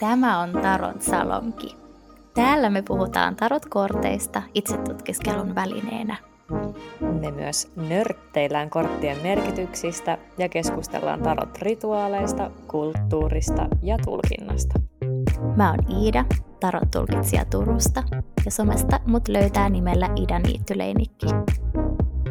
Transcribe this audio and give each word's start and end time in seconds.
Tämä 0.00 0.40
on 0.40 0.52
Tarot 0.52 1.02
Salonki. 1.02 1.76
Täällä 2.34 2.70
me 2.70 2.82
puhutaan 2.82 3.36
tarot-korteista 3.36 4.42
itsetutkiskelun 4.54 5.54
välineenä. 5.54 6.16
Me 7.20 7.30
myös 7.30 7.72
nörtteillään 7.76 8.70
korttien 8.70 9.16
merkityksistä 9.22 10.18
ja 10.38 10.48
keskustellaan 10.48 11.20
tarot-rituaaleista, 11.20 12.50
kulttuurista 12.68 13.66
ja 13.82 13.98
tulkinnasta. 14.04 14.80
Mä 15.56 15.70
oon 15.70 16.02
Iida, 16.02 16.24
tarot-tulkitsija 16.60 17.44
Turusta, 17.44 18.02
ja 18.44 18.50
somesta 18.50 19.00
mut 19.06 19.28
löytää 19.28 19.68
nimellä 19.68 20.08
Ida 20.16 20.38
Niittyleinikki. 20.38 21.26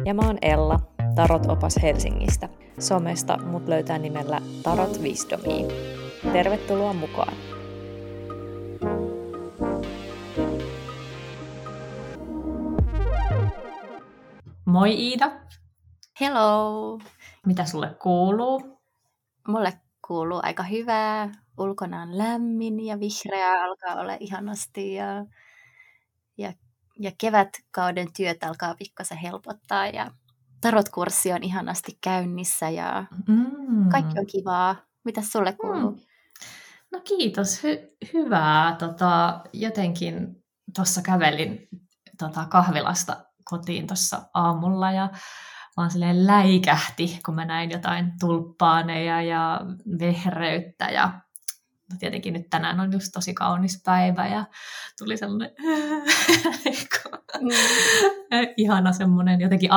Ja 0.04 0.14
mä 0.14 0.22
oon 0.26 0.38
Ella, 0.42 0.80
tarot-opas 1.14 1.82
Helsingistä. 1.82 2.48
Somesta 2.78 3.36
mut 3.36 3.68
löytää 3.68 3.98
nimellä 3.98 4.40
Tarot 4.62 5.00
Wisdomia. 5.00 5.66
Tervetuloa 6.32 6.92
mukaan! 6.92 7.34
Moi 14.64 14.94
Iida. 14.94 15.30
Hello! 16.20 16.98
Mitä 17.46 17.64
sulle 17.64 17.94
kuuluu? 18.02 18.80
Mulle 19.48 19.72
kuuluu 20.06 20.40
aika 20.42 20.62
hyvää. 20.62 21.32
Ulkona 21.58 22.02
on 22.02 22.18
lämmin 22.18 22.86
ja 22.86 23.00
vihreää 23.00 23.64
alkaa 23.64 24.00
olla 24.00 24.16
ihanasti 24.20 24.94
ja, 24.94 25.26
ja, 26.38 26.52
ja 26.98 27.12
kevätkauden 27.18 28.08
työt 28.16 28.44
alkaa 28.44 28.74
pikkasen 28.74 29.18
helpottaa 29.18 29.86
ja 29.86 30.10
tarotkurssi 30.64 31.32
on 31.32 31.42
ihanasti 31.42 31.98
käynnissä 32.00 32.70
ja 32.70 33.04
mm. 33.28 33.88
kaikki 33.88 34.18
on 34.18 34.26
kivaa. 34.26 34.76
Mitä 35.04 35.22
sulle 35.22 35.50
mm. 35.50 35.56
kuuluu? 35.56 35.90
Mm. 35.90 36.00
No 36.92 37.00
kiitos, 37.04 37.62
Hy- 37.62 37.96
hyvää. 38.12 38.76
Tota, 38.76 39.40
jotenkin 39.52 40.44
tuossa 40.76 41.02
kävelin 41.02 41.68
tota, 42.18 42.46
kahvilasta 42.50 43.24
kotiin 43.44 43.86
tuossa 43.86 44.22
aamulla 44.34 44.92
ja 44.92 45.08
vaan 45.76 45.90
silleen 45.90 46.26
läikähti, 46.26 47.20
kun 47.26 47.34
mä 47.34 47.44
näin 47.44 47.70
jotain 47.70 48.12
tulppaaneja 48.20 49.22
ja 49.22 49.60
vehreyttä 49.98 50.84
ja 50.84 51.20
no 51.90 51.96
tietenkin 51.98 52.32
nyt 52.32 52.50
tänään 52.50 52.80
on 52.80 52.92
just 52.92 53.10
tosi 53.12 53.34
kaunis 53.34 53.82
päivä 53.84 54.28
ja 54.28 54.44
tuli 54.98 55.16
sellainen 55.16 55.50
mm. 57.40 57.48
ihana 58.56 58.92
semmoinen 58.92 59.40
jotenkin, 59.40 59.70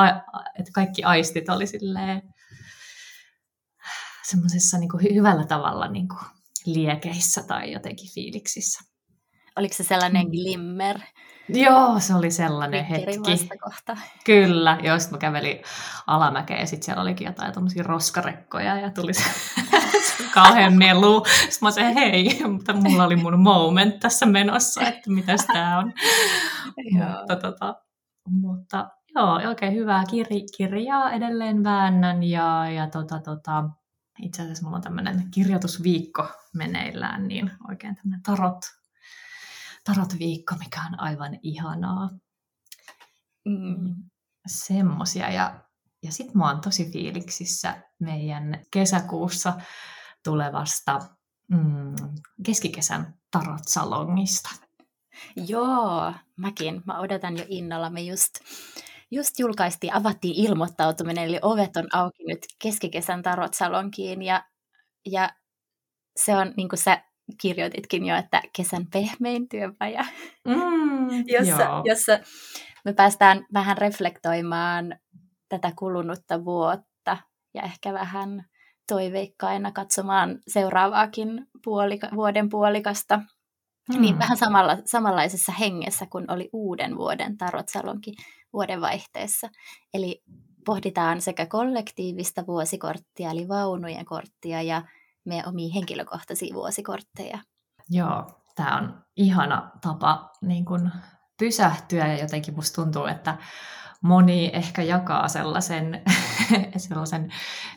että 0.60 0.72
kaikki 0.74 1.04
aistit 1.04 1.50
oli 1.50 1.68
silleen 1.68 2.22
semmoisessa 4.30 4.78
niin 4.78 5.16
hyvällä 5.16 5.46
tavalla 5.46 5.88
niin 5.88 6.08
kuin 6.08 6.22
liekeissä 6.66 7.44
tai 7.44 7.72
jotenkin 7.72 8.14
fiiliksissä. 8.14 8.84
Oliko 9.56 9.74
se 9.74 9.84
sellainen 9.84 10.26
mm. 10.26 10.32
glimmer? 10.32 11.00
Joo, 11.50 12.00
se 12.00 12.16
oli 12.16 12.32
sellainen 12.32 12.86
hetki. 12.86 13.20
Vastakohta. 13.20 13.98
Kyllä, 14.26 14.78
jos 14.84 15.12
mä 15.12 15.18
kävelin 15.18 15.60
alamäkeen 16.08 16.60
ja 16.60 16.66
sitten 16.66 16.86
siellä 16.86 17.02
olikin 17.02 17.26
jotain 17.26 17.54
tämmöisiä 17.54 17.84
roskarekkoja 17.84 18.80
ja 18.80 18.92
tuli 18.92 19.14
se 19.14 19.24
kauhean 20.34 20.74
melu. 20.74 21.24
Sitten 21.26 21.58
mä 21.62 21.72
sanoin, 21.72 21.94
hei, 21.94 22.42
mutta 22.48 22.74
mulla 22.74 23.06
oli 23.06 23.16
mun 23.16 23.40
moment 23.40 24.00
tässä 24.00 24.26
menossa, 24.26 24.82
että 24.82 25.10
mitäs 25.12 25.46
tää 25.54 25.80
on. 25.80 25.94
mutta, 26.94 27.36
tota, 27.36 27.76
mutta 28.30 28.90
joo, 29.16 29.34
oikein 29.48 29.74
hyvää 29.74 30.04
kir- 30.04 30.58
kirjaa 30.58 31.12
edelleen 31.12 31.64
väännän 31.64 32.24
ja, 32.24 32.72
ja 32.72 32.88
tota, 32.90 33.20
tota, 33.20 33.64
itse 34.22 34.42
asiassa 34.42 34.64
mulla 34.64 34.78
on 34.78 34.84
tämmöinen 34.84 35.24
kirjoitusviikko 35.32 36.28
meneillään, 36.54 37.28
niin 37.28 37.52
oikein 37.70 37.96
tämmöinen 37.96 38.24
tarot 38.24 38.60
tarot-viikko, 39.88 40.56
mikä 40.60 40.82
on 40.82 41.00
aivan 41.00 41.40
ihanaa. 41.44 42.10
Mm. 43.46 43.96
Semmosia. 44.48 45.32
Ja, 45.32 45.60
ja 46.04 46.12
sitten 46.12 46.38
mä 46.38 46.52
oon 46.52 46.62
tosi 46.62 46.92
fiiliksissä 46.92 47.82
meidän 48.00 48.62
kesäkuussa 48.72 49.54
tulevasta 50.24 51.00
mm, 51.52 51.96
keskikesän 52.46 53.14
tarot-salongista. 53.38 54.50
Joo, 55.36 56.14
mäkin. 56.38 56.82
Mä 56.86 57.00
odotan 57.00 57.38
jo 57.38 57.46
innolla. 57.48 57.90
Me 57.90 58.02
just, 58.02 58.34
just 59.12 59.40
julkaistiin, 59.40 59.94
avattiin 59.94 60.36
ilmoittautuminen, 60.36 61.24
eli 61.24 61.40
ovet 61.42 61.78
on 61.78 61.88
auki 61.94 62.24
nyt 62.28 62.46
keskikesän 62.62 63.24
tarot-salonkiin. 63.24 64.22
Ja, 64.22 64.46
ja 65.06 65.30
se 66.16 66.36
on, 66.36 66.54
niin 66.58 66.70
kuin 66.70 66.80
sä 66.80 67.07
kirjoititkin 67.42 68.06
jo, 68.06 68.16
että 68.16 68.42
kesän 68.56 68.88
pehmein 68.94 69.50
työpaja, 69.50 70.06
mm, 70.46 71.10
jossa, 71.40 71.82
jossa 71.86 72.20
me 72.86 72.94
päästään 72.94 73.46
vähän 73.54 73.78
reflektoimaan 73.78 74.96
tätä 75.50 75.72
kulunutta 75.76 76.46
vuotta 76.46 77.18
ja 77.54 77.62
ehkä 77.62 77.94
vähän 77.94 78.46
toiveikkaina 78.88 79.72
katsomaan 79.72 80.40
seuraavaakin 80.48 81.48
puolika, 81.64 82.10
vuoden 82.16 82.50
puolikasta. 82.50 83.18
Mm. 83.94 84.02
Niin 84.02 84.20
vähän 84.20 84.38
samalla, 84.38 84.78
samanlaisessa 84.86 85.52
hengessä 85.52 86.06
kuin 86.06 86.32
oli 86.32 86.50
uuden 86.54 86.98
vuoden 86.98 87.38
tarotsalonkin 87.38 88.14
vuodenvaihteessa. 88.54 89.50
Eli 89.94 90.24
pohditaan 90.66 91.22
sekä 91.22 91.46
kollektiivista 91.46 92.46
vuosikorttia, 92.48 93.32
eli 93.32 93.48
vaunujen 93.48 94.06
korttia, 94.06 94.62
ja 94.62 94.82
meidän 95.28 95.50
omia 95.50 95.74
henkilökohtaisia 95.74 96.54
vuosikortteja. 96.54 97.40
Joo, 97.90 98.42
tämä 98.56 98.78
on 98.78 99.04
ihana 99.16 99.72
tapa 99.82 100.30
niin 100.42 100.66
kun 100.66 100.92
pysähtyä 101.40 102.08
ja 102.08 102.20
jotenkin 102.20 102.56
musta 102.56 102.82
tuntuu, 102.82 103.06
että 103.06 103.38
moni 104.02 104.52
ehkä 104.54 104.82
jakaa 104.82 105.28
sellaisen, 105.28 106.04
sellaisen 106.78 107.34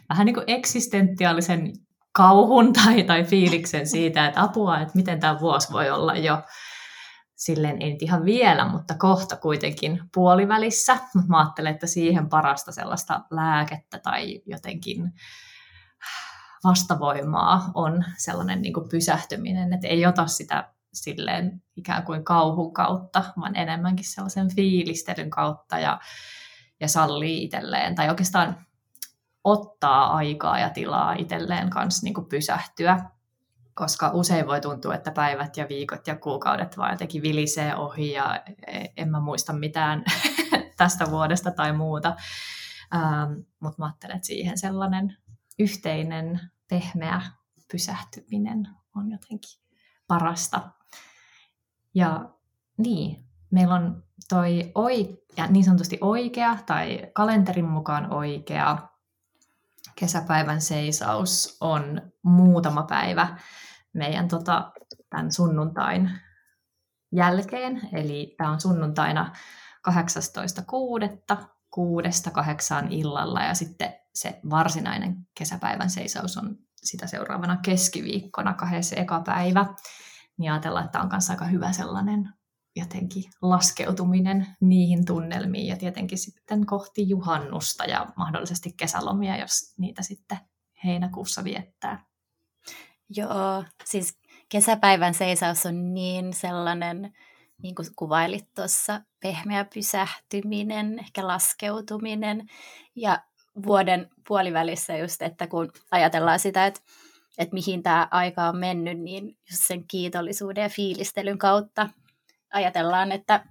vähän 0.08 0.26
niin 0.26 0.34
kuin 0.34 0.44
eksistentiaalisen 0.46 1.72
kauhun 2.12 2.72
tai, 2.72 3.02
tai 3.02 3.24
fiiliksen 3.24 3.86
siitä, 3.86 4.26
että 4.26 4.42
apua, 4.42 4.80
että 4.80 4.96
miten 4.96 5.20
tämä 5.20 5.40
vuosi 5.40 5.72
voi 5.72 5.90
olla 5.90 6.16
jo 6.16 6.42
silleen, 7.36 7.82
ei 7.82 7.92
nyt 7.92 8.02
ihan 8.02 8.24
vielä, 8.24 8.68
mutta 8.68 8.94
kohta 8.98 9.36
kuitenkin 9.36 10.00
puolivälissä. 10.14 10.98
Mutta 11.14 11.28
mä 11.28 11.38
ajattelen, 11.38 11.74
että 11.74 11.86
siihen 11.86 12.28
parasta 12.28 12.72
sellaista 12.72 13.20
lääkettä 13.30 13.98
tai 13.98 14.40
jotenkin 14.46 15.12
vastavoimaa 16.64 17.70
on 17.74 18.04
sellainen 18.16 18.62
niin 18.62 18.72
kuin 18.72 18.88
pysähtyminen, 18.88 19.72
että 19.72 19.86
ei 19.86 20.06
ota 20.06 20.26
sitä 20.26 20.72
silleen 20.92 21.62
ikään 21.76 22.02
kuin 22.02 22.24
kauhun 22.24 22.72
kautta, 22.72 23.24
vaan 23.40 23.56
enemmänkin 23.56 24.06
sellaisen 24.06 24.56
fiilistelyn 24.56 25.30
kautta 25.30 25.78
ja, 25.78 26.00
ja 26.80 26.88
sallii 26.88 27.44
itselleen, 27.44 27.94
tai 27.94 28.08
oikeastaan 28.08 28.66
ottaa 29.44 30.16
aikaa 30.16 30.58
ja 30.58 30.70
tilaa 30.70 31.12
itselleen 31.12 31.70
kanssa 31.70 32.04
niin 32.04 32.28
pysähtyä, 32.28 33.00
koska 33.74 34.10
usein 34.14 34.46
voi 34.46 34.60
tuntua, 34.60 34.94
että 34.94 35.10
päivät 35.10 35.56
ja 35.56 35.66
viikot 35.68 36.06
ja 36.06 36.16
kuukaudet 36.16 36.76
vaan 36.76 36.90
jotenkin 36.90 37.22
vilisee 37.22 37.76
ohi 37.76 38.12
ja 38.12 38.42
en 38.96 39.10
mä 39.10 39.20
muista 39.20 39.52
mitään 39.52 40.04
tästä 40.76 41.10
vuodesta 41.10 41.50
tai 41.50 41.72
muuta. 41.72 42.16
Ähm, 42.94 43.32
Mutta 43.60 43.76
mä 43.78 43.84
ajattelen, 43.86 44.16
että 44.16 44.26
siihen 44.26 44.58
sellainen 44.58 45.16
yhteinen 45.60 46.40
pehmeä 46.68 47.22
pysähtyminen 47.72 48.68
on 48.96 49.10
jotenkin 49.10 49.60
parasta. 50.06 50.70
Ja 51.94 52.30
niin, 52.78 53.24
meillä 53.50 53.74
on 53.74 54.04
toi 54.28 54.72
oi, 54.74 55.22
ja 55.36 55.46
niin 55.46 55.64
sanotusti 55.64 55.98
oikea 56.00 56.58
tai 56.66 57.10
kalenterin 57.14 57.68
mukaan 57.68 58.14
oikea 58.14 58.88
kesäpäivän 59.94 60.60
seisaus 60.60 61.56
on 61.60 62.12
muutama 62.22 62.82
päivä 62.82 63.38
meidän 63.92 64.28
tota, 64.28 64.72
tämän 65.10 65.32
sunnuntain 65.32 66.10
jälkeen. 67.12 67.88
Eli 67.92 68.34
tämä 68.38 68.50
on 68.50 68.60
sunnuntaina 68.60 69.32
18.6. 69.90 71.46
kuudesta 71.70 72.30
kahdeksaan 72.30 72.92
illalla 72.92 73.42
ja 73.42 73.54
sitten 73.54 73.99
se 74.14 74.40
varsinainen 74.50 75.16
kesäpäivän 75.38 75.90
seisaus 75.90 76.36
on 76.36 76.56
sitä 76.76 77.06
seuraavana 77.06 77.56
keskiviikkona 77.56 78.54
kahdessa 78.54 78.96
eka 78.96 79.22
päivä. 79.26 79.66
Niin 80.36 80.52
ajatellaan, 80.52 80.84
että 80.84 81.00
on 81.00 81.08
kanssa 81.08 81.32
aika 81.32 81.44
hyvä 81.44 81.72
sellainen 81.72 82.28
jotenkin 82.76 83.24
laskeutuminen 83.42 84.46
niihin 84.60 85.04
tunnelmiin 85.04 85.66
ja 85.66 85.76
tietenkin 85.76 86.18
sitten 86.18 86.66
kohti 86.66 87.08
juhannusta 87.08 87.84
ja 87.84 88.06
mahdollisesti 88.16 88.74
kesälomia, 88.76 89.36
jos 89.36 89.74
niitä 89.78 90.02
sitten 90.02 90.38
heinäkuussa 90.84 91.44
viettää. 91.44 92.04
Joo, 93.08 93.64
siis 93.84 94.18
kesäpäivän 94.48 95.14
seisaus 95.14 95.66
on 95.66 95.94
niin 95.94 96.32
sellainen, 96.34 97.12
niin 97.62 97.74
kuin 97.74 97.88
kuvailit 97.96 98.54
tuossa, 98.54 99.00
pehmeä 99.20 99.64
pysähtyminen, 99.64 100.98
ehkä 100.98 101.26
laskeutuminen. 101.26 102.46
Ja 102.96 103.22
vuoden 103.66 104.10
puolivälissä 104.28 104.96
just, 104.96 105.22
että 105.22 105.46
kun 105.46 105.72
ajatellaan 105.90 106.40
sitä, 106.40 106.66
että, 106.66 106.80
että 107.38 107.54
mihin 107.54 107.82
tämä 107.82 108.08
aika 108.10 108.48
on 108.48 108.56
mennyt, 108.56 108.98
niin 108.98 109.36
just 109.50 109.64
sen 109.66 109.84
kiitollisuuden 109.88 110.62
ja 110.62 110.68
fiilistelyn 110.68 111.38
kautta 111.38 111.88
ajatellaan, 112.52 113.12
että 113.12 113.44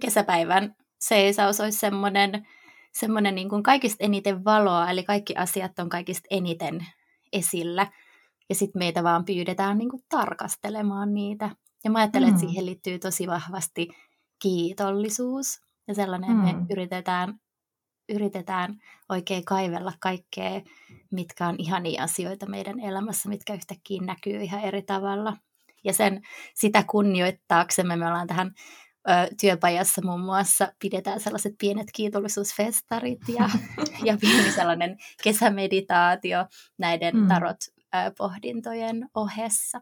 kesäpäivän 0.00 0.74
seisaus 1.00 1.60
olisi 1.60 1.78
semmoinen, 1.78 2.46
semmoinen 2.92 3.34
niin 3.34 3.48
kuin 3.48 3.62
kaikista 3.62 4.04
eniten 4.04 4.44
valoa, 4.44 4.90
eli 4.90 5.04
kaikki 5.04 5.36
asiat 5.36 5.78
on 5.78 5.88
kaikista 5.88 6.26
eniten 6.30 6.86
esillä. 7.32 7.86
Ja 8.48 8.54
sitten 8.54 8.78
meitä 8.78 9.02
vaan 9.02 9.24
pyydetään 9.24 9.78
niin 9.78 9.90
kuin 9.90 10.02
tarkastelemaan 10.08 11.14
niitä. 11.14 11.50
Ja 11.84 11.90
mä 11.90 11.98
ajattelen, 11.98 12.28
mm. 12.28 12.34
että 12.34 12.46
siihen 12.46 12.66
liittyy 12.66 12.98
tosi 12.98 13.26
vahvasti 13.26 13.88
kiitollisuus. 14.42 15.60
Ja 15.88 15.94
sellainen, 15.94 16.30
mm. 16.30 16.36
me 16.36 16.54
yritetään, 16.70 17.40
yritetään 18.10 18.80
oikein 19.08 19.44
kaivella 19.44 19.92
kaikkea, 20.00 20.60
mitkä 21.10 21.46
on 21.46 21.54
ihania 21.58 22.02
asioita 22.02 22.46
meidän 22.46 22.80
elämässä, 22.80 23.28
mitkä 23.28 23.54
yhtäkkiä 23.54 24.02
näkyy 24.02 24.42
ihan 24.42 24.60
eri 24.60 24.82
tavalla. 24.82 25.36
Ja 25.84 25.92
sen, 25.92 26.22
sitä 26.54 26.84
kunnioittaaksemme 26.90 27.96
me 27.96 28.06
ollaan 28.06 28.26
tähän 28.26 28.54
ö, 29.08 29.12
työpajassa 29.40 30.02
muun 30.04 30.20
muassa 30.20 30.72
pidetään 30.78 31.20
sellaiset 31.20 31.54
pienet 31.58 31.86
kiitollisuusfestarit 31.94 33.20
ja, 33.28 33.50
ja 34.06 34.16
pieni 34.20 34.52
sellainen 34.52 34.98
kesämeditaatio 35.22 36.46
näiden 36.78 37.16
mm. 37.16 37.28
tarot-pohdintojen 37.28 39.08
ohessa. 39.14 39.80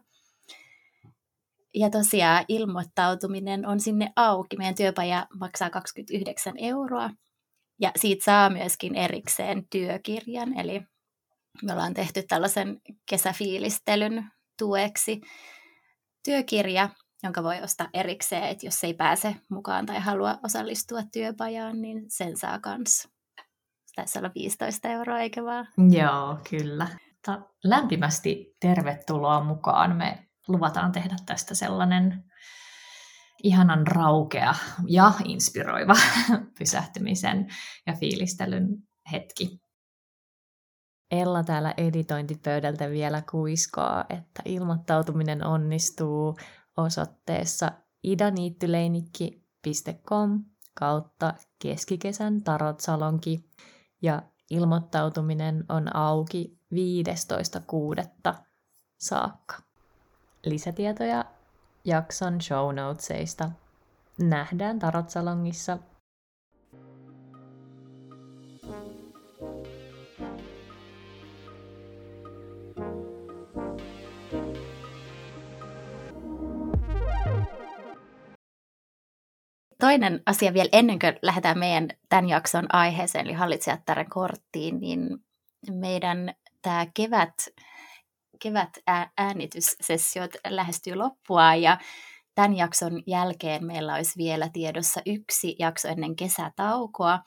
Ja 1.75 1.89
tosiaan 1.89 2.45
ilmoittautuminen 2.47 3.67
on 3.67 3.79
sinne 3.79 4.11
auki. 4.15 4.57
Meidän 4.57 4.75
työpaja 4.75 5.27
maksaa 5.39 5.69
29 5.69 6.53
euroa 6.57 7.09
ja 7.81 7.91
siitä 7.95 8.23
saa 8.23 8.49
myöskin 8.49 8.95
erikseen 8.95 9.67
työkirjan. 9.69 10.59
Eli 10.59 10.81
me 11.63 11.73
ollaan 11.73 11.93
tehty 11.93 12.23
tällaisen 12.23 12.81
kesäfiilistelyn 13.09 14.31
tueksi 14.59 15.21
työkirja, 16.25 16.89
jonka 17.23 17.43
voi 17.43 17.61
ostaa 17.61 17.87
erikseen, 17.93 18.43
että 18.43 18.67
jos 18.67 18.83
ei 18.83 18.93
pääse 18.93 19.35
mukaan 19.49 19.85
tai 19.85 19.99
halua 19.99 20.37
osallistua 20.43 20.99
työpajaan, 21.13 21.81
niin 21.81 22.05
sen 22.07 22.37
saa 22.37 22.59
kans. 22.59 23.07
Taisi 23.95 24.19
olla 24.19 24.31
15 24.35 24.87
euroa, 24.87 25.19
eikä 25.19 25.43
vaan? 25.43 25.67
Joo, 25.91 26.37
kyllä. 26.49 26.87
Lämpimästi 27.63 28.55
tervetuloa 28.59 29.43
mukaan. 29.43 29.95
Me 29.95 30.27
luvataan 30.47 30.91
tehdä 30.91 31.15
tästä 31.25 31.55
sellainen 31.55 32.23
ihanan 33.43 33.87
raukea 33.87 34.55
ja 34.87 35.11
inspiroiva 35.25 35.95
pysähtymisen 36.59 37.47
ja 37.87 37.93
fiilistelyn 37.93 38.67
hetki. 39.11 39.59
Ella 41.11 41.43
täällä 41.43 41.73
editointipöydältä 41.77 42.89
vielä 42.89 43.23
kuiskoa, 43.31 44.05
että 44.09 44.41
ilmoittautuminen 44.45 45.45
onnistuu 45.45 46.37
osoitteessa 46.77 47.71
idaniittyleinikki.com 48.03 50.43
kautta 50.73 51.33
keskikesän 51.61 52.43
tarotsalonki 52.43 53.49
ja 54.01 54.21
ilmoittautuminen 54.49 55.65
on 55.69 55.95
auki 55.95 56.59
15.6. 56.73 56.79
saakka. 58.99 59.55
Lisätietoja 60.45 61.25
jakson 61.89 62.41
show 62.41 62.75
notesista. 62.75 63.51
Nähdään 64.17 64.79
Tarotsalongissa. 64.79 65.77
Toinen 79.79 80.21
asia 80.25 80.53
vielä 80.53 80.69
ennen 80.71 80.99
kuin 80.99 81.19
lähdetään 81.21 81.59
meidän 81.59 81.87
tämän 82.09 82.29
jakson 82.29 82.75
aiheeseen, 82.75 83.25
eli 83.25 83.33
hallitsijattaren 83.33 84.09
korttiin, 84.09 84.79
niin 84.79 85.17
meidän 85.71 86.33
tämä 86.61 86.85
kevät, 86.93 87.33
kevät 88.39 88.69
äänityssessiot 89.17 90.31
lähestyy 90.47 90.95
loppua 90.95 91.55
ja 91.55 91.77
tämän 92.35 92.57
jakson 92.57 93.03
jälkeen 93.07 93.65
meillä 93.65 93.95
olisi 93.95 94.17
vielä 94.17 94.49
tiedossa 94.53 95.01
yksi 95.05 95.55
jakso 95.59 95.87
ennen 95.87 96.15
kesätaukoa 96.15 97.19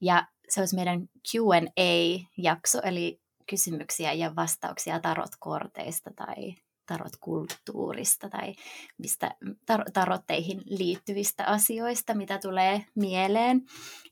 ja 0.00 0.26
se 0.48 0.60
olisi 0.60 0.76
meidän 0.76 1.08
Q&A-jakso, 1.32 2.80
eli 2.84 3.20
kysymyksiä 3.46 4.12
ja 4.12 4.36
vastauksia 4.36 5.00
tarotkorteista 5.00 6.10
tai 6.16 6.54
tarot-kulttuurista 6.86 8.28
tai 8.28 8.54
mistä 8.98 9.30
tar- 9.44 9.90
tarotteihin 9.92 10.62
liittyvistä 10.64 11.44
asioista, 11.44 12.14
mitä 12.14 12.38
tulee 12.38 12.84
mieleen. 12.94 13.62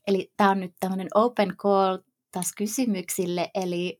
Eli 0.07 0.31
tämä 0.37 0.49
on 0.49 0.59
nyt 0.59 0.73
tämmöinen 0.79 1.07
open 1.15 1.57
call 1.57 1.97
taas 2.31 2.53
kysymyksille, 2.57 3.49
eli 3.53 3.99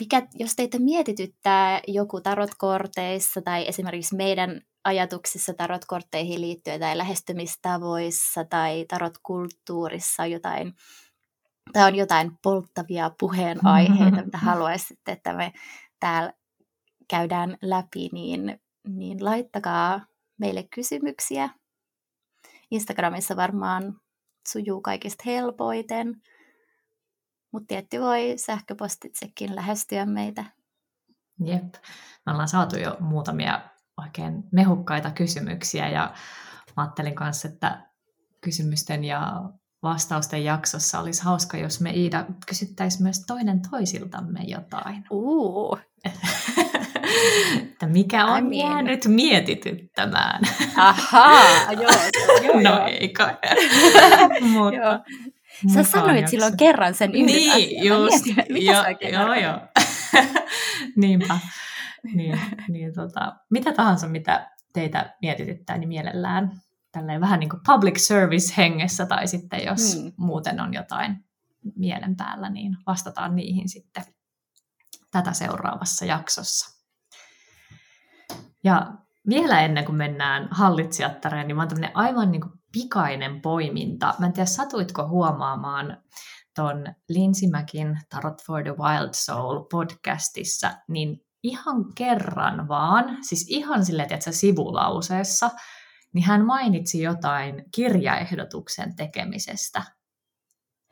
mikä, 0.00 0.26
jos 0.34 0.56
teitä 0.56 0.78
mietityttää 0.78 1.80
joku 1.88 2.20
tarotkorteissa 2.20 3.42
tai 3.42 3.68
esimerkiksi 3.68 4.16
meidän 4.16 4.60
ajatuksissa 4.84 5.54
tarotkortteihin 5.54 6.40
liittyen 6.40 6.80
tai 6.80 6.98
lähestymistavoissa 6.98 8.44
tai 8.44 8.84
tarotkulttuurissa 8.88 10.26
jotain, 10.26 10.74
tai 11.72 11.88
on 11.88 11.94
jotain 11.94 12.32
polttavia 12.42 13.10
puheenaiheita, 13.20 14.24
mitä 14.24 14.38
haluaisitte, 14.48 15.12
että 15.12 15.32
me 15.32 15.52
täällä 16.00 16.32
käydään 17.08 17.58
läpi, 17.62 18.08
niin, 18.12 18.60
niin 18.88 19.24
laittakaa 19.24 20.06
meille 20.38 20.62
kysymyksiä. 20.62 21.48
Instagramissa 22.70 23.36
varmaan 23.36 24.00
sujuu 24.48 24.80
kaikista 24.80 25.22
helpoiten, 25.26 26.22
mutta 27.54 27.66
tietty 27.66 28.00
voi 28.00 28.34
sähköpostitsekin 28.36 29.56
lähestyä 29.56 30.06
meitä. 30.06 30.44
Jep, 31.44 31.74
me 32.26 32.32
ollaan 32.32 32.48
saatu 32.48 32.76
jo 32.76 32.96
muutamia 33.00 33.60
oikein 34.04 34.44
mehukkaita 34.52 35.10
kysymyksiä 35.10 35.88
ja 35.88 36.14
mä 36.76 36.82
ajattelin 36.82 37.14
kanssa, 37.14 37.48
että 37.48 37.86
kysymysten 38.40 39.04
ja 39.04 39.42
vastausten 39.82 40.44
jaksossa 40.44 41.00
olisi 41.00 41.22
hauska, 41.22 41.56
jos 41.56 41.80
me 41.80 41.90
Iida 41.90 42.24
kysyttäisiin 42.46 43.02
myös 43.02 43.20
toinen 43.26 43.62
toisiltamme 43.70 44.40
jotain. 44.42 45.04
Uh. 45.10 45.78
että 47.62 47.86
mikä 47.86 48.26
on 48.26 48.38
I 48.38 48.42
mean. 48.42 48.72
jäänyt 48.72 49.06
mietityttämään. 49.06 50.42
Ahaa, 50.76 51.72
joo. 51.72 51.90
joo 52.42 52.60
no 52.62 52.78
joo. 52.78 52.86
ei 52.86 53.08
kai. 53.08 53.36
Mutta, 54.40 55.00
Sä 55.74 55.82
sanoit 55.82 56.16
jakso. 56.16 56.30
silloin 56.30 56.56
kerran 56.56 56.94
sen 56.94 57.14
yhden 57.14 57.26
Niin, 57.26 57.52
asian. 57.52 57.86
just. 57.86 58.24
Mietin, 58.26 58.64
jo, 59.12 59.22
joo, 59.22 59.34
joo. 59.34 59.60
Niinpä. 60.96 61.38
Niin, 62.14 62.40
niin, 62.68 62.94
tota, 62.94 63.36
mitä 63.50 63.72
tahansa, 63.72 64.08
mitä 64.08 64.50
teitä 64.72 65.14
mietityttää, 65.22 65.78
niin 65.78 65.88
mielellään 65.88 66.60
tälleen 66.92 67.20
vähän 67.20 67.40
niin 67.40 67.50
kuin 67.50 67.60
public 67.66 67.98
service 67.98 68.54
hengessä, 68.56 69.06
tai 69.06 69.28
sitten 69.28 69.64
jos 69.64 70.00
hmm. 70.00 70.12
muuten 70.16 70.60
on 70.60 70.74
jotain 70.74 71.24
mielen 71.76 72.16
päällä, 72.16 72.50
niin 72.50 72.76
vastataan 72.86 73.36
niihin 73.36 73.68
sitten 73.68 74.04
tätä 75.10 75.32
seuraavassa 75.32 76.04
jaksossa. 76.04 76.80
Ja 78.64 78.92
vielä 79.28 79.60
ennen 79.60 79.84
kuin 79.84 79.96
mennään 79.96 80.48
hallitsijattareen, 80.50 81.46
niin 81.48 81.56
mä 81.56 81.62
oon 81.62 81.90
aivan 81.94 82.32
niin 82.32 82.40
kuin 82.40 82.52
pikainen 82.74 83.40
poiminta. 83.40 84.14
Mä 84.18 84.26
en 84.26 84.32
tiedä, 84.32 84.46
satuitko 84.46 85.08
huomaamaan 85.08 86.02
ton 86.54 86.94
Lindsay 87.08 87.50
Mackin 87.50 87.98
Tarot 88.08 88.42
for 88.46 88.62
the 88.62 88.74
Wild 88.76 89.10
Soul 89.12 89.60
podcastissa, 89.70 90.70
niin 90.88 91.20
ihan 91.42 91.94
kerran 91.94 92.68
vaan, 92.68 93.18
siis 93.22 93.46
ihan 93.48 93.84
silleen, 93.84 94.12
että 94.12 94.32
sivulauseessa, 94.32 95.50
niin 96.12 96.24
hän 96.24 96.44
mainitsi 96.44 97.02
jotain 97.02 97.64
kirjaehdotuksen 97.74 98.96
tekemisestä. 98.96 99.82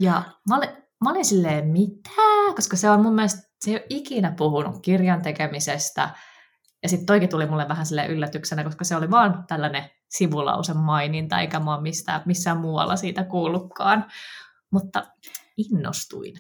Ja 0.01 0.23
mä 0.49 0.57
olin, 0.57 0.69
mä 1.05 1.11
olin 1.11 1.25
silleen, 1.25 1.69
mitä? 1.69 2.11
Koska 2.57 2.77
se 2.77 2.91
on 2.91 3.03
mun 3.03 3.15
mielestä, 3.15 3.43
se 3.61 3.71
ei 3.71 3.77
ole 3.77 3.87
ikinä 3.89 4.35
puhunut 4.37 4.83
kirjan 4.83 5.23
tekemisestä, 5.23 6.11
ja 6.83 6.89
sitten 6.89 7.07
toikin 7.07 7.29
tuli 7.29 7.47
mulle 7.47 7.69
vähän 7.69 7.87
sille 7.87 8.07
yllätyksenä, 8.07 8.65
koska 8.65 8.85
se 8.85 8.97
oli 8.97 9.11
vaan 9.11 9.45
tällainen 9.47 9.91
sivulausen 10.09 10.77
maininta, 10.77 11.41
eikä 11.41 11.61
mä 11.61 11.75
ole 11.75 11.83
mistään, 11.83 12.23
missään 12.27 12.59
muualla 12.59 12.97
siitä 12.97 13.25
kuullutkaan. 13.25 14.05
Mutta 14.71 15.07
innostuin. 15.57 16.35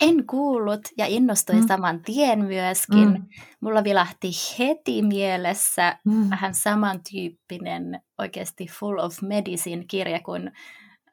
En 0.00 0.26
kuullut 0.26 0.80
ja 0.98 1.06
innostuin 1.06 1.60
mm. 1.60 1.68
saman 1.68 2.02
tien 2.02 2.44
myöskin. 2.44 3.08
Mm. 3.08 3.26
Mulla 3.60 3.84
vilahti 3.84 4.30
heti 4.58 5.02
mielessä 5.02 5.98
mm. 6.04 6.30
vähän 6.30 6.54
samantyyppinen 6.54 8.00
oikeasti 8.18 8.66
Full 8.66 8.98
of 8.98 9.22
Medicine 9.22 9.84
kirja 9.88 10.20
kuin 10.20 10.52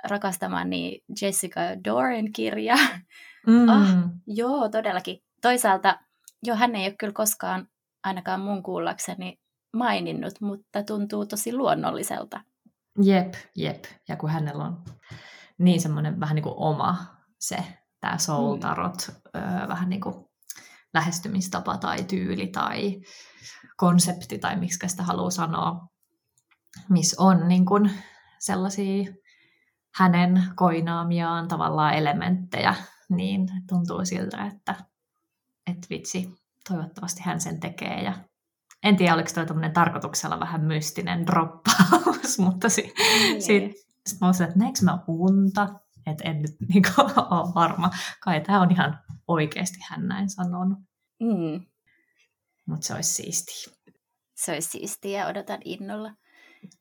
rakastamani 0.10 1.04
Jessica 1.22 1.62
Doran 1.86 2.32
kirja. 2.34 2.76
Mm. 3.48 3.70
Ah, 3.70 3.90
joo, 4.28 4.70
todellakin. 4.70 5.24
Toisaalta, 5.42 6.00
joo, 6.44 6.58
hän 6.58 6.76
ei 6.76 6.86
ole 6.86 6.96
kyllä 7.00 7.14
koskaan, 7.14 7.68
ainakaan 8.04 8.40
mun 8.40 8.64
kuullakseni, 8.64 9.40
maininnut, 9.74 10.42
mutta 10.42 10.84
tuntuu 10.84 11.26
tosi 11.26 11.54
luonnolliselta. 11.54 12.42
Jep, 13.04 13.34
jep. 13.56 13.84
Ja 14.10 14.16
kun 14.16 14.30
hänellä 14.30 14.64
on 14.64 14.84
niin 15.58 15.82
semmoinen 15.82 16.20
vähän 16.20 16.36
niin 16.36 16.44
kuin 16.44 16.56
oma 16.58 16.98
se, 17.40 17.58
tämä 18.00 18.18
soul 18.18 18.58
tarot, 18.58 19.08
mm. 19.34 19.68
vähän 19.68 19.90
niin 19.90 20.02
kuin 20.02 20.16
lähestymistapa 20.94 21.78
tai 21.78 22.04
tyyli 22.04 22.48
tai 22.48 23.02
konsepti 23.78 24.40
tai 24.40 24.56
miksi 24.56 24.90
sitä 24.90 25.04
haluaa 25.04 25.30
sanoa, 25.30 25.88
missä 26.90 27.24
on 27.24 27.48
niin 27.48 27.66
kuin 27.66 27.92
sellaisia 28.40 29.14
hänen 29.96 30.44
koinaamiaan 30.56 31.48
tavallaan 31.48 31.94
elementtejä, 31.94 32.76
niin 33.10 33.48
tuntuu 33.70 34.06
siltä, 34.06 34.46
että, 34.46 34.76
että 35.68 35.88
vitsi, 35.90 36.41
toivottavasti 36.70 37.22
hän 37.24 37.42
sen 37.42 37.60
tekee. 37.60 38.04
Ja 38.04 38.14
en 38.84 38.98
tiedä, 38.98 39.14
oliko 39.14 39.30
toi 39.34 39.72
tarkoituksella 39.74 40.40
vähän 40.40 40.62
mystinen 40.62 41.28
droppaus, 41.28 42.40
mutta 42.46 42.70
si- 42.70 42.94
niin. 43.08 43.42
siitä 43.42 43.76
mä 44.22 44.28
olisin, 44.28 44.46
että 44.46 44.60
näinkö 44.60 44.80
mä 44.84 45.00
unta, 45.08 45.68
että 46.06 46.30
en 46.30 46.42
nyt 46.42 46.52
niin 46.74 46.84
ole 47.00 47.54
varma. 47.56 47.90
Kai 48.20 48.42
tämä 48.42 48.62
on 48.62 48.72
ihan 48.72 49.00
oikeasti 49.28 49.80
hän 49.90 50.08
näin 50.08 50.30
sanonut. 50.30 50.80
Mm. 51.20 51.66
Mutta 52.66 52.88
se 52.88 52.94
olisi 52.94 53.14
siistiä. 53.14 53.74
Se 54.36 54.52
olisi 54.52 54.70
siistiä 54.70 55.20
ja 55.20 55.28
odotan 55.28 55.60
innolla. 55.66 56.14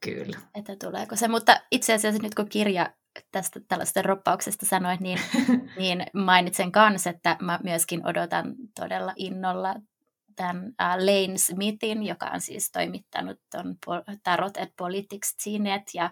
Kyllä. 0.01 0.37
Että 0.55 0.75
tuleeko 0.75 1.15
se. 1.15 1.27
Mutta 1.27 1.61
itse 1.71 1.93
asiassa 1.93 2.23
nyt 2.23 2.35
kun 2.35 2.49
kirja 2.49 2.93
tästä 3.31 3.59
tällaista 3.67 4.01
roppauksesta 4.01 4.65
sanoit, 4.65 4.99
niin, 4.99 5.19
niin 5.79 6.05
mainitsen 6.13 6.71
kanssa, 6.71 7.09
että 7.09 7.37
mä 7.41 7.59
myöskin 7.63 8.07
odotan 8.07 8.55
todella 8.79 9.13
innolla 9.15 9.75
tämän 10.35 10.65
uh, 10.65 11.05
Lane 11.05 11.37
Smithin, 11.37 12.03
joka 12.03 12.25
on 12.25 12.41
siis 12.41 12.71
toimittanut 12.71 13.39
ton 13.51 13.75
Tarot 14.23 14.57
at 14.57 14.69
Politics 14.77 15.35
Zinet 15.43 15.83
ja 15.93 16.11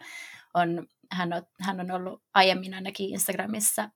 on, 0.53 0.87
hän, 1.11 1.33
on, 1.33 1.41
hän 1.61 1.79
on 1.79 1.91
ollut 1.91 2.21
aiemmin 2.33 2.73
ainakin 2.73 3.09
Instagramissa 3.09 3.89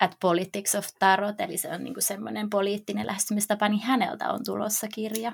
at 0.00 0.16
Politics 0.20 0.74
of 0.74 0.86
Tarot, 0.98 1.40
eli 1.40 1.56
se 1.56 1.72
on 1.72 1.84
niin 1.84 1.94
semmoinen 1.98 2.50
poliittinen 2.50 3.06
lähestymistapa, 3.06 3.68
niin 3.68 3.82
häneltä 3.82 4.32
on 4.32 4.40
tulossa 4.44 4.88
kirja. 4.94 5.32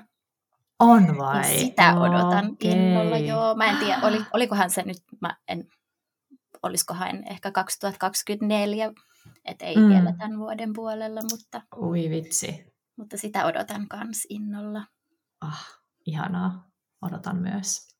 On 0.79 1.17
vai? 1.17 1.41
Niin 1.41 1.59
sitä 1.59 1.99
odotan 1.99 2.45
okay. 2.45 2.71
innolla, 2.71 3.17
joo. 3.17 3.55
Mä 3.55 3.65
en 3.65 3.77
tiedä, 3.77 3.99
oli, 4.03 4.17
olikohan 4.33 4.69
se 4.69 4.83
nyt, 4.83 4.97
mä 5.21 5.37
en, 5.47 5.67
olisikohan 6.65 7.31
ehkä 7.31 7.51
2024, 7.51 8.91
että 9.45 9.65
ei 9.65 9.75
mm. 9.75 9.89
vielä 9.89 10.13
tämän 10.17 10.39
vuoden 10.39 10.73
puolella, 10.73 11.21
mutta... 11.31 11.61
Ui 11.77 12.09
vitsi. 12.09 12.75
Mutta 12.97 13.17
sitä 13.17 13.45
odotan 13.45 13.87
kans 13.87 14.25
innolla. 14.29 14.85
Ah, 15.41 15.81
ihanaa. 16.05 16.71
Odotan 17.01 17.37
myös. 17.37 17.95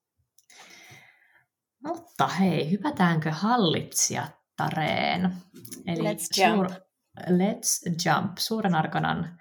Mutta 1.86 2.28
hei, 2.28 2.72
hypätäänkö 2.72 3.32
hallitsijattareen? 3.32 5.36
Eli 5.88 6.14
let's 6.14 6.42
jump. 6.42 6.56
Suur, 6.56 6.68
let's 7.20 7.96
jump. 8.06 8.38
Suuren 8.38 8.76
arkanan 8.76 9.40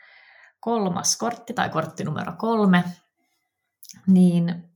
kolmas 0.61 1.17
kortti 1.17 1.55
tai 1.55 1.71
kortti 1.71 2.05
numero 2.05 2.33
kolme. 2.39 2.85
Niin 4.07 4.71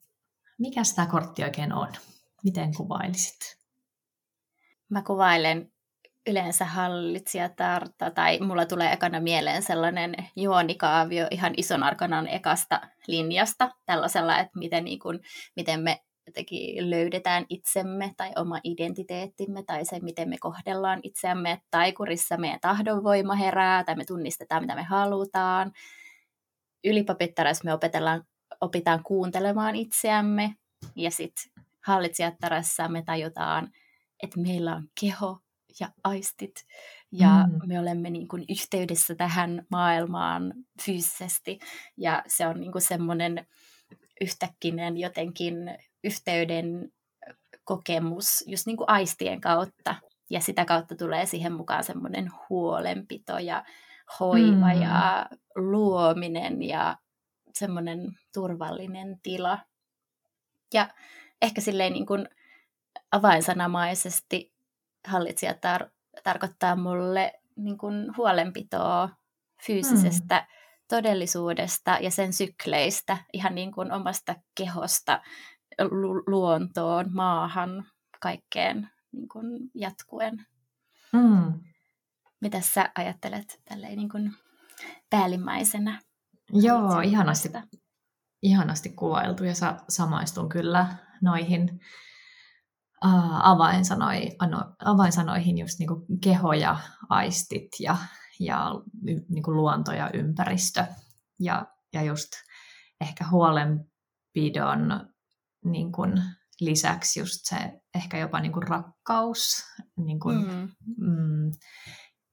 mikä 0.58 0.80
tämä 0.96 1.06
kortti 1.06 1.44
oikein 1.44 1.72
on? 1.72 1.88
Miten 2.44 2.74
kuvailisit? 2.74 3.57
Mä 4.90 5.02
kuvailen 5.02 5.72
yleensä 6.26 6.64
hallitsijatarta, 6.64 8.10
tai 8.10 8.38
mulla 8.40 8.66
tulee 8.66 8.92
ekana 8.92 9.20
mieleen 9.20 9.62
sellainen 9.62 10.14
juonikaavio 10.36 11.26
ihan 11.30 11.54
ison 11.56 11.82
arkanan 11.82 12.28
ekasta 12.28 12.80
linjasta, 13.06 13.70
tällaisella, 13.86 14.38
että 14.38 14.58
miten, 14.58 14.84
niin 14.84 14.98
kun, 14.98 15.20
miten 15.56 15.80
me 15.80 16.00
jotenkin 16.26 16.90
löydetään 16.90 17.46
itsemme 17.48 18.14
tai 18.16 18.32
oma 18.36 18.60
identiteettimme 18.64 19.62
tai 19.62 19.84
se, 19.84 20.00
miten 20.00 20.28
me 20.28 20.36
kohdellaan 20.40 21.00
itseämme, 21.02 21.50
että 21.50 21.66
taikurissa 21.70 22.36
meidän 22.36 22.60
tahdonvoima 22.60 23.34
herää 23.34 23.84
tai 23.84 23.94
me 23.94 24.04
tunnistetaan, 24.04 24.62
mitä 24.62 24.74
me 24.74 24.82
halutaan. 24.82 25.72
Ylipapittarassa 26.84 27.64
me 27.64 27.72
opetellaan, 27.72 28.22
opitaan 28.60 29.02
kuuntelemaan 29.02 29.76
itseämme 29.76 30.54
ja 30.96 31.10
sitten 31.10 31.64
hallitsijattarassa 31.86 32.88
me 32.88 33.02
tajutaan, 33.02 33.68
että 34.22 34.40
meillä 34.40 34.76
on 34.76 34.88
keho 35.00 35.38
ja 35.80 35.88
aistit 36.04 36.66
ja 37.12 37.46
mm. 37.46 37.68
me 37.68 37.80
olemme 37.80 38.10
niin 38.10 38.28
kuin 38.28 38.44
yhteydessä 38.48 39.14
tähän 39.14 39.66
maailmaan 39.70 40.54
fyysisesti 40.84 41.58
ja 41.96 42.22
se 42.26 42.46
on 42.46 42.60
niin 42.60 42.72
kuin 42.72 42.82
semmoinen 42.82 43.46
yhtäkkinen 44.20 44.96
jotenkin 44.96 45.54
yhteyden 46.04 46.92
kokemus 47.64 48.44
just 48.46 48.66
niin 48.66 48.76
kuin 48.76 48.90
aistien 48.90 49.40
kautta. 49.40 49.94
Ja 50.30 50.40
sitä 50.40 50.64
kautta 50.64 50.96
tulee 50.96 51.26
siihen 51.26 51.52
mukaan 51.52 51.84
semmoinen 51.84 52.30
huolenpito 52.48 53.38
ja 53.38 53.64
hoiva 54.20 54.74
mm. 54.74 54.82
ja 54.82 55.26
luominen 55.56 56.62
ja 56.62 56.96
semmoinen 57.54 58.00
turvallinen 58.34 59.20
tila. 59.22 59.58
Ja 60.74 60.88
ehkä 61.42 61.60
silleen 61.60 61.92
niin 61.92 62.06
kuin 62.06 62.28
avainsanamaisesti 63.12 64.54
hallitsija 65.08 65.52
tar- 65.52 65.90
tarkoittaa 66.22 66.76
mulle 66.76 67.32
niin 67.56 67.78
kuin 67.78 68.16
huolenpitoa 68.16 69.08
fyysisestä 69.66 70.38
mm. 70.38 70.46
todellisuudesta 70.88 71.98
ja 72.00 72.10
sen 72.10 72.32
sykleistä, 72.32 73.18
ihan 73.32 73.54
niin 73.54 73.72
kuin 73.72 73.92
omasta 73.92 74.34
kehosta 74.54 75.22
lu- 75.90 76.22
luontoon, 76.26 77.06
maahan, 77.12 77.86
kaikkeen 78.20 78.88
niin 79.12 79.28
kuin 79.28 79.70
jatkuen. 79.74 80.46
Mm. 81.12 81.60
Mitä 82.40 82.60
sä 82.60 82.90
ajattelet 82.94 83.60
tälleen 83.68 83.96
niin 83.96 84.08
kuin 84.08 84.34
päällimmäisenä? 85.10 86.00
Joo, 86.52 87.00
ihanasti, 87.00 87.48
ihanasti 88.42 88.88
kuvailtu 88.88 89.44
ja 89.44 89.54
sa- 89.54 89.84
samaistun 89.88 90.48
kyllä 90.48 90.86
noihin 91.20 91.80
uh, 93.04 93.48
avainsanoihin, 93.48 94.32
avainsanoihin 94.84 95.58
just 95.58 95.78
niin 95.78 95.88
kuin 95.88 96.20
keho 96.20 96.52
ja 96.52 96.78
aistit 97.08 97.68
ja, 97.80 97.96
ja 98.40 98.74
niin 99.02 99.42
kuin 99.42 99.56
luonto 99.56 99.92
ja 99.92 100.10
ympäristö. 100.14 100.84
Ja, 101.40 101.66
ja 101.92 102.02
just 102.02 102.28
ehkä 103.00 103.24
huolenpidon 103.30 105.08
niin 105.64 105.92
kuin 105.92 106.22
lisäksi 106.60 107.20
just 107.20 107.40
se 107.42 107.56
ehkä 107.94 108.18
jopa 108.18 108.40
niin 108.40 108.52
kuin 108.52 108.68
rakkaus. 108.68 109.64
Niin 109.96 110.20
kuin, 110.20 110.36
mm. 110.36 110.68
Mm, 110.96 111.52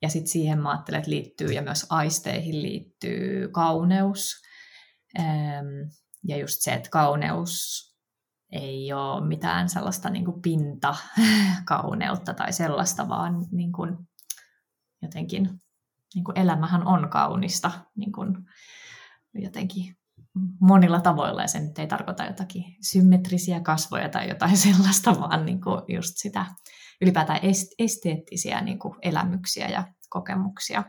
ja 0.02 0.10
sitten 0.10 0.32
siihen 0.32 0.62
mä 0.62 0.70
ajattelen, 0.70 1.00
että 1.00 1.12
liittyy, 1.12 1.48
ja 1.48 1.62
myös 1.62 1.86
aisteihin 1.90 2.62
liittyy 2.62 3.48
kauneus. 3.48 4.42
Ähm, 5.20 5.66
ja 6.28 6.38
just 6.38 6.56
se, 6.60 6.74
että 6.74 6.90
kauneus 6.90 7.86
ei 8.56 8.94
ole 8.94 9.28
mitään 9.28 9.70
sellaista 9.70 10.10
niin 10.10 10.26
kuin 10.26 10.42
pintakauneutta 10.42 12.34
tai 12.40 12.54
sellaista, 12.54 13.10
vaan 13.10 13.46
niin 13.52 13.72
kuin 13.72 13.98
jotenkin 15.02 15.62
niin 16.16 16.24
kuin 16.24 16.40
elämähän 16.40 16.88
on 16.88 17.10
kaunista 17.10 17.72
niin 17.96 18.12
kuin 18.12 18.38
jotenkin 19.34 19.98
monilla 20.60 21.00
tavoilla 21.00 21.42
ja 21.42 21.48
se 21.48 21.60
nyt 21.60 21.80
ei 21.80 21.88
tarkoita 21.88 22.26
jotakin 22.26 22.64
symmetrisiä 22.82 23.60
kasvoja 23.60 24.10
tai 24.10 24.30
jotain 24.30 24.58
sellaista, 24.68 25.20
vaan 25.20 25.46
niin 25.46 25.62
kuin 25.62 25.82
just 25.88 26.14
sitä 26.16 26.46
ylipäätään 27.02 27.40
esteettisiä 27.80 28.62
niin 28.62 28.80
kuin 28.80 28.96
elämyksiä 29.02 29.68
ja 29.68 29.88
kokemuksia. 30.10 30.84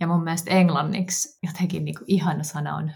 Ja 0.00 0.06
mun 0.06 0.24
mielestä 0.24 0.50
englanniksi 0.50 1.38
jotenkin 1.42 1.84
niin 1.84 1.94
kuin 1.94 2.04
ihana 2.06 2.42
sana 2.42 2.76
on 2.76 2.92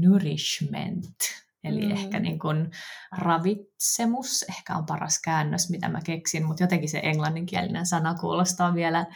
nourishment, 0.00 1.16
Eli 1.64 1.86
mm. 1.86 1.90
ehkä 1.90 2.20
niin 2.20 2.38
kuin 2.38 2.70
ravitsemus 3.18 4.42
ehkä 4.42 4.76
on 4.76 4.86
paras 4.86 5.20
käännös, 5.24 5.70
mitä 5.70 5.88
mä 5.88 6.00
keksin, 6.04 6.46
mutta 6.46 6.62
jotenkin 6.62 6.88
se 6.88 7.00
englanninkielinen 7.02 7.86
sana 7.86 8.14
kuulostaa 8.14 8.74
vielä 8.74 9.06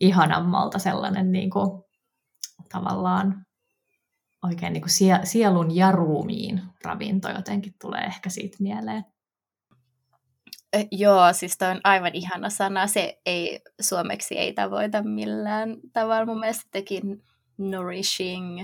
ihanammalta 0.00 0.78
sellainen 0.78 1.32
niin 1.32 1.50
kuin, 1.50 1.82
tavallaan 2.72 3.46
oikein 4.42 4.72
niin 4.72 4.82
kuin 4.82 5.24
sielun 5.24 5.76
ja 5.76 5.92
ruumiin 5.92 6.62
ravinto 6.84 7.28
jotenkin 7.28 7.74
tulee 7.80 8.00
ehkä 8.00 8.30
siitä 8.30 8.56
mieleen. 8.60 9.04
Joo, 10.90 11.32
siis 11.32 11.58
toi 11.58 11.68
on 11.70 11.80
aivan 11.84 12.14
ihana 12.14 12.50
sana. 12.50 12.86
Se 12.86 13.20
ei 13.26 13.60
suomeksi 13.80 14.38
ei 14.38 14.52
tavoita 14.52 15.02
millään 15.02 15.76
tavalla. 15.92 16.26
Mun 16.26 16.40
mielestä 16.40 16.68
tekin 16.70 17.24
nourishing 17.58 18.60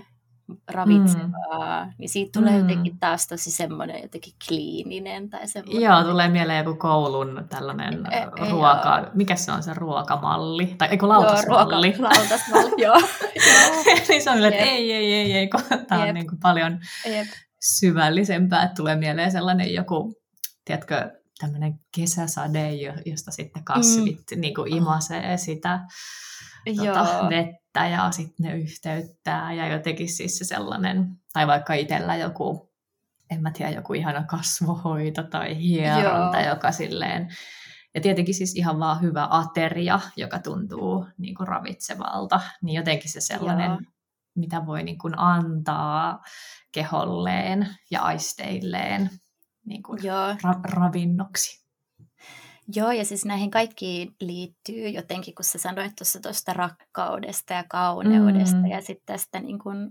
ravitsevaa, 0.69 1.85
mm. 1.85 1.93
niin 1.99 2.09
siitä 2.09 2.39
tulee 2.41 2.53
mm. 2.53 2.59
jotenkin 2.59 2.99
taas 2.99 3.27
tosi 3.27 3.51
semmoinen 3.51 4.03
jotenkin 4.03 4.33
kliininen 4.49 5.31
tai 5.31 5.49
semmoinen. 5.49 5.83
Joo, 5.83 6.05
tulee 6.05 6.29
mieleen 6.29 6.65
joku 6.65 6.79
koulun 6.79 7.47
tällainen 7.49 8.07
e, 8.13 8.17
e, 8.17 8.51
ruoka, 8.51 9.01
joo. 9.03 9.11
mikä 9.15 9.37
se 9.37 9.53
on 9.53 9.63
se 9.63 9.75
ruokamalli, 9.75 10.75
tai 10.79 10.89
eikö 10.89 11.09
lautasmalli? 11.09 11.87
Joo, 11.87 11.97
ruoka, 11.99 12.15
lautasmalli, 12.17 12.83
joo. 12.83 13.01
niin 14.09 14.23
se 14.23 14.31
on 14.31 14.45
että 14.45 14.65
ei, 14.65 14.93
ei, 14.93 15.13
ei, 15.13 15.33
ei, 15.33 15.49
kun 15.49 15.61
tämä 15.89 16.03
on 16.03 16.15
niin 16.15 16.29
kuin 16.29 16.41
paljon 16.41 16.79
Jep. 17.07 17.27
syvällisempää, 17.61 18.63
että 18.63 18.75
tulee 18.75 18.97
mieleen 18.97 19.33
sellainen 19.33 19.75
joku, 19.75 20.15
tiedätkö, 20.65 21.11
tämmöinen 21.39 21.75
kesäsade, 21.97 22.71
josta 23.07 23.31
sitten 23.31 23.65
kasvit 23.65 24.23
mm. 24.35 24.41
niin 24.41 24.55
kuin 24.55 24.75
imasee 24.75 25.37
sitä 25.37 25.81
tota, 26.77 27.29
vettä 27.29 27.68
ja 27.87 28.11
sitten 28.11 28.47
ne 28.47 28.57
yhteyttää 28.57 29.53
ja 29.53 29.69
jotenkin 29.69 30.09
siis 30.09 30.39
se 30.39 30.45
sellainen, 30.45 31.07
tai 31.33 31.47
vaikka 31.47 31.75
itsellä 31.75 32.17
joku, 32.17 32.73
en 33.31 33.43
mä 33.43 33.51
tiedä, 33.51 33.71
joku 33.71 33.95
ihana 33.95 34.25
kasvohoito 34.25 35.23
tai 35.23 35.59
hieronta, 35.59 36.41
Joo. 36.41 36.49
joka 36.55 36.73
silleen, 36.73 37.29
ja 37.95 38.01
tietenkin 38.01 38.35
siis 38.35 38.57
ihan 38.57 38.81
vaan 38.81 39.03
hyvä 39.03 39.29
ateria, 39.31 40.01
joka 40.17 40.39
tuntuu 40.39 41.07
niin 41.19 41.35
kuin 41.35 41.49
ravitsevalta, 41.49 42.41
niin 42.63 42.77
jotenkin 42.77 43.13
se 43.13 43.21
sellainen, 43.21 43.71
Joo. 43.71 43.81
mitä 44.35 44.67
voi 44.67 44.83
niin 44.83 44.99
kuin 44.99 45.19
antaa 45.19 46.23
keholleen 46.73 47.69
ja 47.91 48.03
aisteilleen 48.03 49.11
niin 49.67 49.83
kuin 49.83 49.99
ra- 49.99 50.71
ravinnoksi. 50.71 51.68
Joo, 52.77 52.91
ja 52.91 53.05
siis 53.05 53.25
näihin 53.25 53.51
kaikkiin 53.51 54.15
liittyy 54.21 54.89
jotenkin, 54.89 55.35
kun 55.35 55.45
sä 55.45 55.59
sanoit 55.59 55.93
tuossa 55.99 56.21
tuosta 56.21 56.53
rakkaudesta 56.53 57.55
ja 57.55 57.65
kauneudesta 57.71 58.57
mm. 58.57 58.67
ja 58.67 58.81
sitten 58.81 59.07
tästä 59.07 59.41
niin 59.41 59.59
kuin 59.59 59.91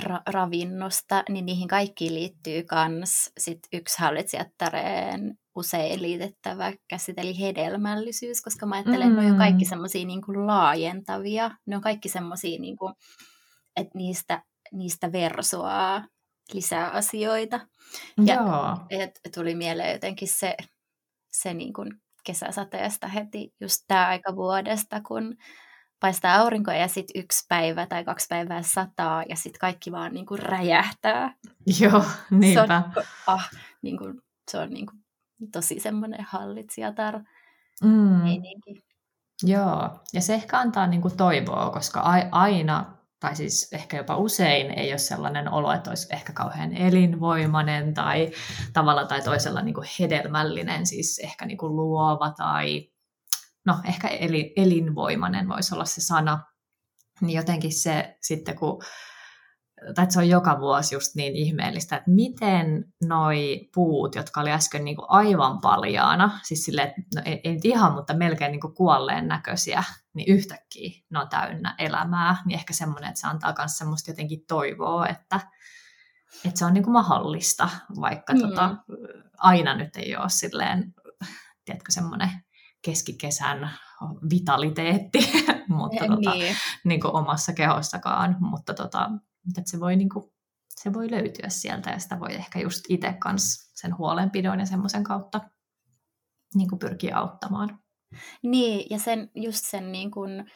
ra- 0.00 0.22
ravinnosta, 0.26 1.22
niin 1.28 1.46
niihin 1.46 1.68
kaikkiin 1.68 2.14
liittyy 2.14 2.64
myös 2.88 3.30
sit 3.38 3.58
yksi 3.72 3.98
hallitsijattareen 3.98 5.38
usein 5.56 6.02
liitettävä 6.02 6.72
käsite, 6.88 7.20
eli 7.20 7.40
hedelmällisyys, 7.40 8.42
koska 8.42 8.66
mä 8.66 8.74
ajattelen, 8.74 9.08
mm. 9.08 9.12
että 9.12 9.22
ne 9.22 9.32
on 9.32 9.38
kaikki 9.38 9.64
semmoisia 9.64 10.06
niin 10.06 10.46
laajentavia, 10.46 11.50
ne 11.66 11.76
on 11.76 11.82
kaikki 11.82 12.08
semmoisia, 12.08 12.60
niin 12.60 12.76
että 13.76 13.98
niistä, 13.98 14.42
niistä 14.72 15.12
versoaa 15.12 16.04
lisää 16.52 16.90
asioita. 16.90 17.60
Ja 18.26 18.34
Joo. 18.34 18.76
Et, 18.90 19.20
tuli 19.34 19.54
mieleen 19.54 19.92
jotenkin 19.92 20.28
se 20.28 20.56
se 21.32 21.54
niin 21.54 21.72
kuin 21.72 21.90
kesäsateesta 22.24 23.08
heti 23.08 23.54
just 23.60 23.84
tämä 23.88 24.08
aika 24.08 24.36
vuodesta, 24.36 25.00
kun 25.00 25.36
paistaa 26.00 26.34
aurinko 26.34 26.70
ja 26.70 26.88
sitten 26.88 27.22
yksi 27.22 27.44
päivä 27.48 27.86
tai 27.86 28.04
kaksi 28.04 28.26
päivää 28.28 28.62
sataa 28.62 29.22
ja 29.28 29.36
sitten 29.36 29.60
kaikki 29.60 29.92
vaan 29.92 30.14
niin 30.14 30.26
kuin 30.26 30.38
räjähtää. 30.38 31.34
Joo, 31.80 32.04
niinpä. 32.30 32.82
Se 32.94 33.00
on, 33.00 33.04
ah, 33.26 33.50
niin 33.82 33.98
kuin, 33.98 34.22
se 34.50 34.58
on 34.58 34.70
niin 34.70 34.86
kuin 34.86 35.04
tosi 35.52 35.80
semmoinen 35.80 36.26
hallitsijatar 36.28 37.20
mm. 37.82 37.88
meininki. 37.88 38.84
Joo, 39.42 39.90
ja 40.12 40.20
se 40.20 40.34
ehkä 40.34 40.58
antaa 40.58 40.86
niin 40.86 41.02
kuin 41.02 41.16
toivoa, 41.16 41.70
koska 41.70 42.00
aina 42.30 42.96
tai 43.22 43.36
siis 43.36 43.68
ehkä 43.72 43.96
jopa 43.96 44.16
usein 44.16 44.78
ei 44.78 44.92
ole 44.92 44.98
sellainen 44.98 45.52
olo, 45.52 45.72
että 45.72 45.90
olisi 45.90 46.08
ehkä 46.10 46.32
kauhean 46.32 46.76
elinvoimainen 46.76 47.94
tai 47.94 48.30
tavalla 48.72 49.04
tai 49.04 49.22
toisella 49.22 49.62
niin 49.62 49.74
kuin 49.74 49.88
hedelmällinen, 50.00 50.86
siis 50.86 51.18
ehkä 51.18 51.46
niin 51.46 51.58
kuin 51.58 51.76
luova 51.76 52.30
tai 52.30 52.90
no 53.66 53.78
ehkä 53.88 54.08
elinvoimainen 54.56 55.48
voisi 55.48 55.74
olla 55.74 55.84
se 55.84 56.00
sana. 56.00 56.44
Niin 57.20 57.36
jotenkin 57.36 57.72
se 57.72 58.16
sitten, 58.22 58.58
kun 58.58 58.82
tai 59.94 60.02
että 60.02 60.12
se 60.12 60.18
on 60.18 60.28
joka 60.28 60.60
vuosi 60.60 60.94
just 60.94 61.14
niin 61.14 61.36
ihmeellistä, 61.36 61.96
että 61.96 62.10
miten 62.10 62.92
noi 63.04 63.68
puut, 63.74 64.14
jotka 64.14 64.40
oli 64.40 64.50
äsken 64.50 64.84
niin 64.84 64.96
kuin 64.96 65.06
aivan 65.08 65.60
paljaana, 65.60 66.40
siis 66.42 66.64
silleen, 66.64 66.88
että 66.88 67.02
no 67.14 67.22
ei, 67.24 67.40
ei 67.44 67.52
nyt 67.54 67.64
ihan, 67.64 67.92
mutta 67.92 68.14
melkein 68.14 68.52
niin 68.52 68.60
kuin 68.60 68.74
kuolleen 68.74 69.28
näköisiä, 69.28 69.84
niin 70.14 70.34
yhtäkkiä 70.34 70.90
ne 71.10 71.18
on 71.18 71.28
täynnä 71.28 71.74
elämää, 71.78 72.36
niin 72.46 72.58
ehkä 72.58 72.72
semmoinen, 72.72 73.08
että 73.08 73.20
se 73.20 73.26
antaa 73.26 73.54
myös 73.58 73.78
semmoista 73.78 74.10
jotenkin 74.10 74.44
toivoa, 74.48 75.06
että, 75.06 75.40
että 76.44 76.58
se 76.58 76.64
on 76.64 76.74
niin 76.74 76.84
kuin 76.84 76.92
mahdollista, 76.92 77.68
vaikka 78.00 78.32
mm. 78.34 78.40
tota, 78.40 78.76
aina 79.38 79.76
nyt 79.76 79.96
ei 79.96 80.16
ole 80.16 80.28
silleen, 80.28 80.94
tiedätkö, 81.64 81.92
semmoinen 81.92 82.30
keskikesän 82.82 83.70
vitaliteetti, 84.30 85.18
mutta 85.68 86.06
tota, 86.06 86.30
niin. 86.34 86.56
Niin 86.84 87.00
kuin 87.00 87.14
omassa 87.14 87.52
kehossakaan, 87.52 88.36
mutta 88.40 88.74
tota, 88.74 89.10
mutta 89.46 89.62
se 89.64 89.80
voi, 89.80 89.96
niin 89.96 90.08
kuin, 90.08 90.32
se 90.68 90.92
voi 90.92 91.10
löytyä 91.10 91.48
sieltä 91.48 91.90
ja 91.90 91.98
sitä 91.98 92.20
voi 92.20 92.34
ehkä 92.34 92.60
just 92.60 92.80
itse 92.88 93.12
kanssa 93.12 93.72
sen 93.74 93.98
huolenpidon 93.98 94.60
ja 94.60 94.66
semmoisen 94.66 95.04
kautta 95.04 95.40
niin 96.54 96.68
kuin 96.68 96.78
pyrkiä 96.78 97.16
auttamaan. 97.16 97.78
Niin, 98.42 98.86
ja 98.90 98.98
sen, 98.98 99.30
just 99.34 99.64
sen 99.64 99.92
niin 99.92 100.10
kuin 100.10 100.50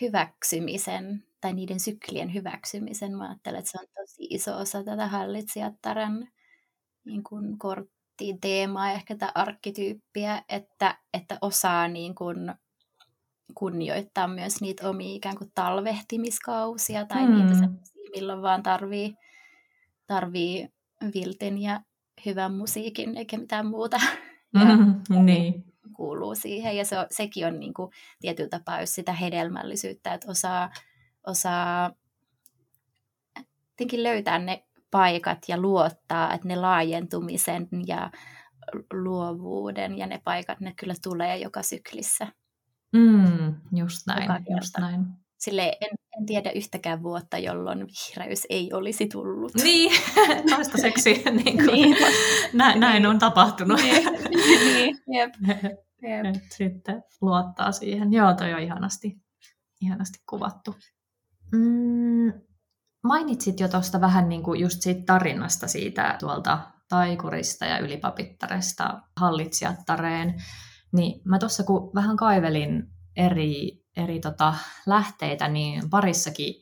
hyväksymisen 0.00 1.24
tai 1.40 1.52
niiden 1.52 1.80
syklien 1.80 2.34
hyväksymisen, 2.34 3.16
mä 3.16 3.28
ajattelen, 3.28 3.58
että 3.58 3.70
se 3.70 3.78
on 3.80 3.86
tosi 3.94 4.26
iso 4.30 4.56
osa 4.56 4.84
tätä 4.84 5.06
hallitsijattaren 5.06 6.28
niin 7.04 7.22
kuin 7.22 7.58
korttiin 7.58 8.40
teemaa 8.40 8.88
ja 8.88 8.94
ehkä 8.94 9.14
tätä 9.14 9.32
arkkityyppiä, 9.34 10.42
että, 10.48 10.98
että 11.14 11.38
osaa 11.40 11.88
niin 11.88 12.14
kuin 12.14 12.54
kunnioittaa 13.54 14.28
myös 14.28 14.60
niitä 14.60 14.88
omia 14.88 15.16
ikään 15.16 15.38
kuin 15.38 15.50
talvehtimiskausia 15.54 17.04
tai 17.04 17.26
hmm. 17.26 17.34
niitä 17.34 17.54
milloin 18.14 18.42
vaan 18.42 18.62
tarvii, 18.62 19.14
tarvii 20.06 20.68
viltin 21.14 21.58
ja 21.58 21.80
hyvän 22.26 22.54
musiikin 22.54 23.16
eikä 23.16 23.38
mitään 23.38 23.66
muuta. 23.66 24.00
Ja 24.54 24.76
mm, 24.76 25.24
niin. 25.24 25.64
kuuluu 25.92 26.34
siihen 26.34 26.76
ja 26.76 26.84
se 26.84 26.98
on, 26.98 27.06
sekin 27.10 27.46
on 27.46 27.60
niin 27.60 27.74
kuin, 27.74 27.92
tietyllä 28.20 28.48
tapaa 28.48 28.80
just 28.80 28.92
sitä 28.94 29.12
hedelmällisyyttä, 29.12 30.14
että 30.14 30.30
osaa, 30.30 30.70
osaa 31.26 31.90
löytää 33.92 34.38
ne 34.38 34.64
paikat 34.90 35.38
ja 35.48 35.58
luottaa, 35.58 36.34
että 36.34 36.48
ne 36.48 36.56
laajentumisen 36.56 37.68
ja 37.86 38.10
luovuuden 38.92 39.98
ja 39.98 40.06
ne 40.06 40.20
paikat, 40.24 40.60
ne 40.60 40.74
kyllä 40.76 40.94
tulee 41.02 41.38
joka 41.38 41.62
syklissä. 41.62 42.26
Mm, 42.92 43.54
just 43.72 44.06
näin, 44.06 44.30
just 44.56 44.78
näin. 44.78 45.06
Sille 45.40 45.78
en, 45.80 45.90
en 46.18 46.26
tiedä 46.26 46.50
yhtäkään 46.50 47.02
vuotta, 47.02 47.38
jolloin 47.38 47.86
vihreys 47.86 48.46
ei 48.50 48.72
olisi 48.72 49.06
tullut. 49.06 49.54
Niin, 49.54 49.92
toistaiseksi 50.56 51.22
niin 51.44 51.56
kuin, 51.56 51.66
niin. 51.66 51.96
Näin, 52.52 52.80
näin 52.80 53.06
on 53.06 53.18
tapahtunut. 53.18 53.80
niin, 53.80 54.04
niin 54.74 54.98
jep. 55.06 55.34
jep. 56.02 56.42
Sitten 56.56 57.02
luottaa 57.20 57.72
siihen. 57.72 58.12
Joo, 58.12 58.34
toi 58.34 58.54
on 58.54 58.60
ihanasti, 58.60 59.16
ihanasti 59.80 60.18
kuvattu. 60.30 60.74
Mm, 61.52 62.32
mainitsit 63.04 63.60
jo 63.60 63.68
tuosta 63.68 64.00
vähän 64.00 64.28
niin 64.28 64.42
kuin 64.42 64.60
just 64.60 64.82
siitä 64.82 65.02
tarinasta 65.06 65.68
siitä 65.68 66.16
tuolta 66.20 66.58
taikurista 66.88 67.64
ja 67.64 67.78
ylipapittaresta 67.78 69.02
hallitsijattareen. 69.16 70.34
Niin 70.92 71.20
mä 71.24 71.38
tuossa 71.38 71.62
kun 71.62 71.90
vähän 71.94 72.16
kaivelin 72.16 72.82
eri 73.16 73.79
eri 73.96 74.20
tota, 74.20 74.54
lähteitä, 74.86 75.48
niin 75.48 75.90
parissakin 75.90 76.54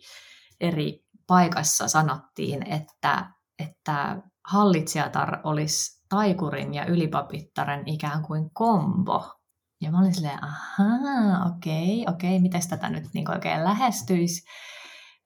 eri 0.61 1.05
paikassa 1.27 1.89
sanottiin, 1.89 2.73
että, 2.73 3.31
että 3.59 4.23
hallitsijatar 4.45 5.41
olisi 5.45 6.05
taikurin 6.09 6.75
ja 6.75 6.87
ylipapittaren 6.87 7.89
ikään 7.89 8.23
kuin 8.23 8.51
kombo. 8.51 9.35
Ja 9.81 9.91
mä 9.91 10.01
olin 10.01 10.15
silleen, 10.15 10.45
ahaa, 10.45 11.47
okei, 11.57 12.05
okei, 12.09 12.41
miten 12.41 12.69
tätä 12.69 12.89
nyt 12.89 13.05
niin 13.15 13.31
oikein 13.31 13.65
lähestyisi. 13.65 14.43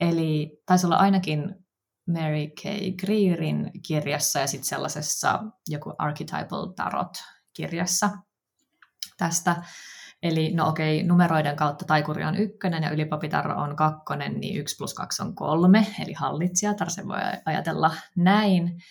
Eli 0.00 0.62
taisi 0.66 0.86
olla 0.86 0.96
ainakin 0.96 1.54
Mary 2.08 2.46
K. 2.46 2.62
Greerin 3.00 3.70
kirjassa 3.86 4.38
ja 4.38 4.46
sitten 4.46 4.68
sellaisessa 4.68 5.42
joku 5.68 5.94
Archetypal 5.98 6.66
Tarot-kirjassa 6.66 8.10
tästä 9.18 9.62
Eli 10.22 10.52
no 10.54 10.68
okei, 10.68 11.02
numeroiden 11.02 11.56
kautta 11.56 11.84
taikuri 11.84 12.24
on 12.24 12.36
ykkönen 12.36 12.82
ja 12.82 12.90
ylipapitar 12.90 13.50
on 13.50 13.76
kakkonen, 13.76 14.40
niin 14.40 14.60
yksi 14.60 14.76
plus 14.76 14.94
kaksi 14.94 15.22
on 15.22 15.34
kolme, 15.34 15.86
eli 16.02 16.12
hallitsija, 16.12 16.74
se 16.88 17.06
voi 17.06 17.18
ajatella 17.44 17.94
näin. 18.16 18.82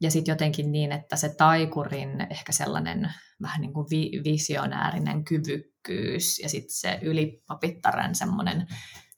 Ja 0.00 0.10
sitten 0.10 0.32
jotenkin 0.32 0.72
niin, 0.72 0.92
että 0.92 1.16
se 1.16 1.34
taikurin 1.38 2.26
ehkä 2.30 2.52
sellainen 2.52 3.12
vähän 3.42 3.60
niin 3.60 3.72
kuin 3.72 3.86
vi- 3.90 4.20
visionäärinen 4.24 5.24
kyvykkyys 5.24 6.38
ja 6.38 6.48
sitten 6.48 6.74
se 6.74 6.98
ylipapittaren 7.02 8.14
semmoinen 8.14 8.66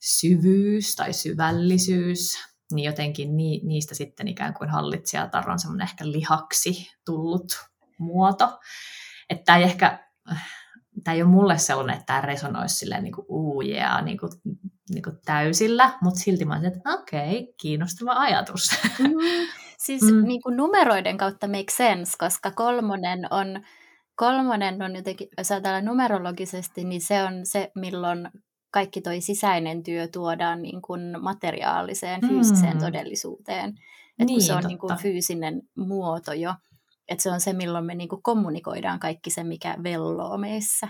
syvyys 0.01 0.95
tai 0.95 1.13
syvällisyys, 1.13 2.31
niin 2.73 2.85
jotenkin 2.85 3.37
ni- 3.37 3.61
niistä 3.63 3.95
sitten 3.95 4.27
ikään 4.27 4.53
kuin 4.53 4.69
hallitsijatar 4.69 5.49
on 5.49 5.59
semmoinen 5.59 5.87
ehkä 5.87 6.11
lihaksi 6.11 6.87
tullut 7.05 7.47
muoto. 7.97 8.59
Että 9.29 9.57
ei 9.57 9.63
ehkä 9.63 10.09
tämä 11.03 11.15
ei 11.15 11.21
ole 11.21 11.31
mulle 11.31 11.57
sellainen, 11.57 11.95
että 11.95 12.05
tämä 12.05 12.21
resonoisi 12.21 12.75
silleen 12.75 13.03
niin 13.03 13.13
kuin 13.13 13.25
uu 13.29 13.61
yeah, 13.61 14.03
niin 14.03 14.17
kuin 14.17 14.31
niin 14.89 15.03
kuin 15.03 15.17
täysillä, 15.25 15.97
mutta 16.01 16.19
silti 16.19 16.45
mä 16.45 16.53
olisin, 16.53 16.73
että 16.73 16.93
okei, 16.93 17.39
okay, 17.39 17.53
kiinnostava 17.61 18.13
ajatus. 18.13 18.69
Mm, 18.99 19.07
siis 19.85 20.01
mm. 20.01 20.23
Niin 20.27 20.41
kuin 20.41 20.57
numeroiden 20.57 21.17
kautta 21.17 21.47
make 21.47 21.71
sense, 21.71 22.11
koska 22.19 22.51
kolmonen 22.51 23.19
on, 23.29 23.63
kolmonen 24.15 24.81
on 24.81 24.95
jotenkin, 24.95 25.27
jos 25.37 25.51
ajatellaan 25.51 25.85
numerologisesti, 25.85 26.83
niin 26.83 27.01
se 27.01 27.23
on 27.23 27.33
se, 27.43 27.71
milloin 27.75 28.29
kaikki 28.71 29.01
toi 29.01 29.21
sisäinen 29.21 29.83
työ 29.83 30.07
tuodaan 30.07 30.61
niin 30.61 30.81
kuin 30.81 31.01
materiaaliseen, 31.21 32.21
fyysiseen 32.27 32.73
mm. 32.73 32.79
todellisuuteen. 32.79 33.69
Et 34.19 34.25
niin, 34.25 34.39
kun 34.39 34.41
se 34.41 34.53
on 34.53 34.63
niin 34.67 34.79
kuin 34.79 34.97
fyysinen 34.97 35.61
muoto 35.77 36.33
jo, 36.33 36.53
että 37.07 37.23
se 37.23 37.31
on 37.31 37.41
se, 37.41 37.53
milloin 37.53 37.85
me 37.85 37.95
niin 37.95 38.09
kuin 38.09 38.23
kommunikoidaan 38.23 38.99
kaikki 38.99 39.29
se, 39.29 39.43
mikä 39.43 39.75
velloo 39.83 40.37
meissä. 40.37 40.87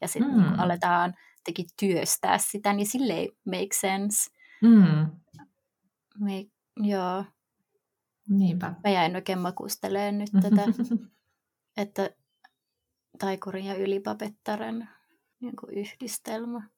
Ja 0.00 0.08
sitten 0.08 0.34
mm. 0.34 0.42
niin 0.42 0.60
aletaan 0.60 1.14
jotenkin 1.38 1.66
työstää 1.80 2.38
sitä, 2.38 2.72
niin 2.72 2.86
sille 2.86 3.12
ei 3.12 3.32
make 3.44 3.68
sense. 3.80 4.30
Mm. 4.62 5.10
Me, 6.18 6.46
joo. 6.76 7.24
Niinpä. 8.28 8.74
Mä 8.84 8.90
jäin 8.90 9.16
oikein 9.16 9.38
makusteleen 9.38 10.18
nyt 10.18 10.30
tätä, 10.42 10.62
että 11.76 12.10
taikurin 13.18 13.64
ja 13.64 13.74
ylipapettaren 13.74 14.88
niin 15.40 15.54
yhdistelmä. 15.68 16.68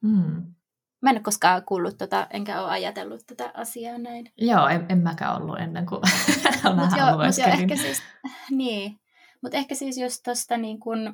Mm. 0.00 0.54
Mä 1.02 1.10
en 1.10 1.16
ole 1.16 1.22
koskaan 1.22 1.64
kuullut 1.64 1.98
tota, 1.98 2.26
enkä 2.30 2.62
ole 2.62 2.70
ajatellut 2.70 3.26
tätä 3.26 3.50
asiaa 3.54 3.98
näin. 3.98 4.32
Joo, 4.38 4.68
en, 4.68 4.86
en 4.88 4.98
mäkään 4.98 5.42
ollut 5.42 5.58
ennen 5.58 5.86
kuin 5.86 6.00
mut 6.76 6.96
joo, 6.96 7.26
mut 7.26 7.38
jo, 7.38 7.46
ehkä 7.46 7.76
siis, 7.76 8.02
niin. 8.50 9.00
Mutta 9.42 9.56
ehkä 9.56 9.74
siis 9.74 9.98
just 9.98 10.22
tuosta 10.24 10.56
niin 10.56 10.80
kun, 10.80 11.12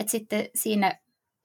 että 0.00 0.10
sitten 0.10 0.48
siinä, 0.54 0.98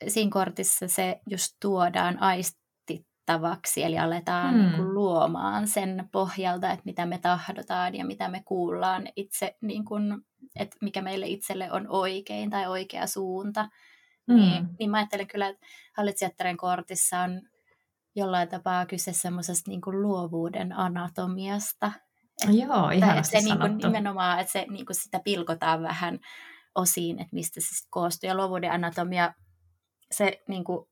siinä 0.07 0.31
kortissa 0.31 0.87
se 0.87 1.19
just 1.29 1.55
tuodaan 1.61 2.21
aistittavaksi, 2.21 3.83
eli 3.83 3.99
aletaan 3.99 4.53
hmm. 4.53 4.71
niin 4.71 4.93
luomaan 4.93 5.67
sen 5.67 6.09
pohjalta, 6.11 6.71
että 6.71 6.85
mitä 6.85 7.05
me 7.05 7.17
tahdotaan 7.17 7.95
ja 7.95 8.05
mitä 8.05 8.27
me 8.27 8.41
kuullaan 8.45 9.07
itse, 9.15 9.55
niin 9.61 9.85
kun, 9.85 10.25
että 10.55 10.77
mikä 10.81 11.01
meille 11.01 11.27
itselle 11.27 11.71
on 11.71 11.85
oikein 11.89 12.49
tai 12.49 12.67
oikea 12.67 13.07
suunta. 13.07 13.69
Mm. 14.27 14.36
Niin, 14.36 14.67
niin 14.79 14.91
mä 14.91 14.97
ajattelen 14.97 15.27
kyllä, 15.27 15.47
että 15.47 15.65
hallitsijattaren 15.97 16.57
kortissa 16.57 17.19
on 17.19 17.41
jollain 18.15 18.49
tapaa 18.49 18.86
kyse 18.86 19.13
semmoisesta 19.13 19.71
niin 19.71 19.81
luovuuden 19.86 20.77
anatomiasta. 20.77 21.91
Että, 22.43 22.57
Joo, 22.57 22.89
ihan 22.89 23.25
se 23.25 23.41
niin 23.41 23.60
kuin, 23.60 23.77
nimenomaan, 23.77 24.39
että 24.39 24.51
se 24.51 24.65
niin 24.69 24.86
kuin 24.86 24.95
sitä 24.95 25.19
pilkotaan 25.23 25.81
vähän 25.81 26.19
osiin, 26.75 27.19
että 27.19 27.36
mistä 27.36 27.60
se 27.60 27.88
koostuu. 27.89 28.27
Ja 28.27 28.36
luovuuden 28.36 28.71
anatomia, 28.71 29.34
se, 30.12 30.41
niin 30.47 30.63
kuin, 30.63 30.86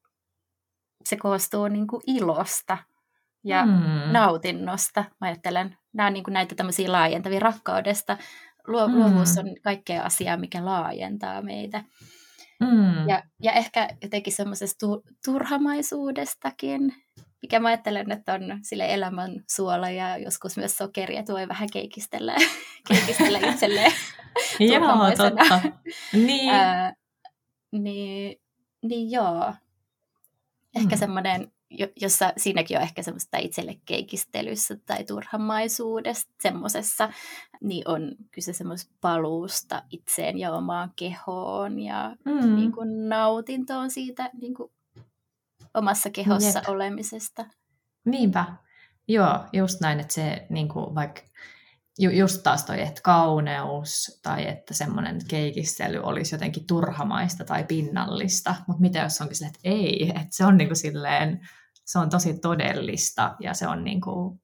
se 1.06 1.16
koostuu 1.16 1.68
niin 1.68 1.88
kuin 1.88 2.02
ilosta 2.08 2.78
ja 3.44 3.66
mm. 3.66 4.12
nautinnosta. 4.12 5.06
Mä 5.22 5.28
ajattelen, 5.28 5.78
nämä 5.94 6.08
on 6.08 6.14
niin 6.14 6.24
kuin 6.24 6.34
näitä 6.34 6.56
tämmöisiä 6.56 6.92
laajentavia 6.92 7.40
rakkaudesta. 7.40 8.18
Luo, 8.68 8.88
mm. 8.88 8.96
Luovuus 8.96 9.38
on 9.38 9.46
kaikkea 9.64 10.04
asiaa, 10.04 10.38
mikä 10.38 10.66
laajentaa 10.66 11.42
meitä. 11.42 11.84
Mm. 12.60 13.10
Ja, 13.10 13.24
ja 13.42 13.52
ehkä 13.52 13.90
jotenkin 14.02 14.34
semmoisesta 14.34 14.88
tu- 14.88 15.04
turhamaisuudestakin, 15.26 16.94
mikä 17.42 17.60
mä 17.60 17.68
ajattelen, 17.68 18.12
että 18.12 18.34
on 18.34 18.42
sille 18.62 18.94
elämän 18.94 19.44
suola 19.52 19.90
ja 19.90 20.18
joskus 20.18 20.58
myös 20.58 20.78
sokeri, 20.78 21.18
että 21.18 21.34
voi 21.34 21.48
vähän 21.48 21.70
keikistellä, 21.74 22.36
keikistellä 22.88 23.40
itselleen 23.40 23.92
Joo, 24.60 25.12
totta. 25.18 25.62
niin. 26.28 26.50
Ää, 26.50 26.94
niin, 27.72 28.42
niin 28.84 29.12
joo. 29.12 29.54
Ehkä 30.76 30.96
mm. 30.96 31.00
semmoinen 31.00 31.52
jossa 32.02 32.34
siinäkin 32.38 32.78
on 32.78 32.84
ehkä 32.84 33.04
semmoista 33.04 33.38
itselle 33.38 33.80
keikistelyssä 33.86 34.78
tai 34.86 35.04
turhamaisuudesta 35.04 36.32
semmoisessa, 36.42 37.10
niin 37.62 37.88
on 37.88 38.16
kyse 38.32 38.54
semmoista 38.54 38.94
paluusta 39.02 39.84
itseen 39.90 40.38
ja 40.38 40.54
omaan 40.54 40.92
kehoon 40.96 41.80
ja 41.80 42.16
mm. 42.26 42.56
niin 42.56 42.72
kuin 42.72 43.10
nautintoon 43.10 43.92
siitä 43.92 44.30
niin 44.42 44.54
kuin 44.54 44.72
omassa 45.74 46.10
kehossa 46.10 46.60
Jep. 46.60 46.70
olemisesta. 46.70 47.46
Niinpä. 48.06 48.46
Joo, 49.08 49.46
just 49.54 49.82
näin, 49.82 50.00
että 50.00 50.14
se 50.14 50.48
niin 50.50 50.70
kuin 50.70 50.96
vaikka 50.96 51.22
ju, 52.00 52.12
just 52.12 52.44
taas 52.44 52.66
toi, 52.66 52.82
että 52.82 53.02
kauneus 53.04 54.20
tai 54.24 54.48
että 54.48 54.74
semmoinen 54.74 55.20
keikistely 55.28 56.00
olisi 56.04 56.36
jotenkin 56.36 56.68
turhamaista 56.68 57.46
tai 57.46 57.64
pinnallista, 57.64 58.56
mutta 58.68 58.82
mitä 58.82 59.00
jos 59.00 59.22
onkin 59.22 59.36
silleen, 59.36 59.56
että 59.56 59.70
ei, 59.70 60.10
että 60.10 60.28
se 60.30 60.46
on 60.46 60.58
niin 60.58 60.68
kuin 60.68 60.78
silleen 60.78 61.50
se 61.90 62.00
on 62.00 62.10
tosi 62.10 62.40
todellista 62.40 63.36
ja 63.40 63.54
se 63.54 63.68
on 63.68 63.84
niin 63.84 64.02
kuin 64.02 64.42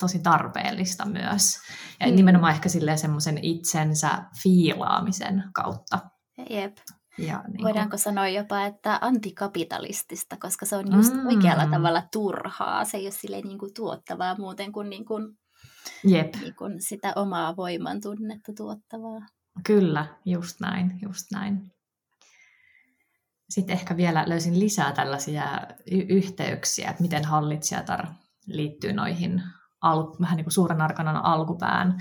tosi 0.00 0.18
tarpeellista 0.18 1.06
myös. 1.06 1.58
Ja 2.00 2.06
mm. 2.06 2.14
nimenomaan 2.14 2.54
ehkä 2.54 2.68
semmoisen 2.96 3.38
itsensä 3.44 4.24
fiilaamisen 4.42 5.44
kautta. 5.54 5.98
Jep. 6.50 6.76
Ja 7.18 7.44
niin 7.48 7.62
Voidaanko 7.64 7.90
kuin... 7.90 7.98
sanoa 7.98 8.28
jopa, 8.28 8.64
että 8.64 8.98
antikapitalistista, 9.00 10.36
koska 10.36 10.66
se 10.66 10.76
on 10.76 10.92
just 10.92 11.14
mm. 11.14 11.26
oikealla 11.26 11.66
tavalla 11.66 12.02
turhaa. 12.12 12.84
Se 12.84 12.96
ei 12.96 13.10
ole 13.28 13.42
niin 13.42 13.58
kuin 13.58 13.74
tuottavaa 13.74 14.36
muuten 14.38 14.72
kuin, 14.72 14.90
niin 14.90 15.04
kuin, 15.04 15.38
Jep. 16.04 16.36
Niin 16.40 16.54
kuin 16.54 16.82
sitä 16.82 17.12
omaa 17.16 17.56
voimantunnetta 17.56 18.52
tuottavaa. 18.56 19.20
Kyllä, 19.66 20.06
just 20.24 20.60
näin, 20.60 20.98
just 21.02 21.26
näin 21.32 21.72
sitten 23.50 23.76
ehkä 23.76 23.96
vielä 23.96 24.24
löysin 24.26 24.60
lisää 24.60 24.92
tällaisia 24.92 25.60
y- 25.90 26.06
yhteyksiä, 26.08 26.90
että 26.90 27.02
miten 27.02 27.24
hallitsijatar 27.24 28.06
liittyy 28.46 28.92
noihin 28.92 29.42
al- 29.80 30.16
vähän 30.20 30.36
niin 30.36 30.44
kuin 30.44 30.52
suuren 30.52 30.80
arkanan 30.80 31.24
alkupään 31.24 31.98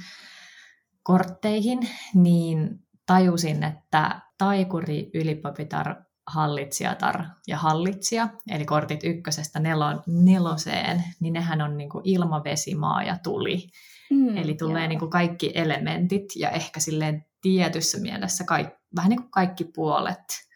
kortteihin, 1.03 1.89
niin 2.13 2.79
tajusin, 3.05 3.63
että 3.63 4.21
taikuri, 4.37 5.11
ylipapitar, 5.13 5.95
hallitsijatar 6.27 7.23
ja 7.47 7.57
hallitsija, 7.57 8.29
eli 8.49 8.65
kortit 8.65 9.03
ykkösestä 9.03 9.59
nelo, 9.59 9.85
neloseen, 10.07 11.03
niin 11.19 11.33
nehän 11.33 11.61
on 11.61 11.77
niin 11.77 11.89
kuin 11.89 12.01
ilma, 12.05 12.43
vesi, 12.43 12.75
maa 12.75 13.03
ja 13.03 13.17
tuli. 13.23 13.67
Mm, 14.09 14.37
eli 14.37 14.53
tulee 14.53 14.87
niin 14.87 14.99
kuin 14.99 15.11
kaikki 15.11 15.51
elementit 15.55 16.23
ja 16.35 16.49
ehkä 16.49 16.79
silleen 16.79 17.25
tietyssä 17.41 17.97
mielessä 18.01 18.43
kaik, 18.43 18.67
vähän 18.95 19.09
niin 19.09 19.21
kuin 19.21 19.31
kaikki 19.31 19.63
puolet 19.63 20.48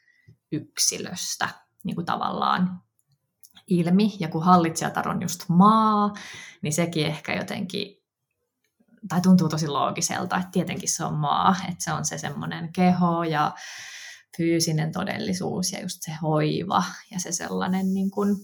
yksilöstä 0.54 1.50
niin 1.84 1.96
kuin 1.96 2.06
tavallaan 2.06 2.82
ilmi. 3.68 4.16
Ja 4.20 4.28
kun 4.28 4.44
hallitsijatar 4.44 5.10
on 5.10 5.22
just 5.22 5.44
maa, 5.50 6.14
niin 6.62 6.74
sekin 6.74 7.06
ehkä 7.06 7.36
jotenkin, 7.36 8.04
tai 9.10 9.22
tuntuu 9.22 9.50
tosi 9.50 9.68
loogiselta, 9.68 10.38
että 10.38 10.52
tietenkin 10.52 10.90
se 10.90 11.04
on 11.04 11.14
maa, 11.14 11.56
että 11.70 11.84
se 11.84 11.94
on 11.94 12.06
se 12.06 12.18
semmoinen 12.18 12.74
keho 12.74 13.24
ja 13.24 13.54
fyysinen 14.38 14.92
todellisuus 14.92 15.72
ja 15.72 15.82
just 15.82 16.02
se 16.02 16.12
hoiva 16.22 16.84
ja 17.12 17.20
se 17.20 17.32
sellainen 17.32 17.94
niin 17.94 18.12
kuin, 18.12 18.36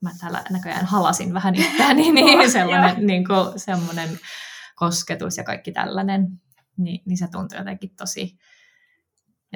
mä 0.00 0.10
täällä 0.20 0.44
näköjään 0.50 0.86
halasin 0.86 1.34
vähän 1.34 1.54
itseäni, 1.54 2.12
niin 2.12 2.50
sellainen 2.50 3.06
niin 3.06 3.26
kuin, 3.26 3.60
semmoinen 3.60 4.18
kosketus 4.74 5.36
ja 5.36 5.44
kaikki 5.44 5.72
tällainen, 5.72 6.40
niin, 6.76 7.02
niin 7.06 7.18
se 7.18 7.28
tuntuu 7.28 7.58
jotenkin 7.58 7.96
tosi 7.96 8.38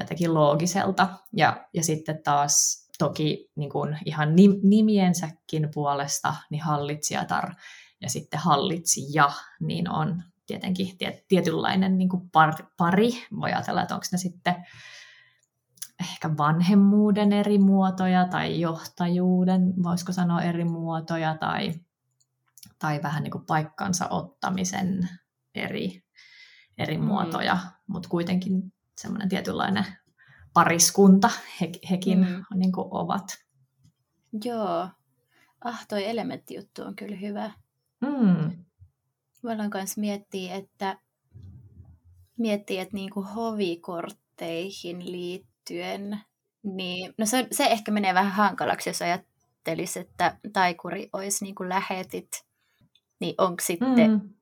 jotenkin 0.01 0.35
loogiselta. 0.35 1.09
Ja, 1.33 1.69
ja 1.75 1.85
sitten 1.85 2.23
taas 2.23 2.87
toki 2.99 3.51
niin 3.57 3.71
kuin 3.71 3.99
ihan 4.05 4.29
nimiensäkin 4.63 5.69
puolesta 5.75 6.35
niin 6.51 6.63
hallitsijatar 6.63 7.55
ja 8.01 8.11
sitten 8.11 8.41
hallitsija, 8.41 9.33
niin 9.61 9.91
on 9.91 10.23
tietenkin 10.47 10.99
tietynlainen 11.29 11.99
niin 11.99 12.09
kuin 12.09 12.31
pari. 12.77 13.11
Voi 13.41 13.53
ajatella, 13.53 13.83
että 13.83 13.95
onko 13.95 14.07
ne 14.13 14.19
sitten 14.19 14.57
ehkä 16.01 16.37
vanhemmuuden 16.39 17.33
eri 17.33 17.59
muotoja 17.59 18.29
tai 18.29 18.61
johtajuuden, 18.61 19.75
voisiko 19.83 20.13
sanoa 20.13 20.43
eri 20.43 20.65
muotoja, 20.65 21.37
tai, 21.41 21.73
tai 22.79 23.01
vähän 23.03 23.23
niin 23.23 23.31
kuin 23.31 23.47
paikkansa 23.47 24.09
ottamisen 24.09 25.09
eri, 25.55 26.03
eri 26.79 26.99
mm. 26.99 27.05
muotoja, 27.05 27.59
mutta 27.87 28.09
kuitenkin 28.09 28.73
semmoinen 29.01 29.29
tietynlainen 29.29 29.85
pariskunta 30.55 31.31
he, 31.61 31.71
hekin 31.91 32.19
mm. 32.19 32.45
niin 32.55 32.73
kuin 32.73 32.89
ovat. 32.91 33.39
Joo. 34.45 34.89
Ah, 35.65 35.87
toi 35.89 36.09
elementtijuttu 36.09 36.83
on 36.83 36.97
kyllä 36.97 37.17
hyvä. 37.17 37.51
Mm. 38.01 38.65
Voidaan 39.43 39.71
myös 39.75 39.97
miettiä, 39.97 40.55
että, 40.55 40.99
miettiä, 42.39 42.83
että 42.83 42.95
niin 42.95 43.11
kuin 43.11 43.27
hovikortteihin 43.27 45.13
liittyen, 45.13 46.21
niin, 46.63 47.15
no 47.19 47.27
se, 47.27 47.49
se 47.53 47.65
ehkä 47.65 47.93
menee 47.93 48.15
vähän 48.15 48.33
hankalaksi, 48.33 48.91
jos 48.91 49.03
ajattelisi, 49.03 49.99
että 49.99 50.39
taikuri 50.53 51.09
olisi 51.13 51.45
niin 51.45 51.55
kuin 51.55 51.69
lähetit, 51.69 52.29
niin 53.21 53.35
onko 53.39 53.63
sitten, 53.63 54.11
mm. 54.11 54.35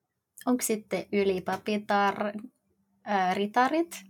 onko 0.47 0.63
sitten 0.63 1.07
ylipapitar, 1.13 2.33
ää, 3.05 3.35
ritarit, 3.35 4.08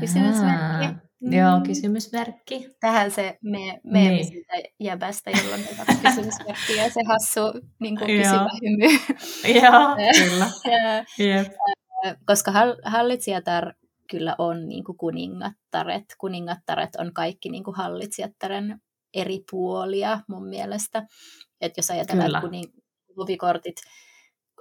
kysymysmerkki. 0.00 0.86
Mm. 1.20 1.32
Joo, 1.32 1.60
kysymysmerkki. 1.66 2.68
Tähän 2.80 3.10
se 3.10 3.38
me, 3.42 3.80
meemi 3.84 4.16
niin. 4.16 4.26
siitä 4.26 4.52
jäbästä, 4.80 5.30
jolloin 5.30 5.60
on 5.70 5.86
kaksi 5.86 6.02
kysymysmerkkiä 6.02 6.84
ja 6.84 6.90
se 6.90 7.00
hassu 7.06 7.40
niin 7.80 7.98
kuin 7.98 8.06
kysyvä 8.06 8.48
hymy. 8.62 8.98
Joo, 9.60 9.96
kyllä. 10.64 11.04
yep. 11.20 11.52
Koska 12.26 12.52
hallitsijatar 12.84 13.74
kyllä 14.10 14.34
on 14.38 14.68
niin 14.68 14.84
kuin 14.84 14.98
kuningattaret. 14.98 16.04
Kuningattaret 16.18 16.96
on 16.96 17.12
kaikki 17.14 17.48
niin 17.48 17.64
kuin 17.64 17.76
hallitsijattaren 17.76 18.80
eri 19.14 19.40
puolia 19.50 20.20
mun 20.28 20.48
mielestä. 20.48 21.06
Että 21.60 21.78
jos 21.78 21.90
ajatellaan, 21.90 22.30
että 22.30 22.40
kuning, 22.40 22.72
hovikortit, 23.16 23.76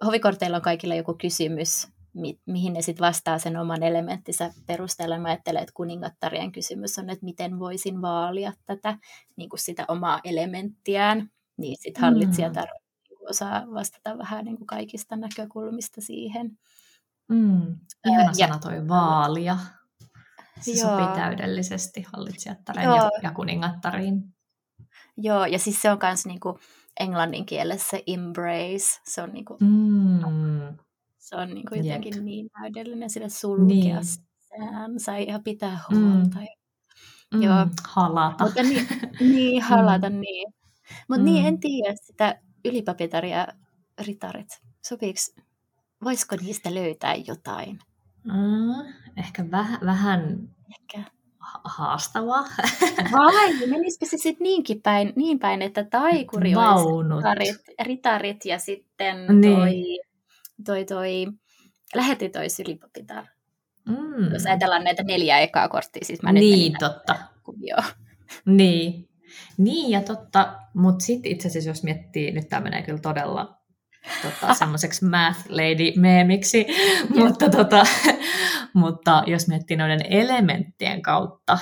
hovikorteilla 0.05 0.57
on 0.57 0.63
kaikilla 0.63 0.95
joku 0.95 1.13
kysymys, 1.13 1.87
mi- 2.15 2.39
mihin 2.45 2.73
ne 2.73 2.81
sitten 2.81 3.05
vastaa 3.05 3.39
sen 3.39 3.57
oman 3.57 3.83
elementtinsä 3.83 4.53
perusteella. 4.65 5.19
Mä 5.19 5.27
ajattelen, 5.27 5.61
että 5.61 5.73
kuningattarien 5.75 6.51
kysymys 6.51 6.99
on, 6.99 7.09
että 7.09 7.25
miten 7.25 7.59
voisin 7.59 8.01
vaalia 8.01 8.53
tätä 8.65 8.97
niin 9.35 9.49
kuin 9.49 9.59
sitä 9.59 9.85
omaa 9.87 10.19
elementtiään. 10.23 11.29
Niin 11.57 11.77
sitten 11.79 12.01
hallitsijatar 12.01 12.67
mm. 12.67 13.29
osaa 13.29 13.63
vastata 13.73 14.17
vähän 14.17 14.45
niin 14.45 14.57
kuin 14.57 14.67
kaikista 14.67 15.15
näkökulmista 15.15 16.01
siihen. 16.01 16.57
Mm. 17.29 17.75
Ihana 18.07 18.31
ja, 18.37 18.47
sana 18.47 18.59
toi 18.59 18.87
vaalia. 18.87 19.57
Se 20.61 20.71
joo. 20.71 20.89
sopii 20.89 21.15
täydellisesti 21.15 22.05
hallitsijattareen 22.13 22.89
ja, 22.89 23.11
ja 23.23 23.31
kuningattariin. 23.31 24.23
Joo, 25.17 25.45
ja 25.45 25.59
siis 25.59 25.81
se 25.81 25.91
on 25.91 25.97
myös 26.03 26.25
niinku 26.25 26.59
englannin 26.99 27.45
kielessä 27.45 27.97
embrace. 28.07 29.01
Se 29.03 29.21
on, 29.21 29.33
niinku, 29.33 29.57
mm. 29.59 30.77
Se 31.25 31.35
on 31.35 31.49
niinku 31.49 31.75
jotenkin 31.75 32.15
Jep. 32.15 32.23
niin 32.23 32.49
täydellinen 32.61 33.09
sille 33.09 33.29
sulkea 33.29 33.65
niin. 33.67 34.05
säänsä 34.49 35.19
ja 35.19 35.39
pitää 35.43 35.79
huolta. 35.89 36.39
Mm. 36.39 36.47
Mm. 37.33 37.41
Joo. 37.41 37.67
Halata. 37.87 38.43
Mutta 38.43 38.63
niin, 38.63 38.87
niin 39.19 39.61
halata, 39.69 40.09
mm. 40.09 40.19
niin. 40.19 40.53
Mutta 41.07 41.21
mm. 41.21 41.25
niin, 41.25 41.45
en 41.45 41.59
tiedä 41.59 41.95
sitä 42.01 42.39
ylipapitaria 42.65 43.47
ritarit. 44.01 44.61
Sopiiko 44.85 45.19
voisiko 46.03 46.35
niistä 46.35 46.75
löytää 46.75 47.15
jotain? 47.15 47.79
Mm, 48.23 48.93
ehkä 49.17 49.51
väh, 49.51 49.79
vähän 49.85 50.49
ehkä. 50.69 51.03
haastavaa. 51.63 52.43
Vai, 53.11 53.67
menisikö 53.67 54.05
se 54.05 54.17
sitten 54.17 54.43
niinkin 54.43 54.81
päin, 54.81 55.13
niin 55.15 55.39
päin, 55.39 55.61
että 55.61 55.83
taikuri 55.83 56.55
Vaunut. 56.55 57.23
olisi 57.25 57.51
ritarit, 57.53 57.79
ritarit 57.83 58.45
ja 58.45 58.59
sitten 58.59 59.41
niin. 59.41 59.55
toi, 59.55 59.99
toi, 60.65 60.85
toi 60.85 61.27
lähetit 61.95 62.35
olisi 62.35 62.61
ylipapitar. 62.61 63.25
Mm. 63.87 64.33
Jos 64.33 64.45
ajatellaan 64.45 64.83
näitä 64.83 65.03
neljä 65.03 65.39
ekaa 65.39 65.69
korttia, 65.69 66.05
siis 66.05 66.21
mä 66.21 66.31
Niin, 66.31 66.73
totta. 66.79 67.15
Niin. 68.45 69.09
Niin, 69.57 69.91
ja 69.91 70.01
totta, 70.01 70.55
mutta 70.73 71.05
sitten 71.05 71.31
itse 71.31 71.47
asiassa 71.47 71.69
jos 71.69 71.83
miettii, 71.83 72.31
nyt 72.31 72.49
tämä 72.49 72.61
menee 72.61 72.81
kyllä 72.81 72.99
todella 72.99 73.61
tota, 74.21 74.53
semmoiseksi 74.59 75.05
math 75.05 75.39
lady 75.49 75.91
meemiksi, 75.99 76.65
mutta, 77.15 77.49
tota, 77.49 77.83
mutta 78.73 79.23
jos 79.27 79.47
miettii 79.47 79.77
noiden 79.77 80.05
elementtien 80.09 81.01
kautta, 81.01 81.57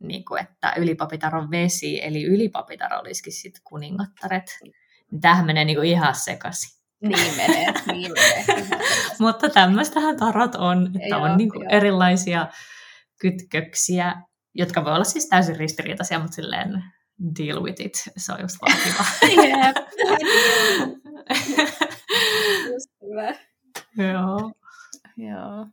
niin 0.00 0.24
kuin, 0.24 0.42
että 0.42 0.74
ylipapitar 0.76 1.36
on 1.36 1.50
vesi, 1.50 2.04
eli 2.04 2.24
ylipapitar 2.24 2.94
olisikin 2.94 3.32
sitten 3.32 3.62
kuningattaret, 3.64 4.58
niin 4.62 4.74
tämähän 5.20 5.46
menee 5.46 5.64
niin 5.64 5.76
kuin 5.76 5.88
ihan 5.88 6.14
sekaisin. 6.14 6.75
Niin 7.02 7.36
menee, 7.36 7.72
niin 7.92 8.12
menee. 8.12 8.68
mutta 9.20 9.48
tämmöistähän 9.48 10.16
tarot 10.16 10.54
on, 10.54 10.86
että 10.86 11.08
joo, 11.08 11.22
on 11.22 11.36
niin 11.36 11.50
kuin 11.50 11.70
erilaisia 11.70 12.46
kytköksiä, 13.20 14.14
jotka 14.54 14.84
voi 14.84 14.92
olla 14.92 15.04
siis 15.04 15.28
täysin 15.28 15.56
ristiriitaisia, 15.56 16.18
mutta 16.18 16.34
silleen 16.34 16.84
deal 17.38 17.62
with 17.62 17.80
it, 17.80 17.94
se 18.16 18.32
on 18.32 18.40
just 18.40 18.56
vaan 18.62 18.78
kiva. 18.84 19.04
Just 22.72 22.90
hyvä. 23.02 23.34
Joo. 23.96 24.52
Joo. 25.16 25.66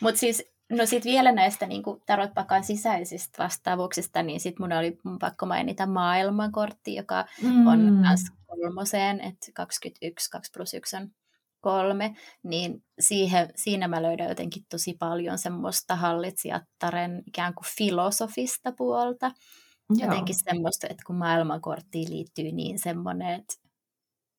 Mutta 0.00 0.20
siis, 0.20 0.44
no 0.72 0.86
sitten 0.86 1.12
vielä 1.12 1.32
näistä 1.32 1.66
niin 1.66 1.82
tarotpakan 2.06 2.64
sisäisistä 2.64 3.42
vastaavuuksista, 3.42 4.22
niin 4.22 4.40
sitten 4.40 4.62
mun 4.62 4.72
oli 4.72 4.98
pakko 5.20 5.46
mainita 5.46 5.86
maailmankortti, 5.86 6.94
joka 6.94 7.24
mm. 7.42 7.66
on 7.66 7.78
myös 7.78 8.20
kolmoseen, 8.60 9.20
että 9.20 9.46
21, 9.54 10.30
2 10.30 10.50
plus 10.54 10.74
1 10.74 10.96
on 10.96 11.10
kolme, 11.60 12.14
niin 12.42 12.84
siihen, 13.00 13.48
siinä 13.56 13.88
mä 13.88 14.02
löydän 14.02 14.28
jotenkin 14.28 14.62
tosi 14.70 14.96
paljon 14.98 15.38
semmoista 15.38 15.96
hallitsijattaren 15.96 17.22
ikään 17.26 17.54
kuin 17.54 17.66
filosofista 17.76 18.72
puolta. 18.72 19.32
Joo. 19.90 20.08
Jotenkin 20.08 20.34
semmoista, 20.34 20.86
että 20.90 21.02
kun 21.06 21.16
maailmankorttiin 21.16 22.10
liittyy 22.10 22.52
niin 22.52 22.78
semmoinen, 22.78 23.40
että 23.40 23.54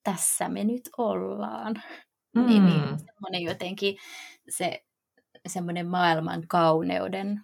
tässä 0.03 0.49
me 0.49 0.63
nyt 0.63 0.89
ollaan. 0.97 1.83
Mm. 2.35 2.45
Niin, 2.45 2.65
niin 2.65 2.81
mm. 2.81 2.97
semmoinen 2.97 3.41
jotenkin 3.41 3.97
se 4.49 4.83
semmoinen 5.47 5.87
maailman 5.87 6.47
kauneuden 6.47 7.41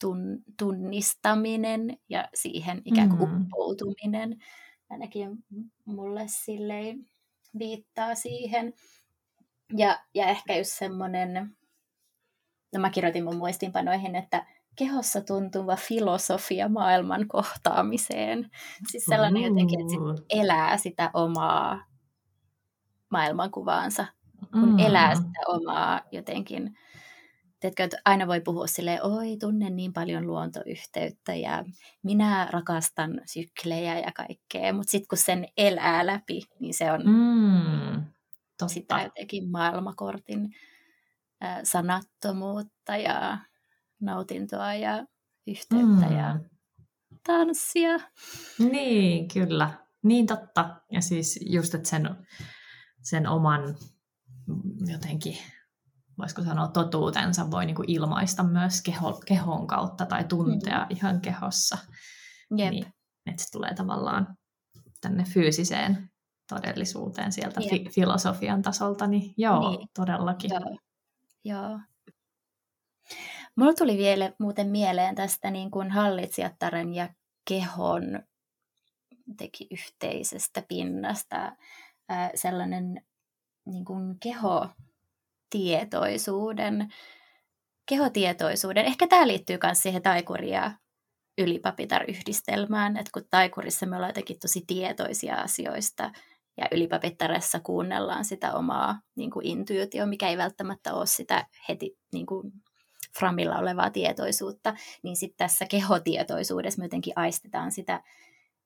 tun, 0.00 0.38
tunnistaminen 0.58 1.98
ja 2.08 2.28
siihen 2.34 2.82
ikään 2.84 3.08
kuin 3.16 3.30
mm. 3.30 3.40
uppoutuminen 3.40 4.36
ainakin 4.90 5.44
mulle 5.84 6.24
silleen 6.26 7.06
viittaa 7.58 8.14
siihen. 8.14 8.74
Ja, 9.76 9.98
ja 10.14 10.26
ehkä 10.26 10.56
just 10.56 10.70
semmoinen, 10.70 11.56
no 12.74 12.80
mä 12.80 12.90
kirjoitin 12.90 13.24
mun 13.24 13.36
muistinpanoihin, 13.36 14.16
että 14.16 14.46
kehossa 14.76 15.20
tuntuva 15.20 15.76
filosofia 15.76 16.68
maailman 16.68 17.28
kohtaamiseen. 17.28 18.50
Siis 18.90 19.04
sellainen 19.04 19.42
jotenkin, 19.42 19.80
että 19.80 19.90
sit 19.90 20.26
elää 20.30 20.76
sitä 20.76 21.10
omaa 21.14 21.84
maailmankuvaansa, 23.10 24.06
kun 24.52 24.72
mm. 24.72 24.78
elää 24.78 25.14
sitä 25.14 25.40
omaa 25.48 26.00
jotenkin, 26.12 26.78
Tiedätkö, 27.60 27.84
että 27.84 27.96
aina 28.04 28.26
voi 28.26 28.40
puhua 28.40 28.66
silleen, 28.66 29.04
oi 29.04 29.36
tunnen 29.40 29.76
niin 29.76 29.92
paljon 29.92 30.26
luontoyhteyttä 30.26 31.34
ja 31.34 31.64
minä 32.02 32.48
rakastan 32.50 33.20
syklejä 33.26 33.98
ja 33.98 34.12
kaikkea, 34.12 34.72
mutta 34.72 34.90
sitten 34.90 35.08
kun 35.08 35.18
sen 35.18 35.48
elää 35.56 36.06
läpi, 36.06 36.42
niin 36.60 36.74
se 36.74 36.92
on 36.92 37.00
mm, 37.00 38.04
totta. 38.58 38.68
sitä 38.68 39.02
jotenkin 39.02 39.50
maailmakortin 39.50 40.54
äh, 41.44 41.60
sanattomuutta 41.62 42.96
ja 42.96 43.38
nautintoa 44.00 44.74
ja 44.74 45.06
yhteyttä 45.46 46.06
mm. 46.06 46.16
ja 46.16 46.40
tanssia. 47.26 47.98
Niin, 48.58 49.28
kyllä. 49.28 49.70
Niin 50.02 50.26
totta. 50.26 50.80
Ja 50.92 51.00
siis 51.00 51.40
just, 51.42 51.74
että 51.74 51.88
sen 51.88 52.16
sen 53.02 53.26
oman 53.26 53.76
jotenkin, 54.86 55.38
voisiko 56.18 56.42
sanoa, 56.42 56.68
totuutensa 56.68 57.50
voi 57.50 57.66
niin 57.66 57.76
kuin 57.76 57.90
ilmaista 57.90 58.42
myös 58.42 58.82
keho, 58.82 59.20
kehon 59.26 59.66
kautta 59.66 60.06
tai 60.06 60.24
tuntea 60.24 60.78
mm. 60.78 60.86
ihan 60.96 61.20
kehossa. 61.20 61.78
Jep. 62.56 62.70
Niin, 62.70 62.86
että 63.26 63.42
se 63.42 63.50
tulee 63.50 63.74
tavallaan 63.74 64.36
tänne 65.00 65.24
fyysiseen 65.24 66.10
todellisuuteen 66.48 67.32
sieltä 67.32 67.60
fi- 67.70 67.88
filosofian 67.90 68.62
tasolta, 68.62 69.06
niin 69.06 69.34
joo, 69.36 69.70
niin. 69.70 69.88
todellakin. 69.94 70.50
Joo. 70.50 70.78
joo. 71.44 71.80
Mulla 73.56 73.74
tuli 73.74 73.96
vielä 73.96 74.32
muuten 74.38 74.66
mieleen 74.68 75.14
tästä 75.14 75.50
niin 75.50 75.70
kuin 75.70 75.90
hallitsijattaren 75.90 76.94
ja 76.94 77.08
kehon 77.48 78.02
teki 79.36 79.66
yhteisestä 79.70 80.62
pinnasta 80.68 81.56
sellainen 82.34 83.04
niin 83.66 83.84
kuin 83.84 84.16
kehotietoisuuden, 85.50 86.88
kehotietoisuuden, 87.88 88.84
ehkä 88.84 89.06
tämä 89.06 89.26
liittyy 89.26 89.58
myös 89.62 89.82
siihen 89.82 90.02
taikuri- 90.02 90.50
ja 90.50 90.72
ylipapitar-yhdistelmään, 91.38 92.96
että 92.96 93.10
kun 93.14 93.24
taikurissa 93.30 93.86
me 93.86 93.96
ollaan 93.96 94.10
jotenkin 94.10 94.38
tosi 94.38 94.64
tietoisia 94.66 95.36
asioista 95.36 96.10
ja 96.56 96.68
ylipapittaressa 96.72 97.60
kuunnellaan 97.60 98.24
sitä 98.24 98.52
omaa 98.52 99.00
niin 99.16 99.30
intuitio, 99.42 100.06
mikä 100.06 100.28
ei 100.28 100.38
välttämättä 100.38 100.94
ole 100.94 101.06
sitä 101.06 101.46
heti 101.68 101.98
niin 102.12 102.26
kuin 102.26 102.52
framilla 103.18 103.58
olevaa 103.58 103.90
tietoisuutta, 103.90 104.74
niin 105.02 105.16
sitten 105.16 105.36
tässä 105.36 105.66
kehotietoisuudessa 105.66 106.80
me 106.80 106.84
jotenkin 106.84 107.12
aistetaan 107.16 107.72
sitä 107.72 108.02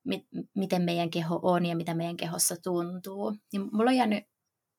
mi- 0.03 0.27
miten 0.55 0.81
meidän 0.81 1.09
keho 1.09 1.39
on 1.41 1.65
ja 1.65 1.75
mitä 1.75 1.93
meidän 1.93 2.17
kehossa 2.17 2.55
tuntuu. 2.63 3.35
Niin 3.53 3.69
mulla 3.71 3.89
on 3.89 3.97
jäänyt 3.97 4.23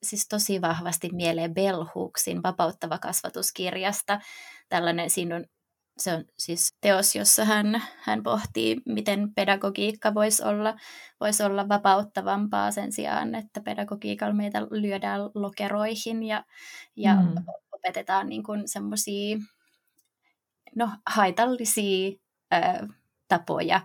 siis 0.04 0.28
tosi 0.28 0.60
vahvasti 0.60 1.08
mieleen 1.12 1.54
Bell 1.54 1.84
Hooksin 1.94 2.42
vapauttava 2.42 2.98
kasvatuskirjasta. 2.98 4.20
Tällainen, 4.68 5.10
siinä 5.10 5.36
on, 5.36 5.44
se 5.98 6.14
on 6.14 6.24
siis 6.38 6.76
teos, 6.80 7.14
jossa 7.16 7.44
hän, 7.44 7.82
hän 8.00 8.22
pohtii, 8.22 8.76
miten 8.86 9.34
pedagogiikka 9.34 10.14
voisi 10.14 10.44
olla, 10.44 10.76
voisi 11.20 11.42
olla 11.42 11.68
vapauttavampaa 11.68 12.70
sen 12.70 12.92
sijaan, 12.92 13.34
että 13.34 13.60
pedagogiikalla 13.60 14.34
meitä 14.34 14.62
lyödään 14.62 15.20
lokeroihin 15.34 16.22
ja, 16.22 16.44
ja 16.96 17.14
mm. 17.14 17.34
opetetaan 17.72 18.28
niin 18.28 18.42
semmoisia 18.66 19.38
no, 20.76 20.90
haitallisia 21.06 22.12
ää, 22.50 22.86
tapoja, 23.28 23.80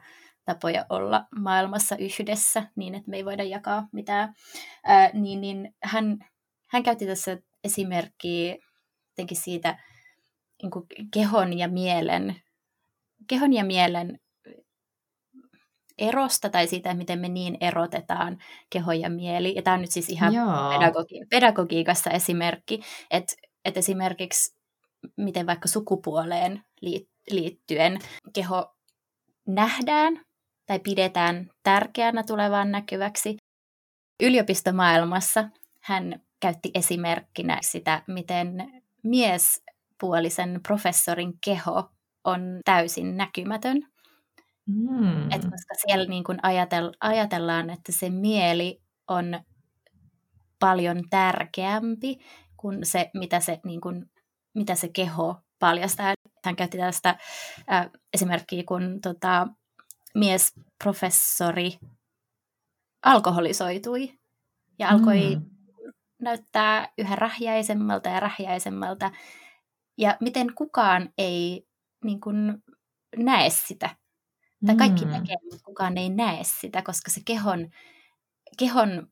tapoja 0.53 0.85
olla 0.89 1.25
maailmassa 1.39 1.95
yhdessä 1.97 2.63
niin, 2.75 2.95
että 2.95 3.09
me 3.09 3.17
ei 3.17 3.25
voida 3.25 3.43
jakaa 3.43 3.87
mitään, 3.91 4.33
ää, 4.83 5.09
niin, 5.13 5.41
niin 5.41 5.75
hän, 5.83 6.17
hän 6.67 6.83
käytti 6.83 7.05
tässä 7.05 7.37
esimerkkiä 7.63 8.55
siitä 9.33 9.79
niin 10.61 10.71
kuin 10.71 10.85
kehon 11.13 11.57
ja 11.57 11.67
mielen, 11.67 12.35
kehon 13.27 13.53
ja 13.53 13.65
mielen 13.65 14.19
erosta 15.97 16.49
tai 16.49 16.67
siitä, 16.67 16.93
miten 16.93 17.19
me 17.19 17.29
niin 17.29 17.57
erotetaan 17.61 18.37
keho 18.69 18.91
ja 18.91 19.09
mieli. 19.09 19.55
Ja 19.55 19.61
tämä 19.61 19.73
on 19.73 19.81
nyt 19.81 19.91
siis 19.91 20.09
ihan 20.09 20.33
pedagogi- 20.73 21.27
pedagogiikassa 21.29 22.09
esimerkki, 22.09 22.81
että, 23.11 23.35
että 23.65 23.79
esimerkiksi 23.79 24.59
miten 25.17 25.45
vaikka 25.45 25.67
sukupuoleen 25.67 26.63
liittyen 27.31 27.99
keho 28.33 28.75
nähdään 29.47 30.21
tai 30.69 30.79
pidetään 30.79 31.49
tärkeänä 31.63 32.23
tulevaan 32.23 32.71
näkyväksi. 32.71 33.37
Yliopistomaailmassa 34.23 35.49
hän 35.81 36.21
käytti 36.39 36.71
esimerkkinä 36.73 37.57
sitä, 37.61 38.03
miten 38.07 38.71
miespuolisen 39.03 40.59
professorin 40.67 41.33
keho 41.45 41.89
on 42.23 42.59
täysin 42.65 43.17
näkymätön. 43.17 43.81
Mm. 44.65 45.31
Et 45.31 45.41
koska 45.41 45.73
siellä 45.87 46.05
niin 46.05 46.23
kun 46.23 46.39
ajatel, 46.43 46.91
ajatellaan, 47.01 47.69
että 47.69 47.91
se 47.91 48.09
mieli 48.09 48.81
on 49.07 49.39
paljon 50.59 51.03
tärkeämpi 51.09 52.17
kuin 52.57 52.85
se, 52.85 53.09
mitä 53.13 53.39
se, 53.39 53.59
niin 53.65 53.81
kun, 53.81 54.09
mitä 54.53 54.75
se 54.75 54.89
keho 54.93 55.35
paljastaa. 55.59 56.13
Hän 56.45 56.55
käytti 56.55 56.77
tästä 56.77 57.09
äh, 57.71 57.89
esimerkkiä, 58.13 58.63
kun 58.67 58.99
tota, 59.01 59.47
miesprofessori 60.15 61.79
alkoholisoitui 63.05 64.19
ja 64.79 64.89
alkoi 64.89 65.35
mm. 65.35 65.45
näyttää 66.21 66.89
yhä 66.97 67.15
rähjäisemmalta 67.15 68.09
ja 68.09 68.19
rähjäisemmalta. 68.19 69.11
Ja 69.97 70.17
miten 70.21 70.55
kukaan 70.55 71.09
ei 71.17 71.67
niin 72.03 72.21
kun, 72.21 72.63
näe 73.17 73.49
sitä. 73.49 73.95
Tai 74.65 74.75
kaikki 74.75 75.05
mm. 75.05 75.11
näkee, 75.11 75.35
mutta 75.43 75.63
kukaan 75.65 75.97
ei 75.97 76.09
näe 76.09 76.43
sitä, 76.43 76.81
koska 76.81 77.11
se 77.11 77.21
kehon, 77.25 77.69
kehon 78.59 79.07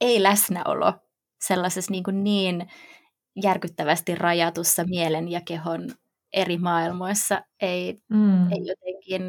ei-läsnäolo 0.00 0.94
sellaisessa 1.40 1.90
niin, 1.90 2.04
kuin 2.04 2.24
niin 2.24 2.68
järkyttävästi 3.42 4.14
rajatussa 4.14 4.84
mielen 4.84 5.28
ja 5.28 5.40
kehon 5.40 5.88
eri 6.32 6.58
maailmoissa 6.58 7.42
ei, 7.60 8.02
mm. 8.08 8.52
ei 8.52 8.66
jotenkin 8.66 9.22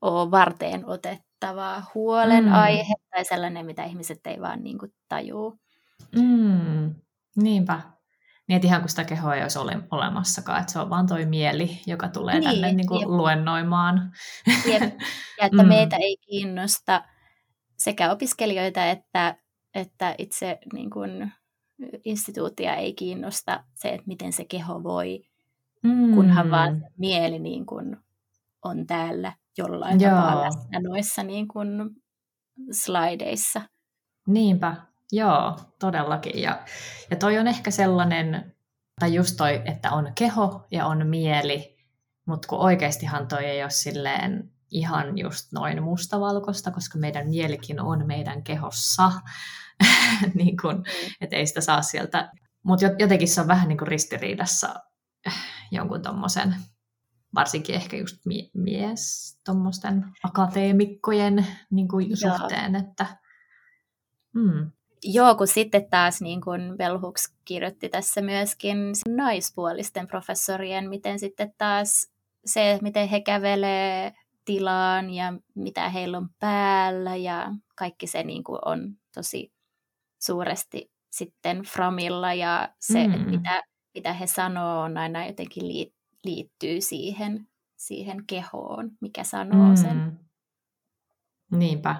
ole 0.00 0.30
varteen 0.30 0.86
otettavaa 0.86 1.90
huolenaihe 1.94 2.94
mm. 2.98 3.04
tai 3.10 3.24
sellainen, 3.24 3.66
mitä 3.66 3.84
ihmiset 3.84 4.26
ei 4.26 4.40
vaan 4.40 4.62
niin 4.62 4.78
kuin 4.78 4.94
tajuu. 5.08 5.58
Mm. 6.16 6.94
Niinpä. 7.36 7.80
Niin, 8.48 8.56
että 8.56 8.68
ihan 8.68 8.80
kuin 8.80 8.90
sitä 8.90 9.04
kehoa 9.04 9.34
ei 9.34 9.42
olisi 9.42 9.58
ole, 9.58 9.78
olemassakaan, 9.90 10.60
että 10.60 10.72
se 10.72 10.78
on 10.78 10.90
vaan 10.90 11.06
toi 11.06 11.26
mieli, 11.26 11.80
joka 11.86 12.08
tulee 12.08 12.40
niin, 12.40 12.50
tänne 12.50 12.72
niin 12.72 12.86
kuin 12.86 13.16
luennoimaan. 13.16 14.12
Jep. 14.66 14.82
Ja 14.82 14.90
että 15.46 15.62
mm. 15.62 15.68
meitä 15.68 15.96
ei 15.96 16.16
kiinnosta 16.16 17.04
sekä 17.78 18.12
opiskelijoita 18.12 18.84
että, 18.84 19.36
että 19.74 20.14
itse 20.18 20.58
niin 20.72 20.90
kuin, 20.90 21.32
instituutia 22.04 22.74
ei 22.74 22.94
kiinnosta 22.94 23.64
se, 23.74 23.88
että 23.88 24.06
miten 24.06 24.32
se 24.32 24.44
keho 24.44 24.82
voi, 24.82 25.22
mm. 25.82 26.14
kunhan 26.14 26.50
vaan 26.50 26.84
mieli 26.98 27.38
niin 27.38 27.66
kuin, 27.66 27.96
on 28.64 28.86
täällä 28.86 29.32
jollain 29.58 30.00
Joo. 30.00 30.10
tavalla 30.10 30.44
läsnä 30.44 30.80
noissa 30.80 31.22
niin 31.22 31.48
kuin, 31.48 31.68
slideissa. 32.72 33.60
Niinpä, 34.26 34.76
Joo, 35.12 35.58
todellakin. 35.78 36.42
Ja, 36.42 36.62
ja 37.10 37.16
toi 37.16 37.38
on 37.38 37.46
ehkä 37.46 37.70
sellainen, 37.70 38.54
tai 39.00 39.14
just 39.14 39.36
toi, 39.36 39.62
että 39.64 39.90
on 39.90 40.12
keho 40.14 40.66
ja 40.70 40.86
on 40.86 41.06
mieli, 41.06 41.76
mutta 42.26 42.48
kun 42.48 42.58
oikeastihan 42.58 43.28
toi 43.28 43.44
ei 43.44 43.62
ole 43.62 43.70
silleen 43.70 44.52
ihan 44.70 45.18
just 45.18 45.52
noin 45.52 45.82
mustavalkoista, 45.82 46.70
koska 46.70 46.98
meidän 46.98 47.28
mielikin 47.28 47.80
on 47.80 48.06
meidän 48.06 48.42
kehossa, 48.42 49.12
niin 50.34 50.56
kun, 50.62 50.74
mm. 50.74 50.84
että 51.20 51.36
ei 51.36 51.46
sitä 51.46 51.60
saa 51.60 51.82
sieltä. 51.82 52.32
Mutta 52.62 52.86
jotenkin 52.98 53.28
se 53.28 53.40
on 53.40 53.48
vähän 53.48 53.68
niin 53.68 53.78
kuin 53.78 53.88
ristiriidassa 53.88 54.74
jonkun 55.70 56.02
tommosen, 56.02 56.56
varsinkin 57.34 57.74
ehkä 57.74 57.96
just 57.96 58.16
mie- 58.24 58.50
mies, 58.54 59.36
tuommoisten 59.44 60.04
akateemikkojen 60.22 61.46
niin 61.70 61.88
kuin 61.88 62.16
suhteen, 62.16 62.74
että 62.74 63.06
mm, 64.34 64.70
Joo, 65.02 65.34
kun 65.34 65.46
sitten 65.46 65.90
taas 65.90 66.20
niin 66.20 66.40
kuin 66.40 66.74
Bell 66.76 66.98
Hooks 66.98 67.34
kirjoitti 67.44 67.88
tässä 67.88 68.22
myöskin 68.22 68.78
naispuolisten 69.08 70.06
professorien, 70.06 70.88
miten 70.88 71.18
sitten 71.18 71.54
taas 71.58 72.12
se, 72.44 72.78
miten 72.82 73.08
he 73.08 73.20
kävelee 73.20 74.12
tilaan 74.44 75.10
ja 75.10 75.32
mitä 75.54 75.88
heillä 75.88 76.18
on 76.18 76.28
päällä 76.38 77.16
ja 77.16 77.54
kaikki 77.74 78.06
se 78.06 78.22
niin 78.22 78.44
kuin 78.44 78.58
on 78.64 78.94
tosi 79.14 79.52
suuresti 80.18 80.90
sitten 81.10 81.62
framilla 81.62 82.34
ja 82.34 82.68
se, 82.78 83.06
mm. 83.06 83.30
mitä, 83.30 83.62
mitä 83.94 84.12
he 84.12 84.26
sanoo 84.26 84.80
on 84.80 84.96
aina 84.96 85.26
jotenkin 85.26 85.68
liittyy 85.68 85.97
siihen, 86.80 87.48
siihen 87.76 88.26
kehoon, 88.26 88.90
mikä 89.00 89.24
sanoo 89.24 89.68
mm. 89.68 89.76
sen. 89.76 90.20
Niinpä. 91.50 91.96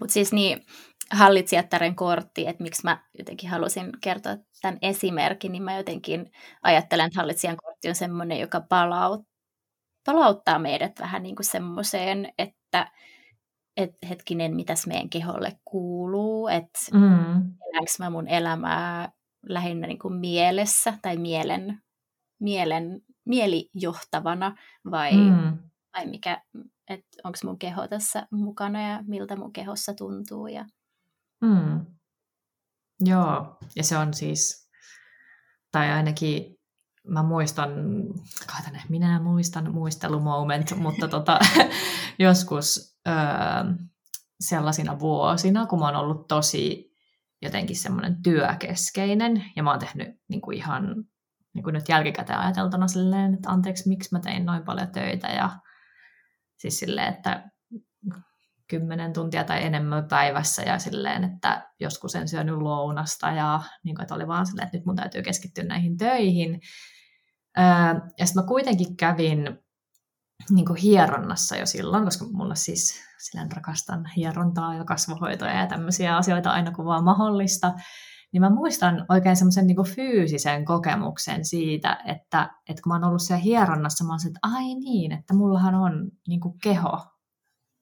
Mutta 0.00 0.12
siis 0.12 0.32
niin, 0.32 0.62
hallitsijattaren 1.10 1.94
kortti, 1.94 2.46
että 2.46 2.62
miksi 2.62 2.82
mä 2.84 3.04
jotenkin 3.18 3.50
halusin 3.50 3.92
kertoa 4.00 4.36
tämän 4.62 4.78
esimerkin, 4.82 5.52
niin 5.52 5.62
mä 5.62 5.76
jotenkin 5.76 6.30
ajattelen, 6.62 7.06
että 7.06 7.20
hallitsijan 7.20 7.56
kortti 7.56 7.88
on 7.88 7.94
semmoinen, 7.94 8.40
joka 8.40 8.60
palaut, 8.60 9.20
palauttaa 10.06 10.58
meidät 10.58 10.92
vähän 11.00 11.22
niin 11.22 11.36
kuin 11.36 11.46
semmoiseen, 11.46 12.32
että 12.38 12.92
et 13.76 13.90
hetkinen, 14.08 14.56
mitäs 14.56 14.86
meidän 14.86 15.10
keholle 15.10 15.58
kuuluu, 15.64 16.48
että 16.48 16.78
mm. 16.92 17.52
elänkö 17.72 17.90
mä 17.98 18.10
mun 18.10 18.28
elämää 18.28 19.12
lähinnä 19.48 19.86
niin 19.86 19.98
kuin 19.98 20.14
mielessä 20.14 20.98
tai 21.02 21.16
mielen, 21.16 21.82
mielen, 22.40 23.02
mielijohtavana 23.26 24.56
vai, 24.90 25.12
mm. 25.12 25.58
vai 25.96 26.06
mikä, 26.06 26.42
että 26.88 27.16
onko 27.24 27.38
mun 27.44 27.58
keho 27.58 27.88
tässä 27.88 28.26
mukana 28.30 28.88
ja 28.88 29.04
miltä 29.06 29.36
mun 29.36 29.52
kehossa 29.52 29.94
tuntuu 29.94 30.46
ja 30.46 30.64
Mm. 31.40 31.86
Joo, 33.00 33.58
ja 33.76 33.84
se 33.84 33.96
on 33.96 34.14
siis, 34.14 34.70
tai 35.72 35.90
ainakin 35.92 36.56
mä 37.08 37.22
muistan, 37.22 37.70
kaatan, 38.46 38.82
minä 38.88 39.20
muistan 39.20 39.74
muistelumoment, 39.74 40.76
mutta 40.76 41.08
tota, 41.16 41.38
joskus 42.18 42.98
öö, 43.08 43.14
sellaisina 44.40 44.98
vuosina, 44.98 45.66
kun 45.66 45.78
mä 45.78 45.84
oon 45.84 45.96
ollut 45.96 46.28
tosi 46.28 46.96
jotenkin 47.42 47.76
semmoinen 47.76 48.22
työkeskeinen, 48.22 49.44
ja 49.56 49.62
mä 49.62 49.70
oon 49.70 49.80
tehnyt 49.80 50.08
niin 50.28 50.40
kuin 50.40 50.56
ihan 50.56 51.04
niin 51.56 51.64
kuin 51.64 51.74
nyt 51.74 51.88
jälkikäteen 51.88 52.38
ajateltuna 52.38 52.88
silleen, 52.88 53.34
että 53.34 53.50
anteeksi, 53.50 53.88
miksi 53.88 54.08
mä 54.12 54.20
tein 54.20 54.46
noin 54.46 54.64
paljon 54.64 54.92
töitä, 54.92 55.28
ja 55.28 55.50
siis 56.58 56.78
silleen, 56.78 57.14
että 57.14 57.50
kymmenen 58.68 59.12
tuntia 59.12 59.44
tai 59.44 59.64
enemmän 59.64 60.08
päivässä 60.08 60.62
ja 60.62 60.78
silleen, 60.78 61.24
että 61.24 61.70
joskus 61.80 62.14
en 62.14 62.28
syönyt 62.28 62.58
lounasta 62.58 63.30
ja 63.30 63.60
niin 63.84 63.96
kuin, 63.96 64.02
että 64.02 64.14
oli 64.14 64.26
vaan 64.26 64.46
silleen, 64.46 64.66
että 64.66 64.76
nyt 64.76 64.86
mun 64.86 64.96
täytyy 64.96 65.22
keskittyä 65.22 65.64
näihin 65.64 65.96
töihin. 65.96 66.60
Ja 68.18 68.26
sitten 68.26 68.42
mä 68.42 68.48
kuitenkin 68.48 68.96
kävin 68.96 69.58
niin 70.50 70.66
kuin 70.66 70.76
hieronnassa 70.76 71.56
jo 71.56 71.66
silloin, 71.66 72.04
koska 72.04 72.24
mulla 72.32 72.54
siis 72.54 73.02
silleen 73.18 73.52
rakastan 73.52 74.10
hierontaa 74.16 74.74
ja 74.74 74.84
kasvohoitoja 74.84 75.60
ja 75.60 75.66
tämmöisiä 75.66 76.16
asioita 76.16 76.50
aina 76.50 76.70
kun 76.70 76.84
vaan 76.84 77.04
mahdollista. 77.04 77.72
Niin 78.32 78.40
mä 78.40 78.50
muistan 78.50 79.06
oikein 79.08 79.36
semmoisen 79.36 79.66
niin 79.66 79.86
fyysisen 79.94 80.64
kokemuksen 80.64 81.44
siitä, 81.44 81.98
että, 82.04 82.50
että 82.68 82.82
kun 82.82 82.90
mä 82.90 82.94
oon 82.94 83.04
ollut 83.04 83.22
siellä 83.22 83.42
hieronnassa, 83.42 84.04
mä 84.04 84.12
oon 84.12 84.20
että 84.26 84.38
ai 84.42 84.74
niin, 84.74 85.12
että 85.12 85.34
mullahan 85.34 85.74
on 85.74 86.10
niin 86.28 86.40
kuin 86.40 86.58
keho 86.62 87.16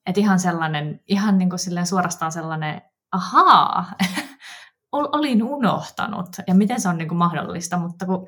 että 0.07 0.21
ihan 0.21 0.41
sellainen, 0.41 1.01
ihan 1.07 1.39
niin 1.39 1.51
kuin 1.51 1.59
silleen 1.59 1.87
suorastaan 1.87 2.33
sellainen, 2.33 2.83
ahaa, 3.13 3.93
olin 4.93 5.43
unohtanut. 5.43 6.37
Ja 6.47 6.55
miten 6.55 6.81
se 6.81 6.89
on 6.89 6.99
niin 6.99 7.09
kuin 7.09 7.19
mahdollista, 7.19 7.77
mutta 7.77 8.07
kun 8.07 8.27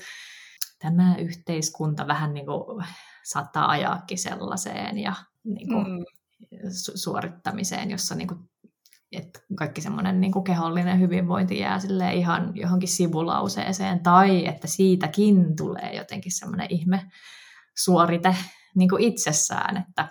tämä 0.78 1.16
yhteiskunta 1.16 2.06
vähän 2.06 2.34
niin 2.34 2.46
kuin 2.46 2.86
saattaa 3.24 3.70
ajaakin 3.70 4.18
sellaiseen 4.18 4.98
ja 4.98 5.14
niin 5.44 5.68
kuin 5.68 5.86
mm. 5.86 6.04
su- 6.66 6.96
suorittamiseen, 6.96 7.90
jossa 7.90 8.14
niin 8.14 8.28
kuin, 8.28 8.50
että 9.16 9.40
kaikki 9.54 9.80
semmoinen 9.80 10.20
niin 10.20 10.44
kehollinen 10.44 11.00
hyvinvointi 11.00 11.58
jää 11.58 11.78
sille 11.78 12.14
ihan 12.14 12.52
johonkin 12.54 12.88
sivulauseeseen, 12.88 14.00
tai 14.00 14.46
että 14.46 14.66
siitäkin 14.66 15.56
tulee 15.56 15.94
jotenkin 15.94 16.32
semmoinen 16.32 16.66
ihme 16.70 17.10
suorite 17.76 18.36
niin 18.74 18.88
kuin 18.88 19.02
itsessään, 19.02 19.76
että, 19.76 20.08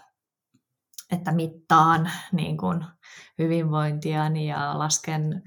että 1.12 1.32
mittaan 1.32 2.12
niin 2.32 2.58
kuin 2.58 2.86
hyvinvointiani 3.40 4.48
ja 4.48 4.80
lasken 4.80 5.44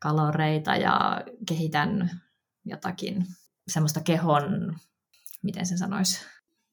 kaloreita 0.00 0.76
ja 0.76 1.20
kehitän 1.48 2.10
jotakin 2.64 3.26
semmoista 3.68 4.00
kehon, 4.00 4.76
miten 5.42 5.66
se 5.66 5.76
sanoisi, 5.76 6.26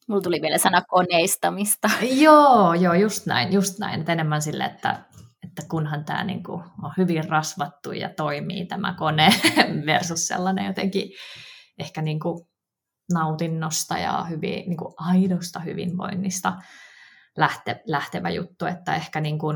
Mulla 0.07 0.21
tuli 0.21 0.41
vielä 0.41 0.57
sana 0.57 0.81
koneistamista. 0.81 1.89
Joo, 2.01 2.73
joo, 2.73 2.93
just 2.93 3.25
näin, 3.25 3.53
just 3.53 3.79
näin. 3.79 4.01
Et 4.01 4.09
enemmän 4.09 4.41
sille, 4.41 4.63
että, 4.63 5.03
että 5.53 5.69
kunhan 5.69 6.05
tämä 6.05 6.23
niinku 6.23 6.51
on 6.83 6.93
hyvin 6.97 7.29
rasvattu 7.29 7.91
ja 7.91 8.09
toimii 8.09 8.65
tämä 8.65 8.93
kone 8.97 9.29
versus 9.85 10.27
sellainen 10.27 10.65
jotenkin 10.65 11.11
ehkä 11.79 12.01
niinku 12.01 12.49
nautinnosta 13.13 13.97
ja 13.97 14.23
hyvin, 14.23 14.69
niinku 14.69 14.93
aidosta 14.97 15.59
hyvinvoinnista 15.59 16.53
lähte, 17.37 17.81
lähtevä 17.87 18.29
juttu, 18.29 18.65
että 18.65 18.95
ehkä 18.95 19.21
niinku 19.21 19.53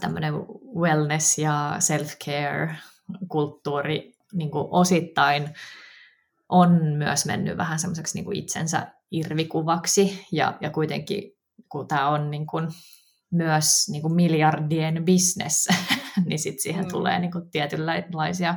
tämmöinen 0.00 0.34
wellness 0.76 1.38
ja 1.38 1.76
self-care 1.78 2.74
kulttuuri 3.28 4.12
niinku 4.32 4.68
osittain 4.70 5.54
on 6.48 6.82
myös 6.84 7.26
mennyt 7.26 7.56
vähän 7.56 7.78
semmoiseksi 7.78 8.20
niin 8.20 8.36
itsensä 8.36 8.86
irvikuvaksi 9.10 10.26
ja, 10.32 10.58
ja 10.60 10.70
kuitenkin 10.70 11.32
kun 11.68 11.88
tämä 11.88 12.08
on 12.08 12.30
niin 12.30 12.46
kuin 12.46 12.68
myös 13.30 13.88
niin 13.88 14.02
kuin 14.02 14.14
miljardien 14.14 15.04
business, 15.04 15.68
niin 16.26 16.38
sitten 16.38 16.62
siihen 16.62 16.84
mm. 16.84 16.90
tulee 16.90 17.18
niin 17.18 17.32
kuin 17.32 17.50
tietynlaisia 17.50 18.54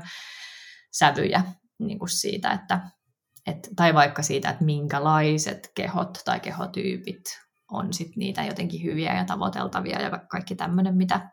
sävyjä 0.92 1.44
niin 1.80 2.00
kuin 2.00 2.10
siitä, 2.10 2.52
että, 2.52 2.82
et, 3.48 3.70
tai 3.76 3.94
vaikka 3.94 4.24
siitä, 4.24 4.50
että 4.50 4.66
minkälaiset 4.66 5.72
kehot 5.76 6.18
tai 6.26 6.40
kehotyypit 6.40 7.24
on 7.72 7.94
sit 7.94 8.16
niitä 8.16 8.44
jotenkin 8.44 8.84
hyviä 8.84 9.16
ja 9.18 9.26
tavoiteltavia 9.26 10.02
ja 10.02 10.20
kaikki 10.30 10.56
tämmöinen, 10.56 10.96
mitä, 10.96 11.30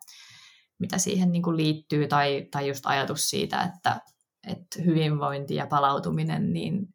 mitä 0.78 0.98
siihen 0.98 1.32
niin 1.32 1.42
kuin 1.42 1.56
liittyy, 1.56 2.08
tai, 2.08 2.48
tai 2.50 2.68
just 2.68 2.86
ajatus 2.86 3.30
siitä, 3.30 3.62
että, 3.62 4.00
että 4.46 4.82
hyvinvointi 4.82 5.54
ja 5.54 5.66
palautuminen, 5.66 6.52
niin 6.52 6.88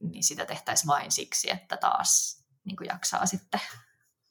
niin 0.00 0.24
sitä 0.24 0.46
tehtäisiin 0.46 0.86
vain 0.86 1.12
siksi, 1.12 1.50
että 1.50 1.76
taas 1.76 2.44
niin 2.64 2.76
kuin 2.76 2.88
jaksaa 2.88 3.26
sitten 3.26 3.60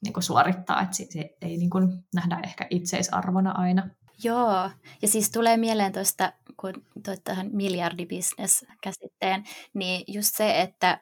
niin 0.04 0.12
kuin 0.12 0.24
suorittaa, 0.24 0.82
että 0.82 0.96
se 0.96 1.36
ei 1.42 1.56
niin 1.56 1.70
kuin 1.70 2.04
nähdä 2.14 2.40
ehkä 2.44 2.66
itseisarvona 2.70 3.50
aina. 3.50 3.88
Joo, 4.24 4.70
ja 5.02 5.08
siis 5.08 5.30
tulee 5.30 5.56
mieleen 5.56 5.92
tuosta, 5.92 6.32
kun 6.56 6.72
toit 7.04 7.24
tähän 7.24 7.50
miljardibisnes-käsitteen, 7.52 9.44
niin 9.74 10.04
just 10.06 10.36
se, 10.36 10.60
että, 10.60 11.00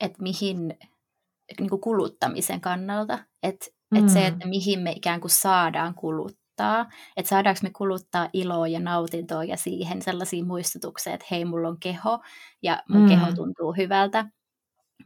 että 0.00 0.22
mihin 0.22 0.78
niin 1.60 1.70
kuin 1.70 1.80
kuluttamisen 1.80 2.60
kannalta, 2.60 3.18
että, 3.42 3.66
mm. 3.90 3.98
että 3.98 4.12
se, 4.12 4.26
että 4.26 4.48
mihin 4.48 4.80
me 4.80 4.90
ikään 4.90 5.20
kuin 5.20 5.30
saadaan 5.30 5.94
kuluttaa, 5.94 6.48
kuluttaa, 6.58 6.86
että 7.16 7.28
saadaanko 7.28 7.60
me 7.62 7.70
kuluttaa 7.70 8.28
iloa 8.32 8.68
ja 8.68 8.80
nautintoa 8.80 9.44
ja 9.44 9.56
siihen 9.56 10.02
sellaisia 10.02 10.44
muistutuksia, 10.44 11.14
että 11.14 11.26
hei, 11.30 11.44
mulla 11.44 11.68
on 11.68 11.80
keho 11.80 12.20
ja 12.62 12.82
mun 12.88 13.02
mm. 13.02 13.08
keho 13.08 13.32
tuntuu 13.32 13.72
hyvältä, 13.72 14.24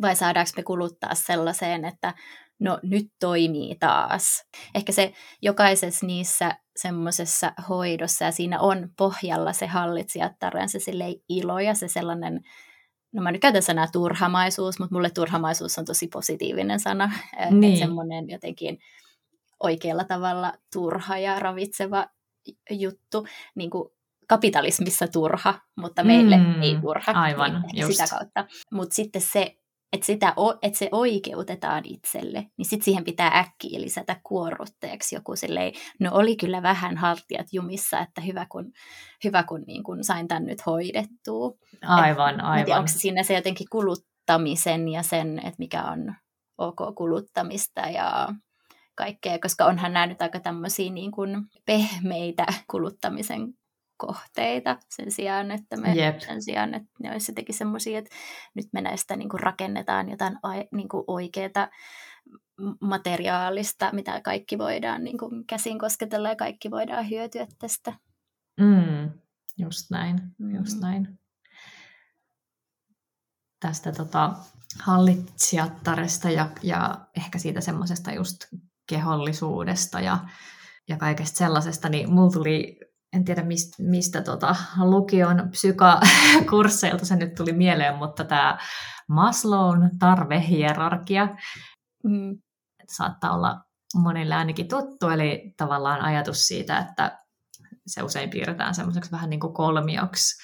vai 0.01 0.17
saadaanko 0.17 0.51
me 0.57 0.63
kuluttaa 0.63 1.15
sellaiseen, 1.15 1.85
että 1.85 2.15
no 2.61 2.79
nyt 2.83 3.07
toimii 3.21 3.75
taas. 3.81 4.45
Ehkä 4.75 4.93
se 4.93 5.13
jokaisessa 5.43 6.07
niissä 6.07 6.57
semmoisessa 6.77 7.53
hoidossa 7.69 8.25
ja 8.25 8.33
siinä 8.33 8.61
on 8.61 8.89
pohjalla 8.99 9.53
se 9.53 9.67
hallitsijattaren, 9.67 10.69
se 10.69 10.81
ilo 11.29 11.59
ja 11.59 11.75
se 11.75 11.89
sellainen, 11.89 12.41
no 13.13 13.23
mä 13.23 13.33
nyt 13.33 13.41
käytän 13.41 13.63
sanaa 13.63 13.87
turhamaisuus, 13.93 14.79
mutta 14.79 14.95
mulle 14.95 15.11
turhamaisuus 15.11 15.79
on 15.79 15.85
tosi 15.85 16.09
positiivinen 16.09 16.81
sana, 16.81 17.13
niin. 17.51 17.65
että 17.65 17.79
semmoinen 17.79 18.31
jotenkin 18.31 18.79
oikealla 19.61 20.05
tavalla 20.05 20.53
turha 20.73 21.19
ja 21.19 21.39
ravitseva 21.39 22.07
juttu, 22.71 23.27
niin 23.55 23.71
kuin 23.71 23.89
kapitalismissa 24.29 25.09
turha, 25.09 25.55
mutta 25.77 26.05
meille 26.05 26.37
mm, 26.37 26.63
ei 26.63 26.79
turha. 26.81 27.13
Aivan, 27.13 27.65
niin 27.73 27.81
just. 27.81 27.93
Sitä 27.93 28.19
kautta. 28.19 28.47
Mutta 28.73 28.95
sitten 28.95 29.23
se, 29.23 29.57
että, 29.93 30.07
sitä, 30.07 30.35
että 30.63 30.79
se 30.79 30.89
oikeutetaan 30.93 31.83
itselle, 31.87 32.47
niin 32.57 32.67
sitten 32.67 32.85
siihen 32.85 33.05
pitää 33.05 33.39
äkkiä 33.39 33.81
lisätä 33.81 34.21
kuorrutteeksi 34.23 35.15
joku 35.15 35.37
silleen, 35.37 35.73
no 36.01 36.11
oli 36.13 36.37
kyllä 36.37 36.63
vähän 36.63 36.97
haltijat 36.97 37.47
jumissa, 37.53 38.01
että 38.01 38.21
hyvä 38.21 38.47
kun, 38.49 38.73
hyvä 39.25 39.43
kun, 39.43 39.65
niin 39.67 39.83
kun 39.83 40.05
sain 40.05 40.29
tämän 40.29 40.45
nyt 40.45 40.67
hoidettua. 40.67 41.53
Aivan, 41.83 42.35
Et, 42.35 42.41
aivan. 42.41 42.65
Tiedä, 42.65 42.79
onko 42.79 42.91
siinä 42.95 43.23
se 43.23 43.35
jotenkin 43.35 43.67
kuluttamisen 43.71 44.89
ja 44.89 45.03
sen, 45.03 45.39
että 45.39 45.59
mikä 45.59 45.83
on 45.83 46.15
ok 46.59 46.95
kuluttamista 46.95 47.81
ja 47.81 48.29
kaikkea, 48.95 49.39
koska 49.39 49.65
onhan 49.65 49.93
nämä 49.93 50.07
nyt 50.07 50.23
aika 50.23 50.41
tämmöisiä 50.41 50.93
niin 50.93 51.11
kuin 51.13 51.37
pehmeitä 51.67 52.47
kuluttamisen 52.71 53.55
kohteita 54.07 54.79
sen 54.89 55.11
sijaan, 55.11 55.51
että 55.51 55.77
me 55.77 55.95
Jep. 55.95 56.21
sen 56.21 56.43
sijaan, 56.43 56.75
että 56.75 56.91
ne 57.03 57.13
olisi 57.13 57.33
jotenkin 57.33 57.55
semmoisia, 57.55 57.99
että 57.99 58.11
nyt 58.55 58.67
me 58.73 58.81
näistä 58.81 59.17
niin 59.17 59.29
kuin 59.29 59.41
rakennetaan 59.41 60.11
jotain 60.11 60.39
niin 60.73 60.89
kuin 60.89 61.05
oikeaa 61.07 61.69
materiaalista, 62.81 63.91
mitä 63.93 64.21
kaikki 64.21 64.59
voidaan 64.59 65.05
niin 65.05 65.19
kuin 65.19 65.47
käsin 65.47 65.79
kosketella 65.79 66.29
ja 66.29 66.37
kaikki 66.37 66.71
voidaan 66.71 67.11
hyötyä 67.11 67.47
tästä. 67.59 67.93
Mm, 68.61 69.11
just 69.59 69.91
näin, 69.91 70.21
just 70.55 70.75
mm. 70.75 70.81
näin. 70.81 71.19
Tästä 73.61 73.93
tota, 73.93 74.35
hallitsijattaresta 74.81 76.31
ja, 76.31 76.51
ja 76.63 77.07
ehkä 77.17 77.39
siitä 77.39 77.61
semmoisesta 77.61 78.13
just 78.13 78.45
kehollisuudesta 78.87 80.01
ja, 80.01 80.19
ja 80.89 80.97
kaikesta 80.97 81.39
sellaisesta, 81.39 81.89
niin 81.89 82.13
mulla 82.13 82.33
tuli, 82.33 82.81
en 83.13 83.25
tiedä 83.25 83.43
mistä, 83.43 83.83
mistä 83.83 84.23
tota, 84.23 84.57
lukion 84.85 85.49
psykakursseilta 85.51 87.07
se 87.07 87.17
nyt 87.17 87.35
tuli 87.35 87.53
mieleen, 87.53 87.97
mutta 87.97 88.25
tämä 88.25 88.59
Maslown 89.09 89.91
tarvehierarkia 89.99 91.29
mm. 92.05 92.39
saattaa 92.93 93.35
olla 93.35 93.61
monille 93.95 94.35
ainakin 94.35 94.69
tuttu, 94.69 95.09
eli 95.09 95.55
tavallaan 95.57 96.01
ajatus 96.01 96.47
siitä, 96.47 96.79
että 96.79 97.19
se 97.87 98.03
usein 98.03 98.31
piirretään 98.31 98.75
semmoiseksi 98.75 99.13
vähän 99.13 99.31
niin 99.31 99.41
kuin 99.41 99.55
kolmioksi, 99.55 100.43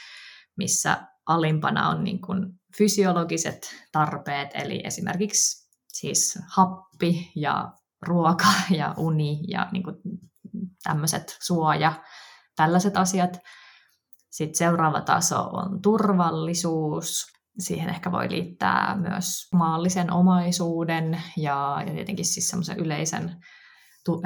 missä 0.56 1.06
alimpana 1.26 1.88
on 1.88 2.04
niin 2.04 2.20
kuin 2.20 2.46
fysiologiset 2.78 3.74
tarpeet, 3.92 4.50
eli 4.54 4.80
esimerkiksi 4.84 5.68
siis 5.88 6.38
happi 6.48 7.32
ja 7.36 7.72
ruoka 8.02 8.48
ja 8.70 8.94
uni 8.96 9.40
ja 9.48 9.68
niin 9.72 9.82
kuin 9.82 9.96
tämmöiset 10.82 11.36
suoja, 11.40 12.02
tällaiset 12.58 12.96
asiat. 12.96 13.38
Sitten 14.30 14.58
seuraava 14.58 15.00
taso 15.00 15.42
on 15.42 15.82
turvallisuus. 15.82 17.26
Siihen 17.58 17.88
ehkä 17.88 18.12
voi 18.12 18.30
liittää 18.30 18.96
myös 18.96 19.48
maallisen 19.52 20.12
omaisuuden 20.12 21.22
ja, 21.36 21.82
ja 21.86 21.92
tietenkin 21.92 22.24
siis 22.24 22.48
semmoisen 22.48 22.78
yleisen, 22.78 23.36